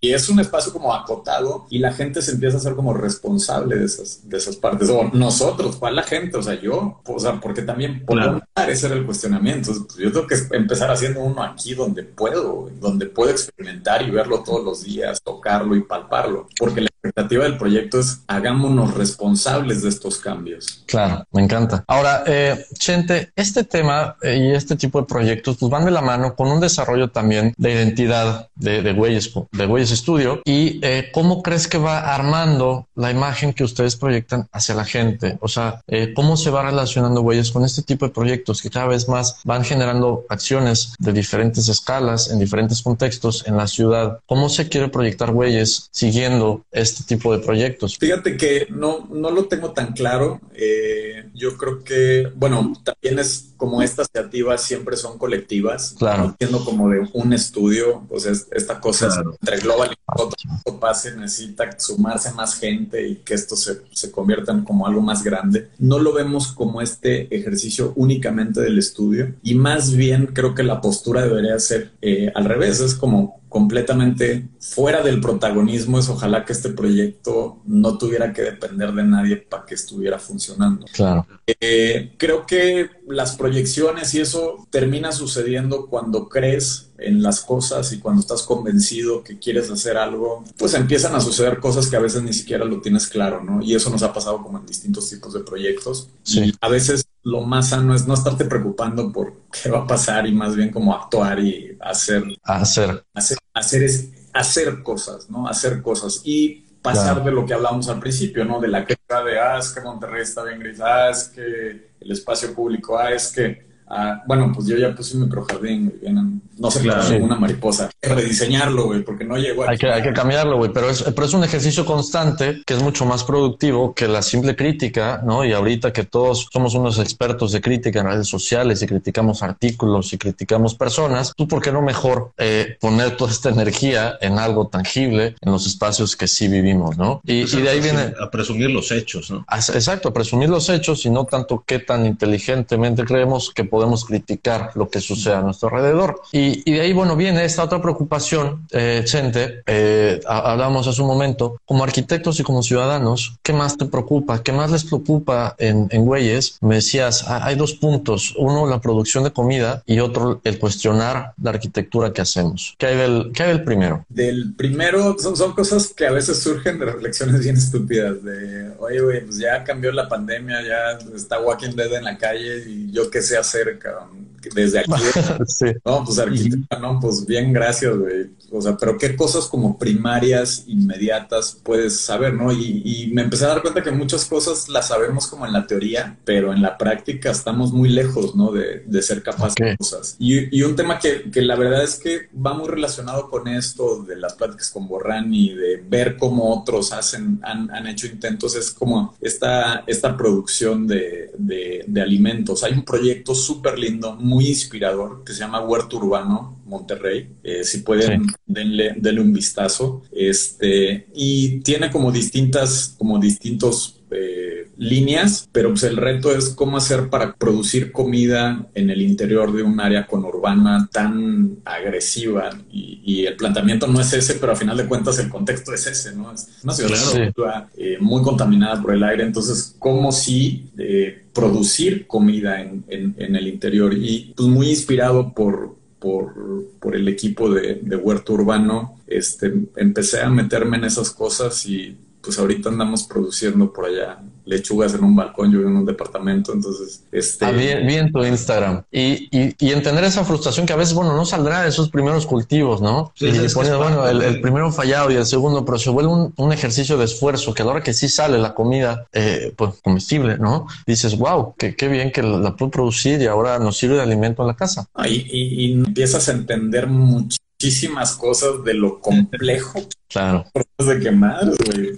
y 0.00 0.12
es 0.12 0.28
un 0.28 0.40
espacio 0.40 0.72
como 0.72 0.94
acotado 0.94 1.66
y 1.70 1.78
la 1.78 1.92
gente 1.92 2.22
se 2.22 2.32
empieza 2.32 2.56
a 2.56 2.60
ser 2.60 2.74
como 2.74 2.94
responsable 2.94 3.76
de 3.76 3.84
esas, 3.84 4.28
de 4.28 4.38
esas 4.38 4.56
partes. 4.56 4.88
O 4.88 5.10
nosotros, 5.12 5.76
¿cuál 5.76 5.96
la 5.96 6.02
gente? 6.02 6.38
O 6.38 6.42
sea, 6.42 6.60
yo, 6.60 7.00
o 7.04 7.18
sea, 7.18 7.40
porque 7.40 7.62
también 7.62 8.04
por 8.06 8.16
claro. 8.18 8.40
ese 8.68 8.86
era 8.86 8.96
el 8.96 9.04
cuestionamiento. 9.04 9.72
Pues, 9.72 9.96
yo 9.96 10.12
tengo 10.12 10.26
que 10.26 10.36
empezar 10.52 10.90
haciendo 10.90 11.20
uno 11.20 11.42
aquí 11.42 11.74
donde 11.74 12.02
puedo, 12.04 12.70
donde 12.80 13.06
puedo 13.06 13.30
experimentar 13.30 14.02
y 14.02 14.10
verlo 14.10 14.42
todos 14.42 14.64
los 14.64 14.84
días, 14.84 15.20
tocarlo 15.22 15.76
y 15.76 15.82
palparlo. 15.82 16.48
Porque 16.58 16.82
la 16.82 16.88
expectativa 16.88 17.44
del 17.44 17.58
proyecto 17.58 18.00
es 18.00 18.22
hagámonos 18.26 18.94
responsables 18.94 19.82
de 19.82 19.88
estos 19.88 20.18
cambios. 20.18 20.84
Claro, 20.86 21.24
me 21.32 21.42
encanta. 21.42 21.84
Ahora, 21.86 22.24
eh, 22.26 22.64
Chente, 22.78 23.32
este 23.36 23.64
tema 23.64 23.79
eh, 24.22 24.36
y 24.36 24.50
este 24.54 24.76
tipo 24.76 25.00
de 25.00 25.06
proyectos 25.06 25.56
pues 25.58 25.70
van 25.70 25.84
de 25.84 25.90
la 25.90 26.02
mano 26.02 26.34
con 26.34 26.48
un 26.48 26.60
desarrollo 26.60 27.08
también 27.08 27.54
de 27.56 27.72
identidad 27.72 28.48
de, 28.54 28.82
de 28.82 28.92
Güeyes, 28.92 29.32
de 29.52 29.66
Güeyes 29.66 29.90
Studio 29.90 30.42
y 30.44 30.80
eh, 30.82 31.10
cómo 31.12 31.42
crees 31.42 31.66
que 31.68 31.78
va 31.78 32.14
armando 32.14 32.86
la 32.94 33.10
imagen 33.10 33.52
que 33.52 33.64
ustedes 33.64 33.96
proyectan 33.96 34.48
hacia 34.52 34.74
la 34.74 34.84
gente. 34.84 35.38
O 35.40 35.48
sea, 35.48 35.82
eh, 35.86 36.12
cómo 36.14 36.36
se 36.36 36.50
va 36.50 36.62
relacionando 36.62 37.22
Güeyes 37.22 37.50
con 37.50 37.64
este 37.64 37.82
tipo 37.82 38.06
de 38.06 38.12
proyectos 38.12 38.62
que 38.62 38.70
cada 38.70 38.86
vez 38.86 39.08
más 39.08 39.40
van 39.44 39.64
generando 39.64 40.24
acciones 40.28 40.94
de 40.98 41.12
diferentes 41.12 41.68
escalas, 41.68 42.30
en 42.30 42.38
diferentes 42.38 42.82
contextos 42.82 43.46
en 43.46 43.56
la 43.56 43.66
ciudad. 43.66 44.20
¿Cómo 44.26 44.48
se 44.48 44.68
quiere 44.68 44.88
proyectar 44.88 45.32
Güeyes 45.32 45.88
siguiendo 45.90 46.64
este 46.70 47.04
tipo 47.04 47.36
de 47.36 47.44
proyectos? 47.44 47.96
Fíjate 47.98 48.36
que 48.36 48.66
no, 48.70 49.08
no 49.10 49.30
lo 49.30 49.46
tengo 49.46 49.72
tan 49.72 49.92
claro. 49.92 50.40
Eh, 50.54 51.24
yo 51.34 51.56
creo 51.56 51.82
que, 51.82 52.30
bueno, 52.36 52.72
también 52.84 53.18
es 53.18 53.50
como 53.56 53.69
estas 53.82 54.08
iniciativas 54.14 54.62
siempre 54.62 54.96
son 54.96 55.18
colectivas, 55.18 55.94
claro. 55.98 56.34
siendo 56.38 56.64
como 56.64 56.88
de 56.90 57.08
un 57.12 57.32
estudio, 57.32 58.04
pues 58.08 58.26
esta 58.26 58.80
cosa 58.80 59.08
entre 59.40 59.58
global 59.58 59.90
y 59.92 60.70
pase, 60.80 61.14
necesita 61.14 61.78
sumarse 61.78 62.32
más 62.32 62.58
gente 62.58 63.06
y 63.06 63.16
que 63.16 63.34
esto 63.34 63.54
se, 63.54 63.82
se 63.92 64.10
convierta 64.10 64.52
en 64.52 64.64
como 64.64 64.86
algo 64.86 65.02
más 65.02 65.22
grande. 65.22 65.68
No 65.78 65.98
lo 65.98 66.12
vemos 66.12 66.48
como 66.48 66.80
este 66.80 67.34
ejercicio 67.34 67.92
únicamente 67.96 68.60
del 68.60 68.78
estudio 68.78 69.34
y 69.42 69.54
más 69.54 69.92
bien 69.94 70.26
creo 70.26 70.54
que 70.54 70.62
la 70.62 70.80
postura 70.80 71.22
debería 71.22 71.58
ser 71.58 71.92
eh, 72.00 72.32
al 72.34 72.46
revés, 72.46 72.80
es 72.80 72.94
como 72.94 73.39
completamente 73.50 74.48
fuera 74.60 75.02
del 75.02 75.20
protagonismo 75.20 75.98
es 75.98 76.08
ojalá 76.08 76.44
que 76.44 76.52
este 76.52 76.70
proyecto 76.70 77.60
no 77.66 77.98
tuviera 77.98 78.32
que 78.32 78.42
depender 78.42 78.92
de 78.92 79.02
nadie 79.02 79.36
para 79.38 79.66
que 79.66 79.74
estuviera 79.74 80.20
funcionando. 80.20 80.86
Claro. 80.92 81.26
Eh, 81.46 82.14
creo 82.16 82.46
que 82.46 82.88
las 83.08 83.36
proyecciones 83.36 84.14
y 84.14 84.20
eso 84.20 84.66
termina 84.70 85.10
sucediendo 85.10 85.88
cuando 85.88 86.28
crees 86.28 86.89
en 87.00 87.22
las 87.22 87.40
cosas 87.40 87.92
y 87.92 87.98
cuando 87.98 88.20
estás 88.20 88.42
convencido 88.42 89.22
que 89.22 89.38
quieres 89.38 89.70
hacer 89.70 89.96
algo, 89.96 90.44
pues 90.58 90.74
empiezan 90.74 91.14
a 91.14 91.20
suceder 91.20 91.58
cosas 91.58 91.88
que 91.88 91.96
a 91.96 92.00
veces 92.00 92.22
ni 92.22 92.32
siquiera 92.32 92.64
lo 92.64 92.80
tienes 92.80 93.08
claro, 93.08 93.42
¿no? 93.42 93.62
Y 93.62 93.74
eso 93.74 93.90
nos 93.90 94.02
ha 94.02 94.12
pasado 94.12 94.42
como 94.42 94.58
en 94.58 94.66
distintos 94.66 95.08
tipos 95.08 95.32
de 95.32 95.40
proyectos. 95.40 96.08
Sí. 96.22 96.40
Y 96.40 96.54
a 96.60 96.68
veces 96.68 97.06
lo 97.22 97.42
más 97.42 97.70
sano 97.70 97.94
es 97.94 98.06
no 98.06 98.14
estarte 98.14 98.44
preocupando 98.44 99.12
por 99.12 99.34
qué 99.50 99.70
va 99.70 99.80
a 99.80 99.86
pasar 99.86 100.26
y 100.26 100.32
más 100.32 100.56
bien 100.56 100.70
como 100.70 100.94
actuar 100.94 101.40
y 101.40 101.76
hacer. 101.80 102.24
Hacer. 102.42 103.04
Hacer, 103.14 103.38
hacer, 103.54 103.82
es, 103.82 104.08
hacer 104.32 104.82
cosas, 104.82 105.28
¿no? 105.28 105.46
Hacer 105.48 105.82
cosas. 105.82 106.22
Y 106.24 106.66
pasar 106.82 107.16
claro. 107.16 107.24
de 107.24 107.32
lo 107.32 107.46
que 107.46 107.54
hablábamos 107.54 107.88
al 107.88 108.00
principio, 108.00 108.44
¿no? 108.44 108.60
De 108.60 108.68
la 108.68 108.84
queja 108.84 109.22
de, 109.24 109.38
ah, 109.38 109.58
es 109.58 109.70
que 109.70 109.80
Monterrey 109.80 110.22
está 110.22 110.44
bien 110.44 110.60
gris, 110.60 110.80
ah, 110.80 111.10
es 111.10 111.24
que 111.24 111.90
el 112.00 112.10
espacio 112.10 112.54
público, 112.54 112.98
ah, 112.98 113.12
es 113.12 113.28
que, 113.28 113.69
ah, 113.90 114.22
bueno, 114.26 114.52
pues 114.54 114.66
yo 114.66 114.76
ya 114.76 114.94
puse 114.94 115.16
un 115.16 115.24
microjardín, 115.24 115.92
vienen 116.00 116.40
no 116.60 116.70
se 116.70 116.80
claro, 116.80 117.16
una 117.16 117.36
mariposa. 117.36 117.88
Rediseñarlo, 118.02 118.84
güey, 118.84 119.02
porque 119.02 119.24
no 119.24 119.38
llegó 119.38 119.66
Hay 119.66 119.78
que, 119.78 119.90
hay 119.90 120.02
que 120.02 120.12
cambiarlo, 120.12 120.58
güey, 120.58 120.70
pero 120.72 120.90
es, 120.90 121.02
pero 121.02 121.24
es 121.24 121.32
un 121.32 121.42
ejercicio 121.42 121.86
constante 121.86 122.62
que 122.66 122.74
es 122.74 122.82
mucho 122.82 123.06
más 123.06 123.24
productivo 123.24 123.94
que 123.94 124.06
la 124.06 124.20
simple 124.20 124.54
crítica, 124.54 125.22
¿no? 125.24 125.42
Y 125.42 125.52
ahorita 125.52 125.92
que 125.94 126.04
todos 126.04 126.48
somos 126.52 126.74
unos 126.74 126.98
expertos 126.98 127.52
de 127.52 127.62
crítica 127.62 128.00
en 128.00 128.06
redes 128.08 128.28
sociales 128.28 128.82
y 128.82 128.86
criticamos 128.86 129.42
artículos 129.42 130.12
y 130.12 130.18
criticamos 130.18 130.74
personas, 130.74 131.32
¿tú 131.34 131.48
por 131.48 131.62
qué 131.62 131.72
no 131.72 131.80
mejor 131.80 132.32
eh, 132.36 132.76
poner 132.78 133.16
toda 133.16 133.30
esta 133.30 133.48
energía 133.48 134.18
en 134.20 134.38
algo 134.38 134.68
tangible 134.68 135.36
en 135.40 135.52
los 135.52 135.66
espacios 135.66 136.14
que 136.14 136.28
sí 136.28 136.46
vivimos, 136.48 136.98
¿no? 136.98 137.22
Y, 137.24 137.40
pues 137.40 137.54
y 137.54 137.62
de 137.62 137.70
ahí 137.70 137.80
viene... 137.80 138.12
A 138.20 138.30
presumir 138.30 138.70
los 138.70 138.92
hechos, 138.92 139.30
¿no? 139.30 139.46
Exacto, 139.50 140.10
a 140.10 140.12
presumir 140.12 140.50
los 140.50 140.68
hechos 140.68 141.06
y 141.06 141.10
no 141.10 141.24
tanto 141.24 141.64
qué 141.66 141.78
tan 141.78 142.04
inteligentemente 142.04 143.02
creemos 143.04 143.50
que 143.50 143.64
podemos 143.64 143.79
criticar 144.04 144.72
lo 144.74 144.88
que 144.88 145.00
sucede 145.00 145.34
a 145.34 145.40
nuestro 145.40 145.68
alrededor. 145.68 146.20
Y, 146.32 146.68
y 146.68 146.74
de 146.74 146.80
ahí, 146.82 146.92
bueno, 146.92 147.16
viene 147.16 147.44
esta 147.44 147.64
otra 147.64 147.80
preocupación, 147.80 148.66
eh, 148.72 149.02
Chente, 149.04 149.62
eh, 149.66 150.20
hablamos 150.26 150.86
hace 150.86 151.00
un 151.02 151.08
momento, 151.08 151.60
como 151.64 151.84
arquitectos 151.84 152.40
y 152.40 152.42
como 152.42 152.62
ciudadanos, 152.62 153.38
¿qué 153.42 153.52
más 153.52 153.76
te 153.76 153.86
preocupa? 153.86 154.42
¿Qué 154.42 154.52
más 154.52 154.70
les 154.70 154.84
preocupa 154.84 155.54
en, 155.58 155.88
en 155.90 156.04
Güeyes? 156.04 156.58
Me 156.60 156.76
decías, 156.76 157.24
hay 157.28 157.56
dos 157.56 157.74
puntos. 157.74 158.34
Uno, 158.36 158.66
la 158.66 158.80
producción 158.80 159.24
de 159.24 159.32
comida 159.32 159.82
y 159.86 160.00
otro, 160.00 160.40
el 160.44 160.58
cuestionar 160.58 161.32
la 161.42 161.50
arquitectura 161.50 162.12
que 162.12 162.20
hacemos. 162.20 162.74
¿Qué 162.78 162.86
hay 162.86 162.96
del, 162.96 163.32
qué 163.34 163.42
hay 163.44 163.48
del 163.50 163.64
primero? 163.64 164.04
Del 164.08 164.54
primero 164.54 165.16
son, 165.18 165.36
son 165.36 165.52
cosas 165.54 165.92
que 165.94 166.06
a 166.06 166.12
veces 166.12 166.42
surgen 166.42 166.78
de 166.78 166.86
reflexiones 166.86 167.40
bien 167.40 167.56
estúpidas 167.56 168.22
de, 168.22 168.72
oye, 168.78 169.00
güey, 169.00 169.24
pues 169.24 169.38
ya 169.38 169.64
cambió 169.64 169.92
la 169.92 170.08
pandemia, 170.08 170.62
ya 170.62 170.98
está 171.14 171.40
Walking 171.40 171.74
Dead 171.74 171.92
en 171.94 172.04
la 172.04 172.18
calle 172.18 172.64
y 172.66 172.90
yo 172.90 173.10
qué 173.10 173.22
sé 173.22 173.36
hacer, 173.36 173.69
cabrón 173.78 174.28
desde 174.54 174.80
aquí. 174.80 174.90
No, 175.84 176.04
pues 176.04 176.18
arquitecta, 176.18 176.78
no, 176.78 176.98
pues 177.00 177.26
bien, 177.26 177.52
gracias, 177.52 177.96
güey. 177.96 178.30
O 178.52 178.60
sea, 178.60 178.76
pero 178.76 178.98
qué 178.98 179.16
cosas 179.16 179.46
como 179.46 179.78
primarias, 179.78 180.64
inmediatas 180.66 181.58
puedes 181.62 182.00
saber, 182.00 182.34
¿no? 182.34 182.52
Y, 182.52 183.10
me 183.12 183.22
empecé 183.22 183.44
a 183.44 183.48
dar 183.48 183.62
cuenta 183.62 183.82
que 183.82 183.90
muchas 183.90 184.24
cosas 184.24 184.68
las 184.68 184.88
sabemos 184.88 185.26
como 185.26 185.46
en 185.46 185.52
la 185.52 185.66
teoría, 185.66 186.18
pero 186.24 186.52
en 186.52 186.62
la 186.62 186.78
práctica 186.78 187.30
estamos 187.30 187.72
muy 187.72 187.88
lejos, 187.88 188.34
¿no? 188.34 188.52
De, 188.52 189.00
ser 189.00 189.22
capaces 189.22 189.54
de 189.54 189.76
cosas. 189.76 190.16
Y, 190.18 190.62
un 190.62 190.76
tema 190.76 190.98
que, 190.98 191.30
que, 191.30 191.40
la 191.42 191.56
verdad 191.56 191.82
es 191.82 191.96
que 191.96 192.28
va 192.34 192.52
muy 192.52 192.68
relacionado 192.68 193.30
con 193.30 193.48
esto 193.48 194.02
de 194.02 194.16
las 194.16 194.34
pláticas 194.34 194.70
con 194.70 194.86
Borrán 194.86 195.32
y 195.32 195.54
de 195.54 195.82
ver 195.88 196.16
cómo 196.18 196.54
otros 196.54 196.92
hacen, 196.92 197.40
han, 197.42 197.70
han 197.70 197.86
hecho 197.86 198.06
intentos, 198.06 198.54
es 198.56 198.70
como 198.70 199.14
esta, 199.20 199.84
esta 199.86 200.16
producción 200.16 200.86
de, 200.86 201.32
de, 201.38 201.84
de 201.86 202.02
alimentos. 202.02 202.62
Hay 202.62 202.72
un 202.74 202.84
proyecto 202.84 203.34
súper 203.34 203.78
lindo, 203.78 204.14
muy 204.16 204.48
inspirador 204.48 205.24
que 205.24 205.32
se 205.32 205.40
llama 205.40 205.62
Huerto 205.62 205.96
Urbano 205.96 206.59
Monterrey. 206.70 207.28
Eh, 207.42 207.64
si 207.64 207.78
pueden, 207.78 208.26
denle, 208.46 208.94
denle, 208.96 209.20
un 209.20 209.32
vistazo. 209.32 210.02
Este, 210.10 211.08
y 211.14 211.60
tiene 211.60 211.90
como 211.90 212.10
distintas, 212.10 212.94
como 212.96 213.18
distintos 213.18 214.00
eh, 214.12 214.68
líneas, 214.76 215.48
pero 215.52 215.68
pues 215.68 215.82
el 215.82 215.98
reto 215.98 216.34
es 216.34 216.48
cómo 216.48 216.78
hacer 216.78 217.10
para 217.10 217.34
producir 217.34 217.92
comida 217.92 218.66
en 218.74 218.88
el 218.88 219.02
interior 219.02 219.54
de 219.54 219.62
un 219.62 219.78
área 219.78 220.06
conurbana 220.06 220.88
tan 220.90 221.58
agresiva 221.66 222.50
y, 222.72 222.98
el 223.20 223.36
planteamiento 223.36 223.86
no 223.86 224.00
es 224.00 224.12
ese, 224.14 224.34
pero 224.36 224.52
a 224.52 224.56
final 224.56 224.78
de 224.78 224.86
cuentas 224.86 225.18
el 225.18 225.28
contexto 225.28 225.74
es 225.74 225.86
ese, 225.86 226.16
¿no? 226.16 226.32
Es 226.32 226.48
una 226.64 226.72
ciudad 226.72 227.68
eh, 227.76 227.98
muy 228.00 228.22
contaminada 228.22 228.80
por 228.80 228.94
el 228.94 229.02
aire, 229.02 229.24
entonces 229.24 229.76
cómo 229.78 230.10
si 230.10 230.70
eh, 230.78 231.24
producir 231.34 232.06
comida 232.06 232.60
en, 232.62 232.84
el 233.18 233.46
interior 233.46 233.92
y 233.92 234.32
pues 234.34 234.48
muy 234.48 234.70
inspirado 234.70 235.34
por, 235.34 235.76
por, 236.00 236.34
por 236.80 236.96
el 236.96 237.06
equipo 237.08 237.50
de, 237.50 237.74
de, 237.82 237.96
Huerto 237.96 238.32
Urbano, 238.32 238.98
este, 239.06 239.52
empecé 239.76 240.20
a 240.22 240.30
meterme 240.30 240.78
en 240.78 240.84
esas 240.84 241.10
cosas 241.10 241.64
y 241.66 241.96
pues 242.20 242.38
ahorita 242.38 242.70
andamos 242.70 243.04
produciendo 243.04 243.72
por 243.72 243.86
allá 243.86 244.18
lechugas 244.50 244.94
en 244.94 245.04
un 245.04 245.14
balcón, 245.14 245.52
yo 245.52 245.60
en 245.60 245.76
un 245.76 245.86
departamento, 245.86 246.52
entonces... 246.52 247.04
Este... 247.12 247.44
Ah, 247.44 247.52
bien, 247.52 248.10
tu 248.10 248.24
Instagram. 248.24 248.82
Y, 248.90 249.28
y, 249.30 249.70
entender 249.70 250.02
esa 250.04 250.24
frustración 250.24 250.66
que 250.66 250.72
a 250.72 250.76
veces, 250.76 250.92
bueno, 250.92 251.14
no 251.14 251.24
saldrá 251.24 251.62
de 251.62 251.68
esos 251.68 251.88
primeros 251.88 252.26
cultivos, 252.26 252.82
¿no? 252.82 253.12
y 253.20 253.30
bueno, 253.54 254.08
el, 254.08 254.40
primero 254.40 254.72
fallado 254.72 255.10
y 255.10 255.14
el 255.14 255.24
segundo, 255.24 255.64
pero 255.64 255.78
se 255.78 255.90
vuelve 255.90 256.10
un, 256.36 256.50
ejercicio 256.52 256.98
de 256.98 257.04
esfuerzo 257.04 257.54
que 257.54 257.62
a 257.62 257.64
la 257.64 257.70
hora 257.70 257.82
que 257.82 257.94
sí 257.94 258.08
sale 258.08 258.36
la 258.36 258.54
comida, 258.54 259.06
eh, 259.12 259.54
pues 259.56 259.74
comestible, 259.82 260.36
¿no? 260.36 260.66
Dices, 260.84 261.16
wow, 261.16 261.54
qué, 261.56 261.76
qué 261.76 261.86
bien 261.86 262.10
que 262.10 262.22
la, 262.24 262.56
puedo 262.56 262.72
producir 262.72 263.22
y 263.22 263.26
ahora 263.26 263.60
nos 263.60 263.78
sirve 263.78 263.94
de 263.94 264.02
alimento 264.02 264.42
en 264.42 264.48
la 264.48 264.56
casa. 264.56 264.88
y, 265.06 265.26
y, 265.30 265.72
empiezas 265.74 266.28
a 266.28 266.32
entender 266.32 266.88
muchísimas 266.88 268.16
cosas 268.16 268.64
de 268.64 268.74
lo 268.74 268.98
complejo. 268.98 269.80
Claro. 270.08 270.44
de 270.78 270.98
quemar, 270.98 271.46
güey. 271.46 271.94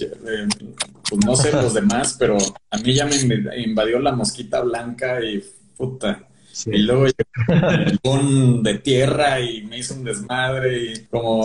Pues 1.13 1.27
no 1.27 1.37
sé 1.37 1.53
los 1.53 1.75
demás, 1.75 2.17
pero 2.19 2.39
a 2.71 2.79
mí 2.79 2.95
ya 2.95 3.05
me 3.05 3.17
invadió 3.59 3.99
la 3.99 4.13
mosquita 4.13 4.63
blanca 4.63 5.23
y 5.23 5.45
puta, 5.77 6.27
y 6.67 6.79
luego 6.79 7.07
llegó 7.07 7.99
un 8.15 8.63
de 8.63 8.75
tierra 8.79 9.41
y 9.41 9.63
me 9.63 9.79
hizo 9.79 9.95
un 9.95 10.05
desmadre 10.05 10.93
y 10.93 11.05
como 11.07 11.43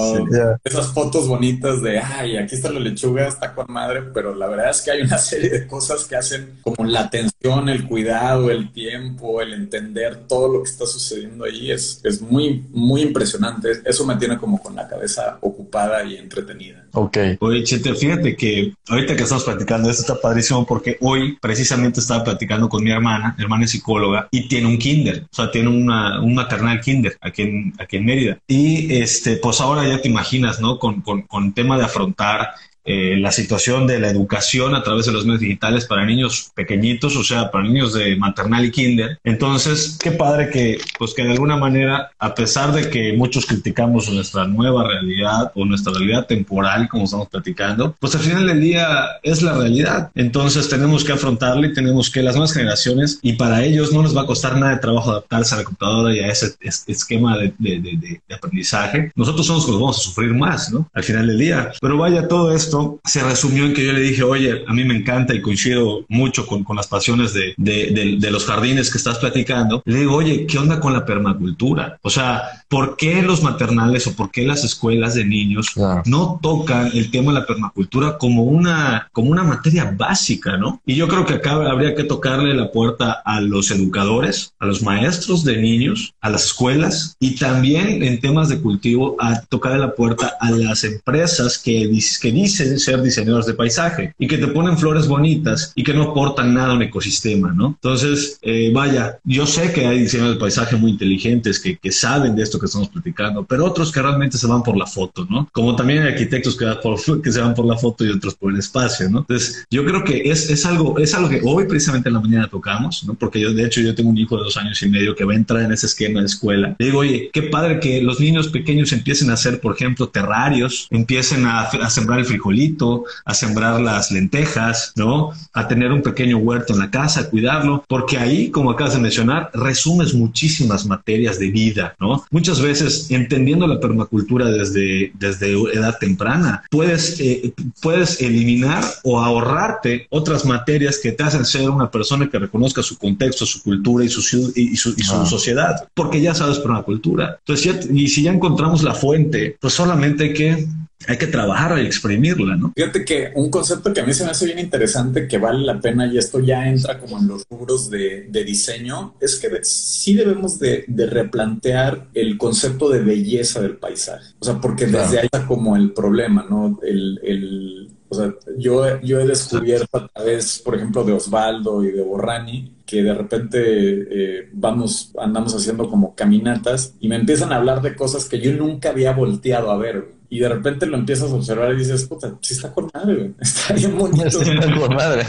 esas 0.64 0.88
fotos 0.94 1.28
bonitas 1.28 1.82
de, 1.82 2.00
ay, 2.00 2.38
aquí 2.38 2.56
está 2.56 2.72
la 2.72 2.80
lechuga, 2.80 3.28
está 3.28 3.54
con 3.54 3.66
madre, 3.70 4.02
pero 4.14 4.36
la 4.36 4.48
verdad 4.48 4.70
es 4.70 4.82
que 4.82 4.92
hay 4.92 5.02
una 5.02 5.18
serie 5.18 5.50
de 5.50 5.68
cosas 5.68 6.06
que 6.06 6.16
hacen 6.16 6.60
como 6.62 6.84
la 6.86 7.02
atención, 7.02 7.70
el 7.70 7.88
cuidado, 7.88 8.52
el 8.52 8.72
tiempo, 8.72 9.42
el 9.42 9.54
entender 9.54 10.28
todo 10.28 10.52
lo 10.52 10.64
que 10.64 10.70
está 10.70 10.86
sucediendo 10.86 11.46
ahí. 11.46 11.72
Es, 11.72 12.02
es 12.04 12.22
muy, 12.22 12.66
muy 12.72 13.02
impresionante. 13.02 13.72
Eso 13.86 14.06
me 14.06 14.16
tiene 14.16 14.38
como 14.38 14.62
con 14.62 14.76
la 14.76 14.88
cabeza 14.88 15.38
ocupada 15.42 16.04
y 16.04 16.16
entretenida. 16.16 16.86
Ok. 16.94 17.18
Oye, 17.40 17.64
Chete, 17.64 17.94
fíjate 17.94 18.36
que 18.36 18.74
ahorita 18.88 19.16
que 19.16 19.24
estamos 19.24 19.44
platicando, 19.44 19.90
esto 19.90 20.02
está 20.02 20.20
padrísimo 20.20 20.66
porque 20.66 20.98
hoy 21.02 21.38
precisamente 21.40 22.00
estaba 22.00 22.24
platicando 22.24 22.70
con 22.70 22.84
mi 22.84 22.92
hermana, 22.92 23.36
mi 23.38 23.44
hermana 23.44 23.66
es 23.66 23.72
psicóloga, 23.72 24.28
y 24.32 24.48
tiene 24.48 24.68
un 24.68 24.78
o 25.06 25.36
sea, 25.36 25.52
tiene 25.52 25.70
una, 25.70 26.22
un 26.22 26.34
maternal 26.34 26.80
kinder 26.82 27.18
aquí 27.22 27.44
en, 27.44 27.74
aquí 27.80 27.98
en 27.98 28.06
Mérida. 28.06 28.40
Y 28.48 28.94
este, 28.96 29.38
pues 29.38 29.62
ahora 29.62 29.88
ya 29.88 30.02
te 30.02 30.08
imaginas, 30.08 30.60
¿no? 30.60 30.80
Con, 30.80 31.02
con, 31.02 31.24
con 31.24 31.54
tema 31.54 31.78
de 31.78 31.86
afrontar 31.86 32.50
eh, 32.88 33.18
la 33.18 33.32
situación 33.32 33.86
de 33.86 34.00
la 34.00 34.10
educación 34.10 34.74
a 34.74 34.82
través 34.82 35.06
de 35.06 35.12
los 35.12 35.26
medios 35.26 35.42
digitales 35.42 35.86
para 35.86 36.06
niños 36.06 36.52
pequeñitos, 36.56 37.16
o 37.18 37.24
sea, 37.24 37.52
para 37.52 37.66
niños 37.66 37.94
de 37.94 38.16
maternal 38.16 38.66
y 38.66 38.72
kinder. 38.72 39.20
Entonces, 39.24 40.00
qué 40.02 40.12
padre 40.12 40.50
que, 40.50 40.80
pues 40.98 41.14
que 41.14 41.24
de 41.24 41.34
alguna 41.34 41.58
manera, 41.58 42.10
a 42.18 42.34
pesar 42.34 42.72
de 42.72 42.90
que 42.90 43.14
muchos 43.14 43.46
criticamos 43.46 44.10
nuestra 44.10 44.48
nueva 44.48 44.88
realidad 44.88 45.52
o 45.54 45.66
nuestra 45.66 45.92
realidad 45.94 46.26
temporal, 46.26 46.88
como 46.88 47.04
estamos 47.04 47.28
platicando, 47.28 47.96
pues 48.00 48.16
al 48.16 48.22
final 48.22 48.48
del 48.48 48.62
día 48.62 48.88
es 49.22 49.42
la 49.42 49.58
realidad. 49.58 50.10
Entonces 50.16 50.70
tenemos 50.70 51.04
que 51.04 51.12
afrontarla 51.12 51.68
y 51.68 51.74
tenemos 51.74 52.10
que 52.10 52.24
las 52.24 52.36
nuevas 52.36 52.54
generaciones, 52.54 53.20
y 53.22 53.34
para 53.34 53.66
ellos 53.66 53.92
no 53.92 54.02
les 54.02 54.16
va 54.16 54.22
a 54.22 54.26
costar 54.26 54.58
nada 54.58 54.76
de 54.76 54.80
trabajo 54.80 55.12
adaptarse 55.12 55.56
a 55.56 55.58
la 55.58 55.64
computadora 55.66 56.16
y 56.16 56.20
a 56.20 56.28
ese 56.28 56.56
esquema 56.88 57.38
de, 57.38 57.54
de, 57.58 57.80
de, 57.82 58.22
de 58.28 58.36
aprendizaje. 58.36 59.12
Nosotros 59.16 59.46
somos 59.46 59.64
los 59.64 59.76
que 59.76 59.82
vamos 59.82 59.98
a 59.98 60.02
sufrir 60.02 60.34
más, 60.34 60.72
¿no? 60.72 60.90
Al 60.94 61.04
final 61.04 61.28
del 61.28 61.38
día. 61.38 61.72
Pero 61.82 61.98
vaya, 61.98 62.28
todo 62.30 62.54
esto 62.54 62.77
se 63.04 63.24
resumió 63.24 63.66
en 63.66 63.74
que 63.74 63.86
yo 63.86 63.94
le 63.94 64.02
dije, 64.02 64.24
oye, 64.24 64.64
a 64.68 64.74
mí 64.74 64.84
me 64.84 64.96
encanta 64.96 65.34
y 65.34 65.42
coincido 65.42 66.06
mucho 66.10 66.46
con, 66.46 66.64
con 66.64 66.76
las 66.76 66.88
pasiones 66.88 67.34
de, 67.34 67.54
de, 67.58 68.18
de, 68.20 68.32
los 68.32 68.46
jardines 68.46 68.92
que 68.92 68.98
estás 68.98 69.20
platicando. 69.20 69.82
Le 69.86 70.00
digo, 70.00 70.16
oye, 70.16 70.46
¿qué 70.46 70.58
onda 70.58 70.80
con 70.80 70.94
la 70.94 71.06
permacultura? 71.06 71.98
O 72.02 72.10
sea, 72.10 72.44
¿por 72.68 72.98
qué 72.98 73.22
los 73.22 73.42
maternales 73.44 74.08
o 74.08 74.16
por 74.16 74.32
qué 74.32 74.44
las 74.44 74.64
escuelas 74.64 75.16
de 75.16 75.26
niños 75.26 75.74
no 76.06 76.40
tocan 76.42 76.92
el 76.94 77.12
tema 77.12 77.34
de 77.34 77.40
la 77.40 77.46
permacultura 77.46 78.18
como 78.18 78.44
una, 78.44 79.10
como 79.12 79.32
una 79.32 79.44
materia 79.44 79.94
básica, 79.96 80.58
¿no? 80.58 80.82
Y 80.86 80.96
yo 80.96 81.08
creo 81.08 81.26
que 81.26 81.36
acá 81.36 81.54
habría 81.54 81.96
que 81.96 82.04
tocarle 82.04 82.54
la 82.54 82.72
puerta 82.72 83.22
a 83.26 83.42
los 83.42 83.72
educadores, 83.72 84.54
a 84.60 84.66
los 84.66 84.82
maestros 84.82 85.44
de 85.44 85.58
niños, 85.58 86.14
a 86.22 86.30
las 86.30 86.46
escuelas 86.46 87.16
y 87.20 87.36
también 87.36 88.04
en 88.04 88.20
temas 88.20 88.50
de 88.50 88.60
cultivo 88.60 89.16
a 89.20 89.42
tocarle 89.42 89.80
la 89.80 89.96
puerta 89.96 90.36
a 90.40 90.52
las 90.52 90.84
empresas 90.84 91.58
que, 91.58 91.90
que 92.22 92.32
dicen 92.32 92.67
ser 92.78 93.02
diseñadores 93.02 93.46
de 93.46 93.54
paisaje 93.54 94.14
y 94.18 94.28
que 94.28 94.38
te 94.38 94.48
ponen 94.48 94.78
flores 94.78 95.08
bonitas 95.08 95.72
y 95.76 95.84
que 95.84 95.94
no 95.94 96.04
aportan 96.04 96.54
nada 96.54 96.74
a 96.74 96.76
un 96.76 96.82
ecosistema, 96.82 97.52
¿no? 97.54 97.68
Entonces, 97.82 98.40
eh, 98.42 98.72
vaya, 98.74 99.20
yo 99.24 99.46
sé 99.46 99.72
que 99.72 99.86
hay 99.86 100.00
diseñadores 100.00 100.38
de 100.38 100.42
paisaje 100.42 100.76
muy 100.76 100.92
inteligentes 100.92 101.60
que, 101.60 101.78
que, 101.78 101.92
saben 101.92 102.36
de 102.36 102.44
esto 102.44 102.60
que 102.60 102.68
estamos 102.68 102.90
platicando, 102.90 103.44
pero 103.44 103.66
otros 103.66 103.92
que 103.92 104.02
realmente 104.02 104.38
se 104.38 104.46
van 104.46 104.62
por 104.62 104.78
la 104.78 104.86
foto, 104.86 105.26
¿no? 105.30 105.50
Como 105.52 105.76
también 105.76 106.04
hay 106.04 106.10
arquitectos 106.10 106.56
que, 106.56 106.66
que 107.24 107.32
se 107.32 107.42
van 107.42 107.54
por 107.54 107.66
la 107.66 107.78
foto 107.78 108.06
y 108.06 108.10
otros 108.10 108.36
por 108.36 108.52
el 108.52 108.60
espacio, 108.60 109.10
¿no? 109.10 109.20
Entonces, 109.20 109.66
yo 109.72 109.86
creo 109.86 110.04
que 110.04 110.30
es, 110.30 110.50
es, 110.50 110.66
algo, 110.66 110.98
es 111.00 111.14
algo 111.14 111.30
que 111.30 111.42
hoy 111.44 111.66
precisamente 111.66 112.10
en 112.10 112.16
la 112.16 112.22
mañana 112.22 112.48
tocamos, 112.48 113.04
¿no? 113.06 113.14
Porque 113.14 113.40
yo, 113.40 113.54
de 113.54 113.66
hecho, 113.66 113.82
yo 113.82 113.96
tengo 113.96 114.10
un 114.10 114.18
hijo 114.18 114.38
de 114.38 114.44
dos 114.44 114.58
años 114.58 114.82
y 114.82 114.90
medio 114.90 115.16
que 115.16 115.24
va 115.24 115.34
a 115.34 115.36
entrar 115.36 115.62
en 115.62 115.72
ese 115.72 115.86
esquema 115.88 116.20
de 116.20 116.28
escuela. 116.28 116.76
Le 116.78 116.86
digo, 116.88 117.00
oye, 117.00 117.30
qué 117.34 117.44
padre 117.44 117.80
que 117.80 118.02
los 118.02 118.20
niños 118.20 118.50
pequeños 118.50 118.92
empiecen 118.92 119.30
a 119.30 119.34
hacer, 119.34 119.60
por 119.60 119.76
ejemplo, 119.76 120.10
terrarios, 120.10 120.88
empiecen 120.90 121.46
a, 121.46 121.62
a 121.62 121.90
sembrar 121.90 122.20
el 122.20 122.26
frijol 122.26 122.47
frijolito, 122.48 123.06
a 123.26 123.34
sembrar 123.34 123.82
las 123.82 124.12
lentejas, 124.12 124.94
¿no? 124.96 125.32
A 125.54 125.68
tener 125.68 125.92
un 125.92 126.02
pequeño 126.02 126.38
huerto 126.38 126.74
en 126.74 126.80
la 126.80 126.90
casa, 126.90 127.30
cuidarlo, 127.30 127.84
porque 127.88 128.18
ahí, 128.18 128.50
como 128.50 128.72
acabas 128.72 128.94
de 128.94 129.00
mencionar, 129.00 129.50
resumes 129.54 130.14
muchísimas 130.14 130.86
materias 130.86 131.40
de 131.40 131.52
vida, 131.52 131.96
¿no? 132.00 132.24
Muchas 132.32 132.62
veces, 132.62 133.08
entendiendo 133.10 133.68
la 133.68 133.80
permacultura 133.80 134.50
desde, 134.50 135.12
desde 135.20 135.52
edad 135.74 135.98
temprana, 136.00 136.64
puedes, 136.70 137.20
eh, 137.20 137.54
puedes 137.82 138.22
eliminar 138.22 138.84
o 139.04 139.20
ahorrarte 139.20 140.08
otras 140.10 140.46
materias 140.46 141.00
que 141.02 141.12
te 141.12 141.24
hacen 141.24 141.46
ser 141.46 141.70
una 141.70 141.92
persona 141.92 142.30
que 142.30 142.40
reconozca 142.40 142.82
su 142.82 142.98
contexto, 142.98 143.46
su 143.46 143.62
cultura 143.62 144.06
y 144.06 144.10
su, 144.10 144.22
y 144.56 144.76
su, 144.76 144.94
y 144.98 145.04
su 145.04 145.16
ah. 145.16 145.26
sociedad, 145.26 145.88
porque 145.94 146.22
ya 146.22 146.34
sabes 146.34 146.60
permacultura. 146.60 147.38
Entonces, 147.40 147.90
y 147.92 148.08
si 148.08 148.24
ya 148.24 148.32
encontramos 148.32 148.84
la 148.84 148.94
fuente, 148.94 149.58
pues 149.60 149.74
solamente 149.74 150.26
hay 150.26 150.34
que 150.34 150.68
hay 151.06 151.18
que 151.18 151.28
trabajar 151.28 151.78
y 151.78 151.86
exprimirla, 151.86 152.56
¿no? 152.56 152.74
Fíjate 152.76 153.06
que 153.06 153.32
un 153.36 153.52
concepto 153.52 153.94
que 153.94 154.02
a 154.02 154.06
mí 154.06 154.14
se 154.14 154.24
me 154.24 154.32
hace 154.32 154.46
bien 154.46 154.60
interesante, 154.60 155.28
que 155.28 155.38
vale 155.38 155.64
la 155.64 155.80
pena, 155.80 156.08
y 156.08 156.18
esto 156.18 156.40
ya 156.40 156.68
entra 156.68 157.00
como 157.00 157.20
en 157.20 157.28
los 157.28 157.46
rubros 157.50 157.90
de, 157.90 158.28
diseño, 158.32 159.16
es 159.20 159.36
que 159.36 159.50
sí 159.64 160.14
debemos 160.14 160.60
de, 160.60 160.86
replantear 160.88 162.08
el 162.14 162.38
concepto 162.38 162.90
de 162.90 163.02
belleza 163.02 163.62
del 163.62 163.78
paisaje. 163.78 164.34
O 164.40 164.46
sea, 164.46 164.60
porque 164.60 164.86
desde 164.86 165.20
ahí 165.20 165.26
está 165.26 165.46
como 165.46 165.76
el 165.76 165.92
problema, 165.92 166.46
¿no? 166.50 166.80
El, 166.82 167.90
o 168.10 168.16
sea, 168.16 168.34
yo, 168.58 169.02
yo 169.02 169.20
he 169.20 169.28
descubierto 169.28 169.98
a 169.98 170.08
través, 170.08 170.60
por 170.60 170.76
ejemplo, 170.76 171.04
de 171.04 171.14
Osvaldo 171.14 171.84
y 171.84 171.92
de 171.92 172.02
Borrani, 172.02 172.74
que 172.86 173.04
de 173.04 173.14
repente 173.14 173.60
eh, 173.60 174.50
vamos, 174.54 175.12
andamos 175.20 175.54
haciendo 175.54 175.90
como 175.90 176.16
caminatas 176.16 176.94
y 177.02 177.10
me 177.10 177.18
empiezan 177.18 177.52
a 177.52 177.58
hablar 177.58 177.82
de 177.82 177.96
cosas 177.96 178.26
que 178.26 178.40
yo 178.40 178.54
nunca 178.54 178.90
había 178.90 179.12
volteado 179.12 179.72
a 179.72 179.78
ver 179.78 180.17
y 180.30 180.40
de 180.40 180.50
repente 180.50 180.86
lo 180.86 180.98
empiezas 180.98 181.32
a 181.32 181.36
observar 181.36 181.74
y 181.74 181.78
dices, 181.78 182.06
puta, 182.06 182.36
sí 182.42 182.54
está 182.54 182.74
con 182.74 182.90
madre, 182.94 183.34
está 183.40 183.74
bien 183.74 183.98
bonito. 183.98 184.42
Está 184.42 184.80
con 184.80 184.96
madre. 184.96 185.26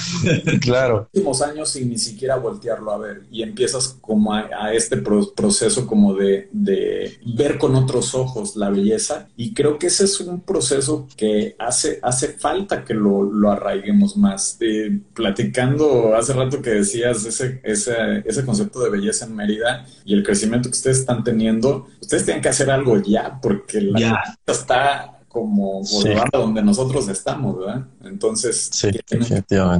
claro. 0.60 1.08
Últimos 1.12 1.42
años 1.42 1.70
sin 1.70 1.90
ni 1.90 1.98
siquiera 1.98 2.36
voltearlo 2.36 2.92
a 2.92 2.98
ver 2.98 3.22
y 3.30 3.42
empiezas 3.42 3.96
como 4.00 4.34
a, 4.34 4.72
este 4.72 4.96
proceso 4.96 5.86
como 5.86 6.14
de, 6.14 6.48
de, 6.52 7.18
ver 7.36 7.58
con 7.58 7.74
otros 7.74 8.14
ojos 8.14 8.56
la 8.56 8.70
belleza 8.70 9.28
y 9.36 9.54
creo 9.54 9.78
que 9.78 9.88
ese 9.88 10.04
es 10.04 10.20
un 10.20 10.40
proceso 10.40 11.06
que 11.16 11.54
hace, 11.58 11.98
hace 12.02 12.28
falta 12.28 12.84
que 12.84 12.94
lo, 12.94 13.22
lo 13.22 13.50
arraiguemos 13.50 14.16
más. 14.16 14.56
Eh, 14.60 14.98
platicando 15.14 16.14
hace 16.16 16.32
rato 16.32 16.62
que 16.62 16.70
decías 16.70 17.24
ese, 17.24 17.60
ese, 17.62 18.22
ese 18.24 18.44
concepto 18.44 18.80
de 18.80 18.90
belleza 18.90 19.26
en 19.26 19.36
Mérida 19.36 19.86
y 20.04 20.14
el 20.14 20.22
crecimiento 20.22 20.68
que 20.68 20.76
ustedes 20.76 21.00
están 21.00 21.24
teniendo, 21.24 21.88
ustedes 22.00 22.24
tienen 22.24 22.42
que 22.42 22.48
hacer 22.48 22.70
algo 22.70 23.00
ya 23.02 23.38
porque 23.40 23.80
la 23.80 24.31
está 24.46 25.21
como 25.32 25.80
donde 26.30 26.62
nosotros 26.62 27.08
estamos, 27.08 27.58
¿verdad? 27.58 27.86
Entonces, 28.04 28.70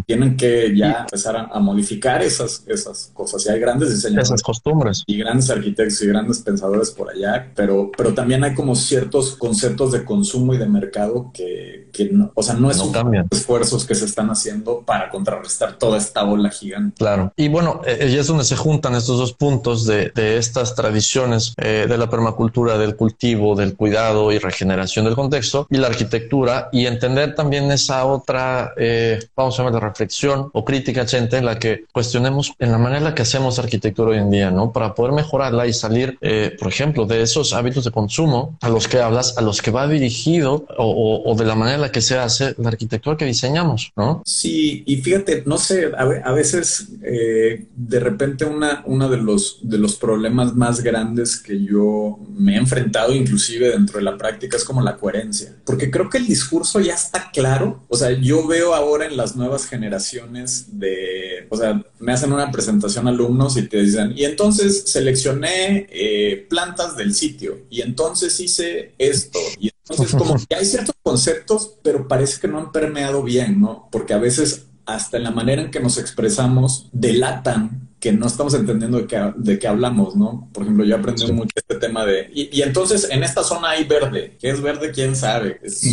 tienen, 0.07 0.37
que 0.37 0.75
ya 0.75 1.01
empezar 1.01 1.37
a, 1.53 1.61
modificar 1.61 2.23
esas, 2.23 2.65
esas 2.67 3.11
cosas. 3.13 3.45
Y 3.45 3.51
hay 3.51 3.61
grandes 3.61 3.91
diseñadores. 3.91 4.31
Esas 4.31 4.43
costumbres. 4.43 5.05
Y 5.07 5.19
grandes 5.19 5.51
arquitectos 5.51 6.01
y 6.03 6.07
grandes 6.07 6.39
pensadores 6.39 6.91
por 6.91 7.11
allá, 7.11 7.53
pero, 7.55 7.91
pero 7.95 8.15
también 8.15 8.43
hay 8.45 8.55
como 8.55 8.75
ciertos 8.75 9.37
conceptos 9.37 9.93
de 9.93 10.05
consumo 10.05 10.55
y 10.55 10.59
de 10.59 10.67
mercado 10.67 11.31
que, 11.35 11.89
que 11.93 12.09
no, 12.09 12.33
o 12.35 12.43
sea, 12.43 12.55
no 12.55 12.71
es 12.71 12.79
un 12.79 12.93
esfuerzos 13.31 13.85
que 13.85 13.95
se 13.95 14.07
están 14.07 14.31
haciendo 14.31 14.81
para 14.81 15.11
contrarrestar 15.11 15.77
toda 15.77 15.99
esta 15.99 16.25
ola 16.25 16.49
gigante. 16.49 16.97
Claro. 16.97 17.33
Y 17.37 17.49
bueno, 17.49 17.83
eh, 17.87 18.09
y 18.11 18.17
es 18.17 18.27
donde 18.27 18.45
se 18.45 18.57
juntan 18.57 18.95
estos 18.95 19.19
dos 19.19 19.35
puntos 19.35 19.85
de, 19.87 20.11
de 20.15 20.39
estas 20.39 20.75
tradiciones 20.75 21.53
eh, 21.59 21.87
de 21.87 21.99
la 21.99 22.09
permacultura, 22.09 22.79
del 22.79 22.97
cultivo, 22.97 23.55
del 23.55 23.77
cuidado 23.77 24.33
y 24.33 24.39
regeneración 24.39 25.05
del 25.05 25.15
contexto 25.15 25.42
y 25.71 25.77
la 25.77 25.89
arquitectura 25.89 26.69
y 26.73 26.87
entender 26.87 27.35
también 27.35 27.71
esa 27.71 28.05
otra, 28.05 28.73
eh, 28.77 29.19
vamos 29.37 29.55
a 29.55 29.63
llamar 29.63 29.75
de 29.75 29.87
reflexión 29.89 30.51
o 30.53 30.65
crítica, 30.65 31.07
gente, 31.07 31.39
en 31.39 31.45
la 31.45 31.59
que 31.59 31.85
cuestionemos 31.93 32.55
en 32.59 32.73
la 32.73 32.79
manera 32.79 32.99
en 32.99 33.05
la 33.05 33.15
que 33.15 33.23
hacemos 33.23 33.59
arquitectura 33.59 34.11
hoy 34.11 34.19
en 34.19 34.31
día, 34.31 34.51
¿no? 34.51 34.73
Para 34.73 34.95
poder 34.95 35.13
mejorarla 35.13 35.67
y 35.67 35.73
salir, 35.73 36.17
eh, 36.21 36.55
por 36.59 36.69
ejemplo, 36.69 37.07
de 37.07 37.23
esos 37.23 37.53
hábitos 37.53 37.85
de 37.85 37.91
consumo 37.91 38.57
a 38.61 38.69
los 38.69 38.89
que 38.89 39.01
hablas, 39.01 39.37
a 39.39 39.43
los 39.43 39.63
que 39.63 39.71
va 39.71 39.87
dirigido 39.89 40.65
o, 40.79 41.35
de 41.37 41.45
la 41.45 41.55
manera 41.55 41.77
en 41.77 41.81
la 41.83 41.93
que 41.93 42.01
se 42.01 42.19
hace 42.19 42.55
la 42.59 42.69
arquitectura 42.69 43.17
que 43.17 43.25
diseñamos, 43.25 43.93
¿no? 43.97 44.23
Sí, 44.25 44.83
y 44.87 44.97
fíjate, 44.97 45.43
no 45.47 45.59
sé, 45.59 45.91
a, 45.97 46.33
veces 46.33 46.89
eh, 47.03 47.67
de 47.75 48.01
repente 48.01 48.45
una, 48.45 48.83
uno 48.87 49.09
de 49.09 49.17
los, 49.17 49.59
de 49.63 49.79
los 49.79 49.97
problemas 49.97 50.55
más 50.55 50.83
grandes 50.83 51.39
que 51.39 51.63
yo 51.63 52.19
me 52.35 52.55
he 52.55 52.59
enfrentado 52.59 53.15
inclusive 53.15 53.71
dentro 53.71 53.99
de 53.99 54.05
la 54.05 54.17
práctica 54.17 54.57
es 54.57 54.65
como 54.65 54.83
la 54.83 54.97
coherencia 54.97 55.32
porque 55.65 55.91
creo 55.91 56.09
que 56.09 56.19
el 56.19 56.27
discurso 56.27 56.81
ya 56.81 56.95
está 56.95 57.31
claro. 57.33 57.83
O 57.89 57.97
sea, 57.97 58.11
yo 58.13 58.47
veo 58.47 58.75
ahora 58.75 59.07
en 59.07 59.17
las 59.17 59.37
nuevas 59.37 59.67
generaciones 59.67 60.79
de, 60.79 61.47
o 61.51 61.57
sea, 61.57 61.83
me 61.99 62.13
hacen 62.13 62.33
una 62.33 62.51
presentación 62.51 63.09
alumnos 63.09 63.57
y 63.57 63.69
te 63.69 63.83
dicen, 63.83 64.13
y 64.17 64.25
entonces 64.25 64.85
seleccioné 64.87 65.87
eh, 65.91 66.47
plantas 66.49 66.97
del 66.97 67.15
sitio, 67.15 67.67
y 67.71 67.81
entonces 67.83 68.39
hice 68.41 68.95
esto, 68.99 69.39
y 69.59 69.71
entonces 69.89 70.15
como 70.19 70.37
que 70.37 70.55
hay 70.55 70.65
ciertos 70.65 70.95
conceptos, 71.03 71.75
pero 71.83 72.09
parece 72.09 72.41
que 72.41 72.49
no 72.49 72.59
han 72.59 72.73
permeado 72.73 73.23
bien, 73.23 73.61
¿no? 73.61 73.89
Porque 73.91 74.15
a 74.15 74.19
veces 74.19 74.67
hasta 74.85 75.17
en 75.17 75.25
la 75.25 75.31
manera 75.31 75.63
en 75.63 75.71
que 75.71 75.81
nos 75.81 75.99
expresamos 75.99 76.89
delatan 76.93 77.92
que 78.03 78.13
no 78.13 78.27
estamos 78.27 78.53
entendiendo 78.55 78.99
de 78.99 79.07
qué, 79.07 79.33
de 79.37 79.61
qué 79.61 79.69
hablamos, 79.69 80.17
¿no? 80.17 80.49
Por 80.53 80.65
ejemplo, 80.65 80.85
yo 80.85 80.97
aprendí 80.97 81.31
mucho 81.31 81.53
este 81.55 81.77
tema 81.77 82.05
de... 82.05 82.29
Y, 82.35 82.61
entonces 82.61 83.09
en 83.09 83.23
esta 83.23 83.45
zona 83.45 83.71
hay 83.71 83.85
verde. 83.85 84.37
¿Qué 84.41 84.51
es 84.51 84.61
verde? 84.61 84.91
¿Quién 84.91 85.15
sabe? 85.15 85.61
¿Es, 85.63 85.89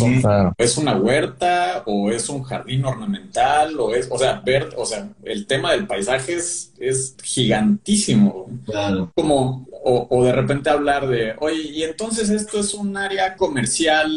¿Es, 0.58 0.76
una 0.76 0.96
huerta 0.96 1.84
o 1.86 2.10
es 2.10 2.28
un 2.28 2.42
jardín 2.42 2.84
ornamental 2.84 3.78
o 3.78 3.94
es... 3.94 4.08
O 4.10 4.18
sea, 4.18 4.42
verde, 4.44 4.74
o 4.76 4.84
sea, 4.84 5.08
el 5.22 5.46
tema 5.46 5.70
del 5.70 5.86
paisaje 5.86 6.34
es, 6.34 6.72
es 6.80 7.14
gigantísimo. 7.22 8.50
Claro. 8.66 9.12
Como 9.14 9.68
o, 9.82 10.24
de 10.24 10.32
repente 10.32 10.68
hablar 10.68 11.08
de, 11.08 11.34
oye, 11.38 11.62
y 11.62 11.82
entonces 11.84 12.28
esto 12.30 12.60
es 12.60 12.74
un 12.74 12.96
área 12.96 13.36
comercial 13.36 14.10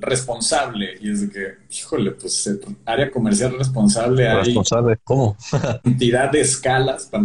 responsable. 0.00 0.96
Y 1.00 1.10
es 1.10 1.20
de 1.22 1.30
que, 1.30 1.76
híjole, 1.76 2.12
pues 2.12 2.50
área 2.86 3.10
comercial 3.10 3.56
responsable. 3.58 4.32
¿Responsable? 4.34 4.98
¿Cómo? 5.04 5.36
cantidad 5.82 6.30
de 6.30 6.40
escalas 6.40 7.04
para 7.06 7.22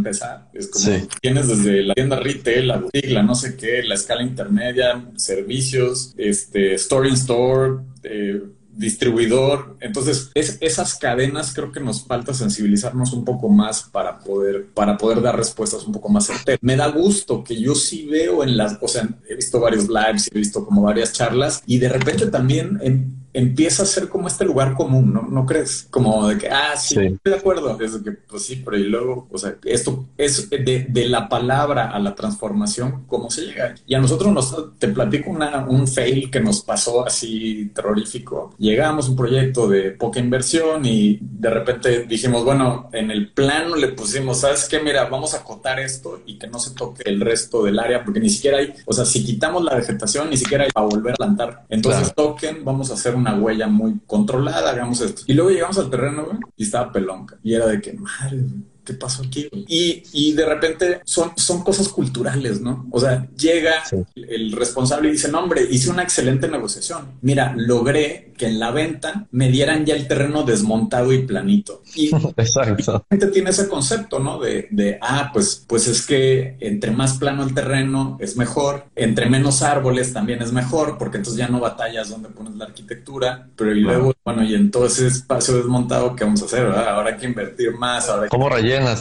Es 0.53 0.67
como 0.67 1.07
tienes 1.21 1.47
desde 1.47 1.83
la 1.83 1.93
tienda 1.93 2.19
retail, 2.19 2.67
la 2.67 2.77
boutique, 2.77 3.11
la 3.11 3.23
no 3.23 3.35
sé 3.35 3.55
qué, 3.55 3.83
la 3.83 3.95
escala 3.95 4.23
intermedia, 4.23 5.05
servicios, 5.15 6.13
este, 6.17 6.73
store 6.75 7.09
in 7.09 7.15
store, 7.15 7.77
eh, 8.03 8.41
distribuidor. 8.75 9.77
Entonces, 9.79 10.31
es, 10.33 10.57
esas 10.61 10.95
cadenas 10.95 11.53
creo 11.53 11.71
que 11.71 11.79
nos 11.79 12.05
falta 12.05 12.33
sensibilizarnos 12.33 13.13
un 13.13 13.23
poco 13.23 13.49
más 13.49 13.83
para 13.83 14.19
poder, 14.19 14.67
para 14.73 14.97
poder 14.97 15.21
dar 15.21 15.37
respuestas 15.37 15.85
un 15.85 15.93
poco 15.93 16.09
más 16.09 16.27
certeras. 16.27 16.59
Me 16.61 16.75
da 16.75 16.87
gusto 16.87 17.43
que 17.43 17.59
yo 17.59 17.73
sí 17.73 18.05
veo 18.05 18.43
en 18.43 18.57
las, 18.57 18.77
o 18.81 18.87
sea, 18.87 19.07
he 19.29 19.35
visto 19.35 19.59
varios 19.59 19.87
lives, 19.87 20.29
he 20.33 20.37
visto 20.37 20.65
como 20.65 20.81
varias 20.81 21.13
charlas 21.13 21.63
y 21.65 21.79
de 21.79 21.89
repente 21.89 22.27
también 22.27 22.79
en 22.81 23.24
empieza 23.35 23.83
a 23.83 23.85
ser 23.85 24.07
como 24.07 24.27
este 24.27 24.45
lugar 24.45 24.73
común, 24.73 25.13
¿no? 25.13 25.23
¿No 25.23 25.45
crees? 25.45 25.87
Como 25.89 26.27
de 26.27 26.37
que, 26.37 26.49
ah, 26.49 26.75
sí, 26.77 26.95
estoy 26.97 27.33
de 27.33 27.35
acuerdo. 27.35 27.77
Es 27.79 27.93
de 27.93 28.03
que, 28.03 28.17
pues 28.17 28.45
sí, 28.45 28.61
pero 28.63 28.77
y 28.77 28.83
luego, 28.83 29.27
o 29.29 29.37
sea, 29.37 29.55
esto 29.65 30.05
es 30.17 30.49
de, 30.49 30.87
de, 30.89 31.09
la 31.09 31.27
palabra 31.27 31.91
a 31.91 31.99
la 31.99 32.15
transformación, 32.15 33.03
¿cómo 33.07 33.29
se 33.29 33.45
llega? 33.45 33.75
Y 33.85 33.93
a 33.93 33.99
nosotros 33.99 34.31
nos, 34.31 34.79
te 34.79 34.87
platico 34.87 35.29
una, 35.29 35.65
un 35.67 35.87
fail 35.87 36.31
que 36.31 36.39
nos 36.39 36.61
pasó 36.61 37.05
así 37.05 37.71
terrorífico. 37.75 38.55
Llegamos 38.57 39.07
a 39.07 39.09
un 39.09 39.15
proyecto 39.17 39.67
de 39.67 39.91
poca 39.91 40.19
inversión 40.19 40.85
y 40.85 41.19
de 41.21 41.49
repente 41.49 42.05
dijimos, 42.05 42.43
bueno, 42.45 42.89
en 42.93 43.11
el 43.11 43.31
plano 43.31 43.75
le 43.75 43.89
pusimos, 43.89 44.39
¿sabes 44.39 44.67
qué? 44.69 44.79
Mira, 44.79 45.05
vamos 45.05 45.33
a 45.33 45.37
acotar 45.37 45.79
esto 45.79 46.21
y 46.25 46.37
que 46.37 46.47
no 46.47 46.59
se 46.59 46.73
toque 46.73 47.03
el 47.05 47.19
resto 47.19 47.63
del 47.63 47.79
área, 47.79 48.03
porque 48.03 48.19
ni 48.19 48.29
siquiera 48.29 48.59
hay, 48.59 48.73
o 48.85 48.93
sea, 48.93 49.03
si 49.03 49.23
quitamos 49.25 49.63
la 49.63 49.75
vegetación, 49.75 50.29
ni 50.29 50.37
siquiera 50.37 50.63
hay 50.63 50.71
para 50.71 50.87
volver 50.87 51.13
a 51.13 51.17
plantar. 51.17 51.65
Entonces 51.69 52.13
toquen, 52.15 52.63
vamos 52.63 52.89
a 52.91 52.93
hacer 52.93 53.13
un 53.15 53.24
una 53.25 53.41
huella 53.41 53.67
muy 53.67 53.99
controlada, 54.05 54.71
hagamos 54.71 55.01
esto. 55.01 55.23
Y 55.25 55.33
luego 55.33 55.49
llegamos 55.49 55.77
al 55.79 55.89
terreno, 55.89 56.39
y 56.55 56.63
estaba 56.63 56.91
pelonca. 56.91 57.37
Y 57.43 57.53
era 57.53 57.65
de 57.67 57.81
que, 57.81 57.93
madre, 57.93 58.43
¿qué 58.85 58.93
pasó 58.93 59.23
aquí? 59.23 59.49
Y, 59.67 60.03
y, 60.13 60.33
de 60.33 60.45
repente 60.45 61.01
son, 61.03 61.31
son 61.35 61.63
cosas 61.63 61.89
culturales, 61.89 62.61
¿no? 62.61 62.87
O 62.91 62.99
sea, 62.99 63.27
llega 63.37 63.83
el 64.15 64.51
responsable 64.51 65.09
y 65.09 65.13
dice, 65.13 65.29
no, 65.29 65.39
hombre, 65.39 65.67
hice 65.69 65.89
una 65.89 66.03
excelente 66.03 66.47
negociación. 66.47 67.13
Mira, 67.21 67.53
logré 67.57 68.33
que 68.37 68.47
en 68.47 68.59
la 68.59 68.71
venta 68.71 69.27
me 69.31 69.49
dieran 69.49 69.85
ya 69.85 69.95
el 69.95 70.07
terreno 70.07 70.43
desmontado 70.43 71.13
y 71.13 71.19
planito. 71.19 71.81
Y, 71.95 72.11
Exacto. 72.37 72.93
la 72.93 73.03
gente 73.09 73.27
tiene 73.27 73.49
ese 73.49 73.67
concepto, 73.67 74.19
¿no? 74.19 74.39
De, 74.39 74.67
de, 74.71 74.97
ah, 75.01 75.31
pues, 75.33 75.63
pues 75.67 75.87
es 75.87 76.05
que 76.05 76.57
entre 76.59 76.91
más 76.91 77.17
plano 77.17 77.43
el 77.43 77.53
terreno 77.53 78.17
es 78.19 78.37
mejor, 78.37 78.85
entre 78.95 79.29
menos 79.29 79.61
árboles 79.61 80.13
también 80.13 80.41
es 80.41 80.51
mejor, 80.51 80.97
porque 80.97 81.17
entonces 81.17 81.39
ya 81.39 81.47
no 81.47 81.59
batallas 81.59 82.09
donde 82.09 82.29
pones 82.29 82.55
la 82.55 82.65
arquitectura, 82.65 83.47
pero 83.55 83.73
y 83.73 83.79
luego, 83.79 84.13
bueno, 84.23 84.43
y 84.43 84.53
en 84.53 84.71
todo 84.71 84.85
ese 84.85 85.07
espacio 85.07 85.55
desmontado, 85.55 86.15
¿qué 86.15 86.23
vamos 86.23 86.41
a 86.41 86.45
hacer? 86.45 86.65
Ahora 86.65 87.11
hay 87.11 87.17
que 87.17 87.25
invertir 87.25 87.71
más. 87.77 88.09
Ahora 88.09 88.27
¿Cómo 88.27 88.49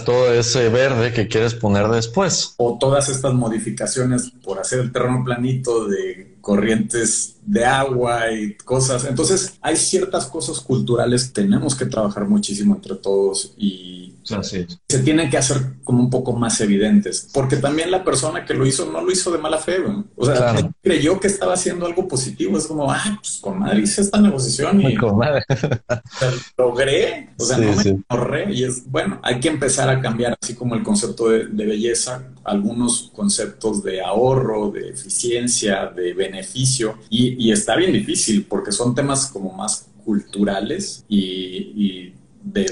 todo 0.05 0.33
ese 0.33 0.68
verde 0.68 1.12
que 1.12 1.29
quieres 1.29 1.55
poner 1.55 1.89
después? 1.89 2.55
O 2.57 2.79
todas 2.79 3.09
estas 3.09 3.35
modificaciones 3.35 4.31
por 4.43 4.59
hacer 4.59 4.81
el 4.81 4.93
terreno 4.93 5.22
planito 5.25 5.87
de 5.87 6.37
corrientes 6.41 7.37
de 7.45 7.64
agua 7.64 8.31
y 8.33 8.55
cosas. 8.55 9.05
Entonces, 9.05 9.55
hay 9.61 9.77
ciertas 9.77 10.27
cosas 10.27 10.61
culturales 10.61 11.25
que 11.25 11.43
tenemos 11.43 11.75
que 11.75 11.87
trabajar 11.87 12.29
muchísimo 12.29 12.75
entre 12.75 12.97
todos 12.97 13.55
y 13.57 14.14
se 14.25 14.99
tienen 15.01 15.31
que 15.31 15.37
hacer 15.37 15.75
como 15.85 16.01
un 16.01 16.11
poco 16.11 16.33
más 16.33 16.61
evidentes, 16.61 17.29
porque 17.33 17.57
también 17.57 17.91
la 17.91 18.03
persona 18.03 18.45
que 18.45 18.55
lo 18.55 18.66
hizo 18.66 18.91
no 18.91 19.01
lo 19.01 19.12
hizo 19.12 19.31
de 19.31 19.39
mala 19.39 19.59
fe, 19.59 19.79
o 20.16 20.27
sea, 20.27 20.70
creyó 20.83 21.20
que 21.20 21.27
estaba 21.27 21.55
haciendo 21.55 21.87
algo 21.87 22.09
positivo, 22.09 22.57
es 22.59 22.66
como, 22.66 22.91
ah, 22.91 23.18
pues 23.20 23.39
con 23.41 23.59
madre 23.59 23.81
hice 23.81 24.01
esta 24.01 24.20
negociación 24.20 24.81
y 24.81 24.97
con 24.97 25.18
madre. 25.18 25.45
logré, 26.59 27.31
o 27.39 27.45
sea, 27.45 27.59
no 27.59 27.77
me 27.77 28.03
ahorré 28.09 28.53
y 28.53 28.64
es, 28.64 28.91
bueno, 28.91 29.20
hay 29.22 29.41
que 29.41 29.49
empezar 29.49 29.89
a 29.89 30.01
cambiar, 30.01 30.37
así 30.41 30.55
como 30.55 30.75
el 30.75 30.83
concepto 30.83 31.29
de, 31.29 31.47
de 31.47 31.66
belleza, 31.66 32.29
algunos 32.45 33.11
conceptos 33.14 33.83
de 33.83 34.03
ahorro, 34.03 34.70
de 34.70 34.91
eficiencia, 34.91 35.87
de 35.87 36.14
beneficio, 36.14 36.99
y, 37.11 37.45
y 37.45 37.53
está 37.53 37.77
bien 37.77 37.93
difícil 37.93 38.47
porque 38.47 38.72
son 38.72 38.95
temas 38.95 39.27
como 39.27 39.53
más 39.53 39.87
culturales 40.05 41.05
y, 41.09 41.18
y 41.18 42.14
de 42.45 42.67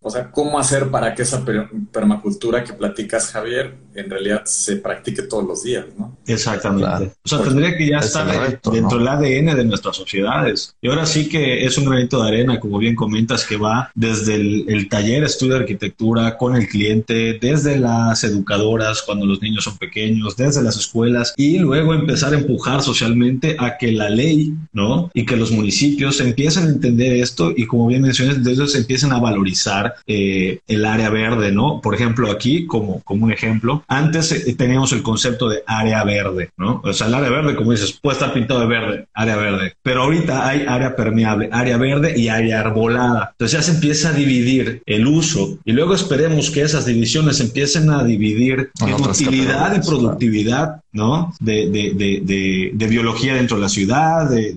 O 0.00 0.10
sea, 0.10 0.30
cómo 0.30 0.58
hacer 0.58 0.90
para 0.90 1.14
que 1.14 1.22
esa 1.22 1.44
permacultura 1.92 2.64
que 2.64 2.72
platicas, 2.72 3.30
Javier, 3.30 3.74
en 3.94 4.08
realidad 4.08 4.42
se 4.46 4.76
practique 4.76 5.22
todos 5.22 5.44
los 5.44 5.62
días, 5.62 5.84
¿no? 5.98 6.16
Exactamente. 6.26 7.12
O 7.24 7.28
sea, 7.28 7.42
tendría 7.42 7.76
que 7.76 7.88
ya 7.88 7.98
estar 7.98 8.26
dentro 8.72 8.98
del 8.98 9.08
ADN 9.08 9.56
de 9.56 9.64
nuestras 9.64 9.96
sociedades. 9.96 10.74
Y 10.80 10.88
ahora 10.88 11.04
sí 11.04 11.28
que 11.28 11.66
es 11.66 11.76
un 11.76 11.84
granito 11.84 12.22
de 12.22 12.28
arena, 12.28 12.58
como 12.58 12.78
bien 12.78 12.94
comentas, 12.94 13.44
que 13.44 13.58
va 13.58 13.90
desde 13.94 14.36
el, 14.36 14.88
taller 14.88 15.24
estudio 15.24 15.54
de 15.54 15.60
arquitectura 15.60 16.38
con 16.38 16.56
el 16.56 16.66
cliente, 16.66 17.38
desde 17.38 17.78
las 17.78 18.24
educadoras 18.24 19.02
cuando 19.02 19.26
los 19.26 19.42
niños 19.42 19.64
son 19.64 19.76
pequeños, 19.76 20.36
desde 20.36 20.62
las 20.62 20.78
escuelas 20.78 21.34
y 21.36 21.58
luego 21.58 21.92
empezar 21.92 22.32
a 22.32 22.38
empujar 22.38 22.82
socialmente 22.82 23.56
a 23.58 23.76
que 23.76 23.92
la 23.92 24.08
ley, 24.08 24.54
¿no? 24.72 25.10
Y 25.12 25.26
que 25.26 25.36
los 25.36 25.50
municipios 25.50 26.20
empiecen 26.20 26.64
a 26.64 26.70
entender 26.70 27.12
esto 27.16 27.52
y 27.54 27.66
como 27.66 27.88
bien 27.88 28.02
mencionas, 28.02 28.42
desde 28.42 28.66
se 28.68 28.78
empiecen 28.78 29.12
a 29.12 29.17
valorizar 29.18 29.94
eh, 30.06 30.60
el 30.66 30.84
área 30.84 31.10
verde, 31.10 31.52
¿no? 31.52 31.80
Por 31.80 31.94
ejemplo, 31.94 32.30
aquí, 32.30 32.66
como, 32.66 33.02
como 33.02 33.24
un 33.24 33.32
ejemplo, 33.32 33.84
antes 33.88 34.32
eh, 34.32 34.54
teníamos 34.54 34.92
el 34.92 35.02
concepto 35.02 35.48
de 35.48 35.62
área 35.66 36.04
verde, 36.04 36.50
¿no? 36.56 36.80
O 36.84 36.92
sea, 36.92 37.06
el 37.06 37.14
área 37.14 37.30
verde, 37.30 37.56
como 37.56 37.72
dices, 37.72 37.98
puede 38.00 38.14
estar 38.14 38.32
pintado 38.32 38.60
de 38.60 38.66
verde, 38.66 39.06
área 39.14 39.36
verde, 39.36 39.74
pero 39.82 40.02
ahorita 40.02 40.46
hay 40.46 40.64
área 40.66 40.96
permeable, 40.96 41.48
área 41.52 41.76
verde 41.76 42.18
y 42.18 42.28
área 42.28 42.60
arbolada. 42.60 43.30
Entonces 43.32 43.58
ya 43.58 43.62
se 43.62 43.72
empieza 43.72 44.10
a 44.10 44.12
dividir 44.12 44.82
el 44.86 45.06
uso 45.06 45.58
y 45.64 45.72
luego 45.72 45.94
esperemos 45.94 46.50
que 46.50 46.62
esas 46.62 46.86
divisiones 46.86 47.40
empiecen 47.40 47.90
a 47.90 48.04
dividir 48.04 48.70
en 48.80 48.94
utilidad 48.94 49.74
y 49.76 49.86
productividad, 49.86 50.80
¿no? 50.92 51.34
De, 51.40 51.68
de, 51.70 51.92
de, 51.94 52.70
de, 52.74 52.86
biología 52.86 53.34
dentro 53.34 53.56
de 53.56 53.62
la 53.62 53.68
ciudad, 53.68 54.30
de, 54.30 54.54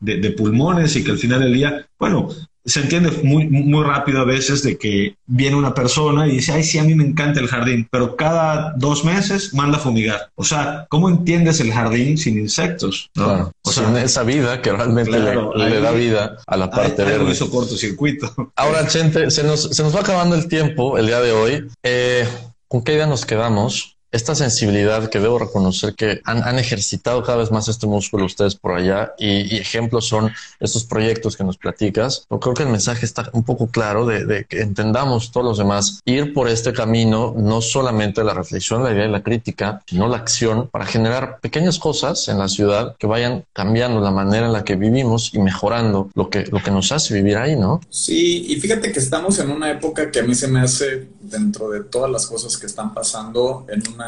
de, 0.00 0.30
pulmones 0.32 0.96
y 0.96 1.04
que 1.04 1.12
al 1.12 1.18
final 1.18 1.40
del 1.40 1.54
día, 1.54 1.86
bueno, 1.98 2.28
se 2.64 2.80
entiende 2.80 3.10
muy, 3.22 3.48
muy 3.48 3.84
rápido 3.84 4.20
a 4.20 4.24
veces 4.24 4.62
de 4.62 4.78
que 4.78 5.16
viene 5.26 5.56
una 5.56 5.74
persona 5.74 6.26
y 6.28 6.32
dice, 6.32 6.52
ay, 6.52 6.62
sí, 6.62 6.78
a 6.78 6.84
mí 6.84 6.94
me 6.94 7.04
encanta 7.04 7.40
el 7.40 7.48
jardín, 7.48 7.88
pero 7.90 8.16
cada 8.16 8.72
dos 8.76 9.04
meses 9.04 9.52
manda 9.54 9.78
a 9.78 9.80
fumigar. 9.80 10.30
O 10.34 10.44
sea, 10.44 10.86
¿cómo 10.88 11.08
entiendes 11.08 11.60
el 11.60 11.72
jardín 11.72 12.18
sin 12.18 12.38
insectos? 12.38 13.10
¿no? 13.14 13.52
O 13.62 13.72
sea, 13.72 13.86
sin 13.86 13.96
esa 13.96 14.22
vida 14.22 14.62
que 14.62 14.72
realmente 14.72 15.10
le, 15.10 15.80
da 15.80 15.90
vida 15.92 16.38
a 16.46 16.56
la 16.56 16.70
parte 16.70 17.04
verde. 17.04 17.32
hizo 17.32 17.50
cortocircuito. 17.50 18.52
Ahora, 18.56 18.86
Chente, 18.86 19.30
se 19.30 19.42
nos, 19.42 19.62
se 19.62 19.82
nos 19.82 19.94
va 19.94 20.00
acabando 20.00 20.36
el 20.36 20.46
tiempo 20.48 20.98
el 20.98 21.06
día 21.06 21.20
de 21.20 21.32
hoy. 21.32 21.68
Eh, 21.82 22.28
¿Con 22.68 22.82
qué 22.82 22.94
idea 22.94 23.06
nos 23.06 23.26
quedamos? 23.26 23.91
Esta 24.12 24.34
sensibilidad 24.34 25.08
que 25.08 25.18
debo 25.18 25.38
reconocer 25.38 25.94
que 25.94 26.20
han, 26.24 26.58
ejercitado 26.58 27.22
cada 27.22 27.38
vez 27.38 27.50
más 27.50 27.66
este 27.68 27.86
músculo 27.86 28.26
ustedes 28.26 28.54
por 28.54 28.72
allá 28.72 29.14
y, 29.18 29.56
ejemplos 29.56 30.06
son 30.06 30.30
estos 30.60 30.84
proyectos 30.84 31.36
que 31.36 31.44
nos 31.44 31.56
platicas. 31.56 32.26
Yo 32.30 32.38
creo 32.38 32.54
que 32.54 32.62
el 32.64 32.68
mensaje 32.68 33.06
está 33.06 33.30
un 33.32 33.42
poco 33.42 33.68
claro 33.68 34.04
de, 34.04 34.44
que 34.48 34.60
entendamos 34.60 35.32
todos 35.32 35.46
los 35.46 35.58
demás 35.58 36.00
ir 36.04 36.34
por 36.34 36.48
este 36.48 36.72
camino, 36.72 37.34
no 37.36 37.62
solamente 37.62 38.22
la 38.22 38.34
reflexión, 38.34 38.84
la 38.84 38.92
idea 38.92 39.06
y 39.06 39.10
la 39.10 39.22
crítica, 39.22 39.82
sino 39.86 40.08
la 40.08 40.18
acción 40.18 40.68
para 40.68 40.84
generar 40.84 41.38
pequeñas 41.40 41.78
cosas 41.78 42.28
en 42.28 42.38
la 42.38 42.48
ciudad 42.48 42.94
que 42.98 43.06
vayan 43.06 43.44
cambiando 43.54 44.00
la 44.00 44.10
manera 44.10 44.46
en 44.46 44.52
la 44.52 44.62
que 44.62 44.76
vivimos 44.76 45.32
y 45.32 45.38
mejorando 45.38 46.10
lo 46.14 46.28
que, 46.28 46.44
lo 46.46 46.62
que 46.62 46.70
nos 46.70 46.92
hace 46.92 47.14
vivir 47.14 47.38
ahí, 47.38 47.56
¿no? 47.56 47.80
Sí, 47.88 48.44
y 48.48 48.60
fíjate 48.60 48.92
que 48.92 48.98
estamos 48.98 49.38
en 49.38 49.50
una 49.50 49.70
época 49.70 50.10
que 50.10 50.20
a 50.20 50.22
mí 50.22 50.34
se 50.34 50.48
me 50.48 50.60
hace, 50.60 51.08
dentro 51.20 51.70
de 51.70 51.84
todas 51.84 52.10
las 52.10 52.26
cosas 52.26 52.58
que 52.58 52.66
están 52.66 52.92
pasando, 52.92 53.66
en 53.68 53.82
una 53.94 54.01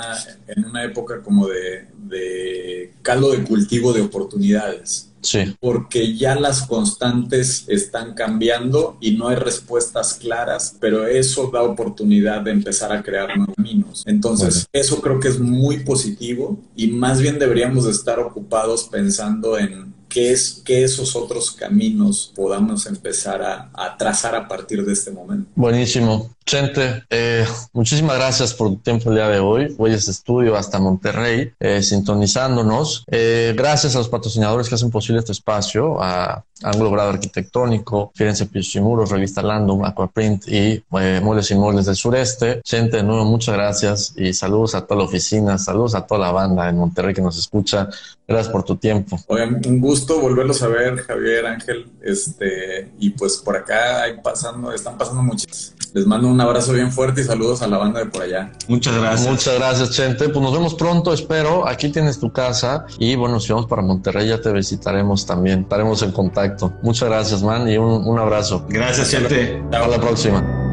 en 0.46 0.64
una 0.64 0.84
época 0.84 1.22
como 1.22 1.46
de, 1.48 1.86
de 1.96 2.92
caldo 3.02 3.32
de 3.32 3.44
cultivo 3.44 3.92
de 3.92 4.02
oportunidades. 4.02 5.10
Sí. 5.24 5.56
Porque 5.58 6.16
ya 6.16 6.34
las 6.34 6.62
constantes 6.66 7.64
están 7.68 8.14
cambiando 8.14 8.98
y 9.00 9.12
no 9.12 9.28
hay 9.28 9.36
respuestas 9.36 10.14
claras, 10.14 10.76
pero 10.80 11.06
eso 11.06 11.50
da 11.52 11.62
oportunidad 11.62 12.42
de 12.42 12.50
empezar 12.50 12.92
a 12.92 13.02
crear 13.02 13.34
nuevos 13.36 13.56
caminos. 13.56 14.02
Entonces, 14.06 14.68
eso 14.72 15.00
creo 15.00 15.18
que 15.20 15.28
es 15.28 15.40
muy 15.40 15.80
positivo 15.80 16.58
y 16.76 16.88
más 16.88 17.20
bien 17.20 17.38
deberíamos 17.38 17.86
estar 17.86 18.20
ocupados 18.20 18.84
pensando 18.84 19.58
en 19.58 19.94
qué 20.10 20.30
es 20.30 20.62
que 20.64 20.84
esos 20.84 21.16
otros 21.16 21.50
caminos 21.50 22.32
podamos 22.36 22.86
empezar 22.86 23.42
a, 23.42 23.70
a, 23.72 23.96
trazar 23.96 24.36
a 24.36 24.46
partir 24.46 24.84
de 24.84 24.92
este 24.92 25.10
momento. 25.10 25.50
Buenísimo. 25.56 26.30
Chente, 26.46 27.04
eh, 27.08 27.46
muchísimas 27.72 28.16
gracias 28.16 28.52
por 28.52 28.68
tu 28.68 28.76
tiempo 28.76 29.08
el 29.08 29.16
día 29.16 29.28
de 29.28 29.38
hoy. 29.38 29.74
Es 29.86 30.08
estudio 30.08 30.56
hasta 30.56 30.78
Monterrey, 30.78 31.52
eh, 31.58 31.82
sintonizándonos. 31.82 33.04
Eh, 33.10 33.54
gracias 33.56 33.94
a 33.94 33.98
los 33.98 34.08
patrocinadores 34.10 34.68
que 34.68 34.74
hacen 34.74 34.90
posible 34.90 35.20
este 35.20 35.32
espacio, 35.32 36.02
a 36.02 36.44
Ángulo 36.62 36.90
Grado 36.90 37.10
Arquitectónico, 37.10 38.12
Firenze 38.14 38.46
Pisos 38.46 38.76
y 38.76 38.80
Muros, 38.80 39.10
Revista 39.10 39.42
Landum, 39.42 39.84
Aquaprint 39.84 40.46
y 40.48 40.82
eh, 41.00 41.20
Muebles 41.22 41.50
y 41.50 41.54
Muebles 41.54 41.86
del 41.86 41.96
Sureste. 41.96 42.60
Chente, 42.62 42.98
de 42.98 43.02
nuevo, 43.02 43.24
muchas 43.24 43.54
gracias 43.54 44.14
y 44.16 44.32
saludos 44.32 44.74
a 44.74 44.82
toda 44.82 45.00
la 45.00 45.06
oficina, 45.06 45.58
saludos 45.58 45.94
a 45.94 46.06
toda 46.06 46.20
la 46.20 46.32
banda 46.32 46.68
en 46.68 46.76
Monterrey 46.76 47.14
que 47.14 47.22
nos 47.22 47.38
escucha. 47.38 47.88
Gracias 48.26 48.50
por 48.50 48.64
tu 48.64 48.76
tiempo. 48.76 49.18
Oigan, 49.26 49.60
un 49.66 49.80
gusto 49.80 50.20
volverlos 50.20 50.62
a 50.62 50.68
ver, 50.68 50.96
Javier, 50.98 51.44
Ángel, 51.44 51.86
este, 52.02 52.90
y 52.98 53.10
pues 53.10 53.36
por 53.36 53.56
acá 53.56 54.02
hay 54.02 54.18
pasando, 54.22 54.72
están 54.72 54.96
pasando 54.96 55.22
muchas. 55.22 55.74
Les 55.92 56.06
mando 56.06 56.28
un 56.28 56.33
abrazo 56.40 56.72
bien 56.72 56.92
fuerte 56.92 57.20
y 57.20 57.24
saludos 57.24 57.62
a 57.62 57.66
la 57.66 57.78
banda 57.78 58.00
de 58.00 58.06
por 58.06 58.22
allá. 58.22 58.52
Muchas 58.68 58.96
gracias. 58.96 59.30
Muchas 59.30 59.54
gracias, 59.56 59.90
Chente. 59.90 60.28
Pues 60.28 60.42
nos 60.42 60.52
vemos 60.52 60.74
pronto, 60.74 61.12
espero. 61.12 61.66
Aquí 61.66 61.90
tienes 61.90 62.18
tu 62.18 62.32
casa 62.32 62.86
y 62.98 63.16
bueno, 63.16 63.40
si 63.40 63.52
vamos 63.52 63.66
para 63.66 63.82
Monterrey 63.82 64.28
ya 64.28 64.40
te 64.40 64.52
visitaremos 64.52 65.26
también. 65.26 65.60
Estaremos 65.60 66.02
en 66.02 66.12
contacto. 66.12 66.72
Muchas 66.82 67.08
gracias, 67.08 67.42
man, 67.42 67.68
y 67.68 67.76
un, 67.76 68.18
abrazo. 68.18 68.64
Gracias, 68.68 69.10
Chente. 69.10 69.62
Hasta 69.70 69.88
la 69.88 70.00
próxima. 70.00 70.63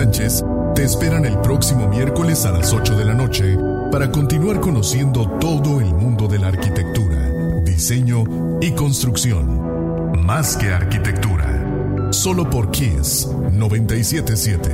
Sánchez 0.00 0.42
te 0.74 0.82
esperan 0.82 1.26
el 1.26 1.38
próximo 1.42 1.86
miércoles 1.86 2.46
a 2.46 2.52
las 2.52 2.72
8 2.72 2.96
de 2.96 3.04
la 3.04 3.12
noche 3.12 3.58
para 3.92 4.10
continuar 4.10 4.58
conociendo 4.58 5.28
todo 5.38 5.78
el 5.78 5.92
mundo 5.92 6.26
de 6.26 6.38
la 6.38 6.46
arquitectura, 6.46 7.62
diseño 7.66 8.24
y 8.62 8.72
construcción. 8.72 10.24
Más 10.24 10.56
que 10.56 10.70
arquitectura. 10.70 12.12
Solo 12.12 12.48
por 12.48 12.70
Kiss 12.70 13.28
977. 13.52 14.70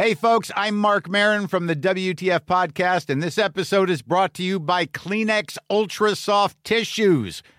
Hey 0.00 0.14
folks, 0.14 0.52
I'm 0.54 0.76
Mark 0.76 1.08
Marin 1.08 1.48
from 1.48 1.66
the 1.66 1.74
WTF 1.74 2.42
podcast 2.42 3.08
and 3.08 3.22
this 3.22 3.38
episode 3.38 3.88
is 3.90 4.02
brought 4.02 4.32
to 4.34 4.42
you 4.42 4.60
by 4.60 4.84
Kleenex 4.86 5.56
Ultra 5.70 6.14
Soft 6.14 6.56
Tissues 6.62 7.42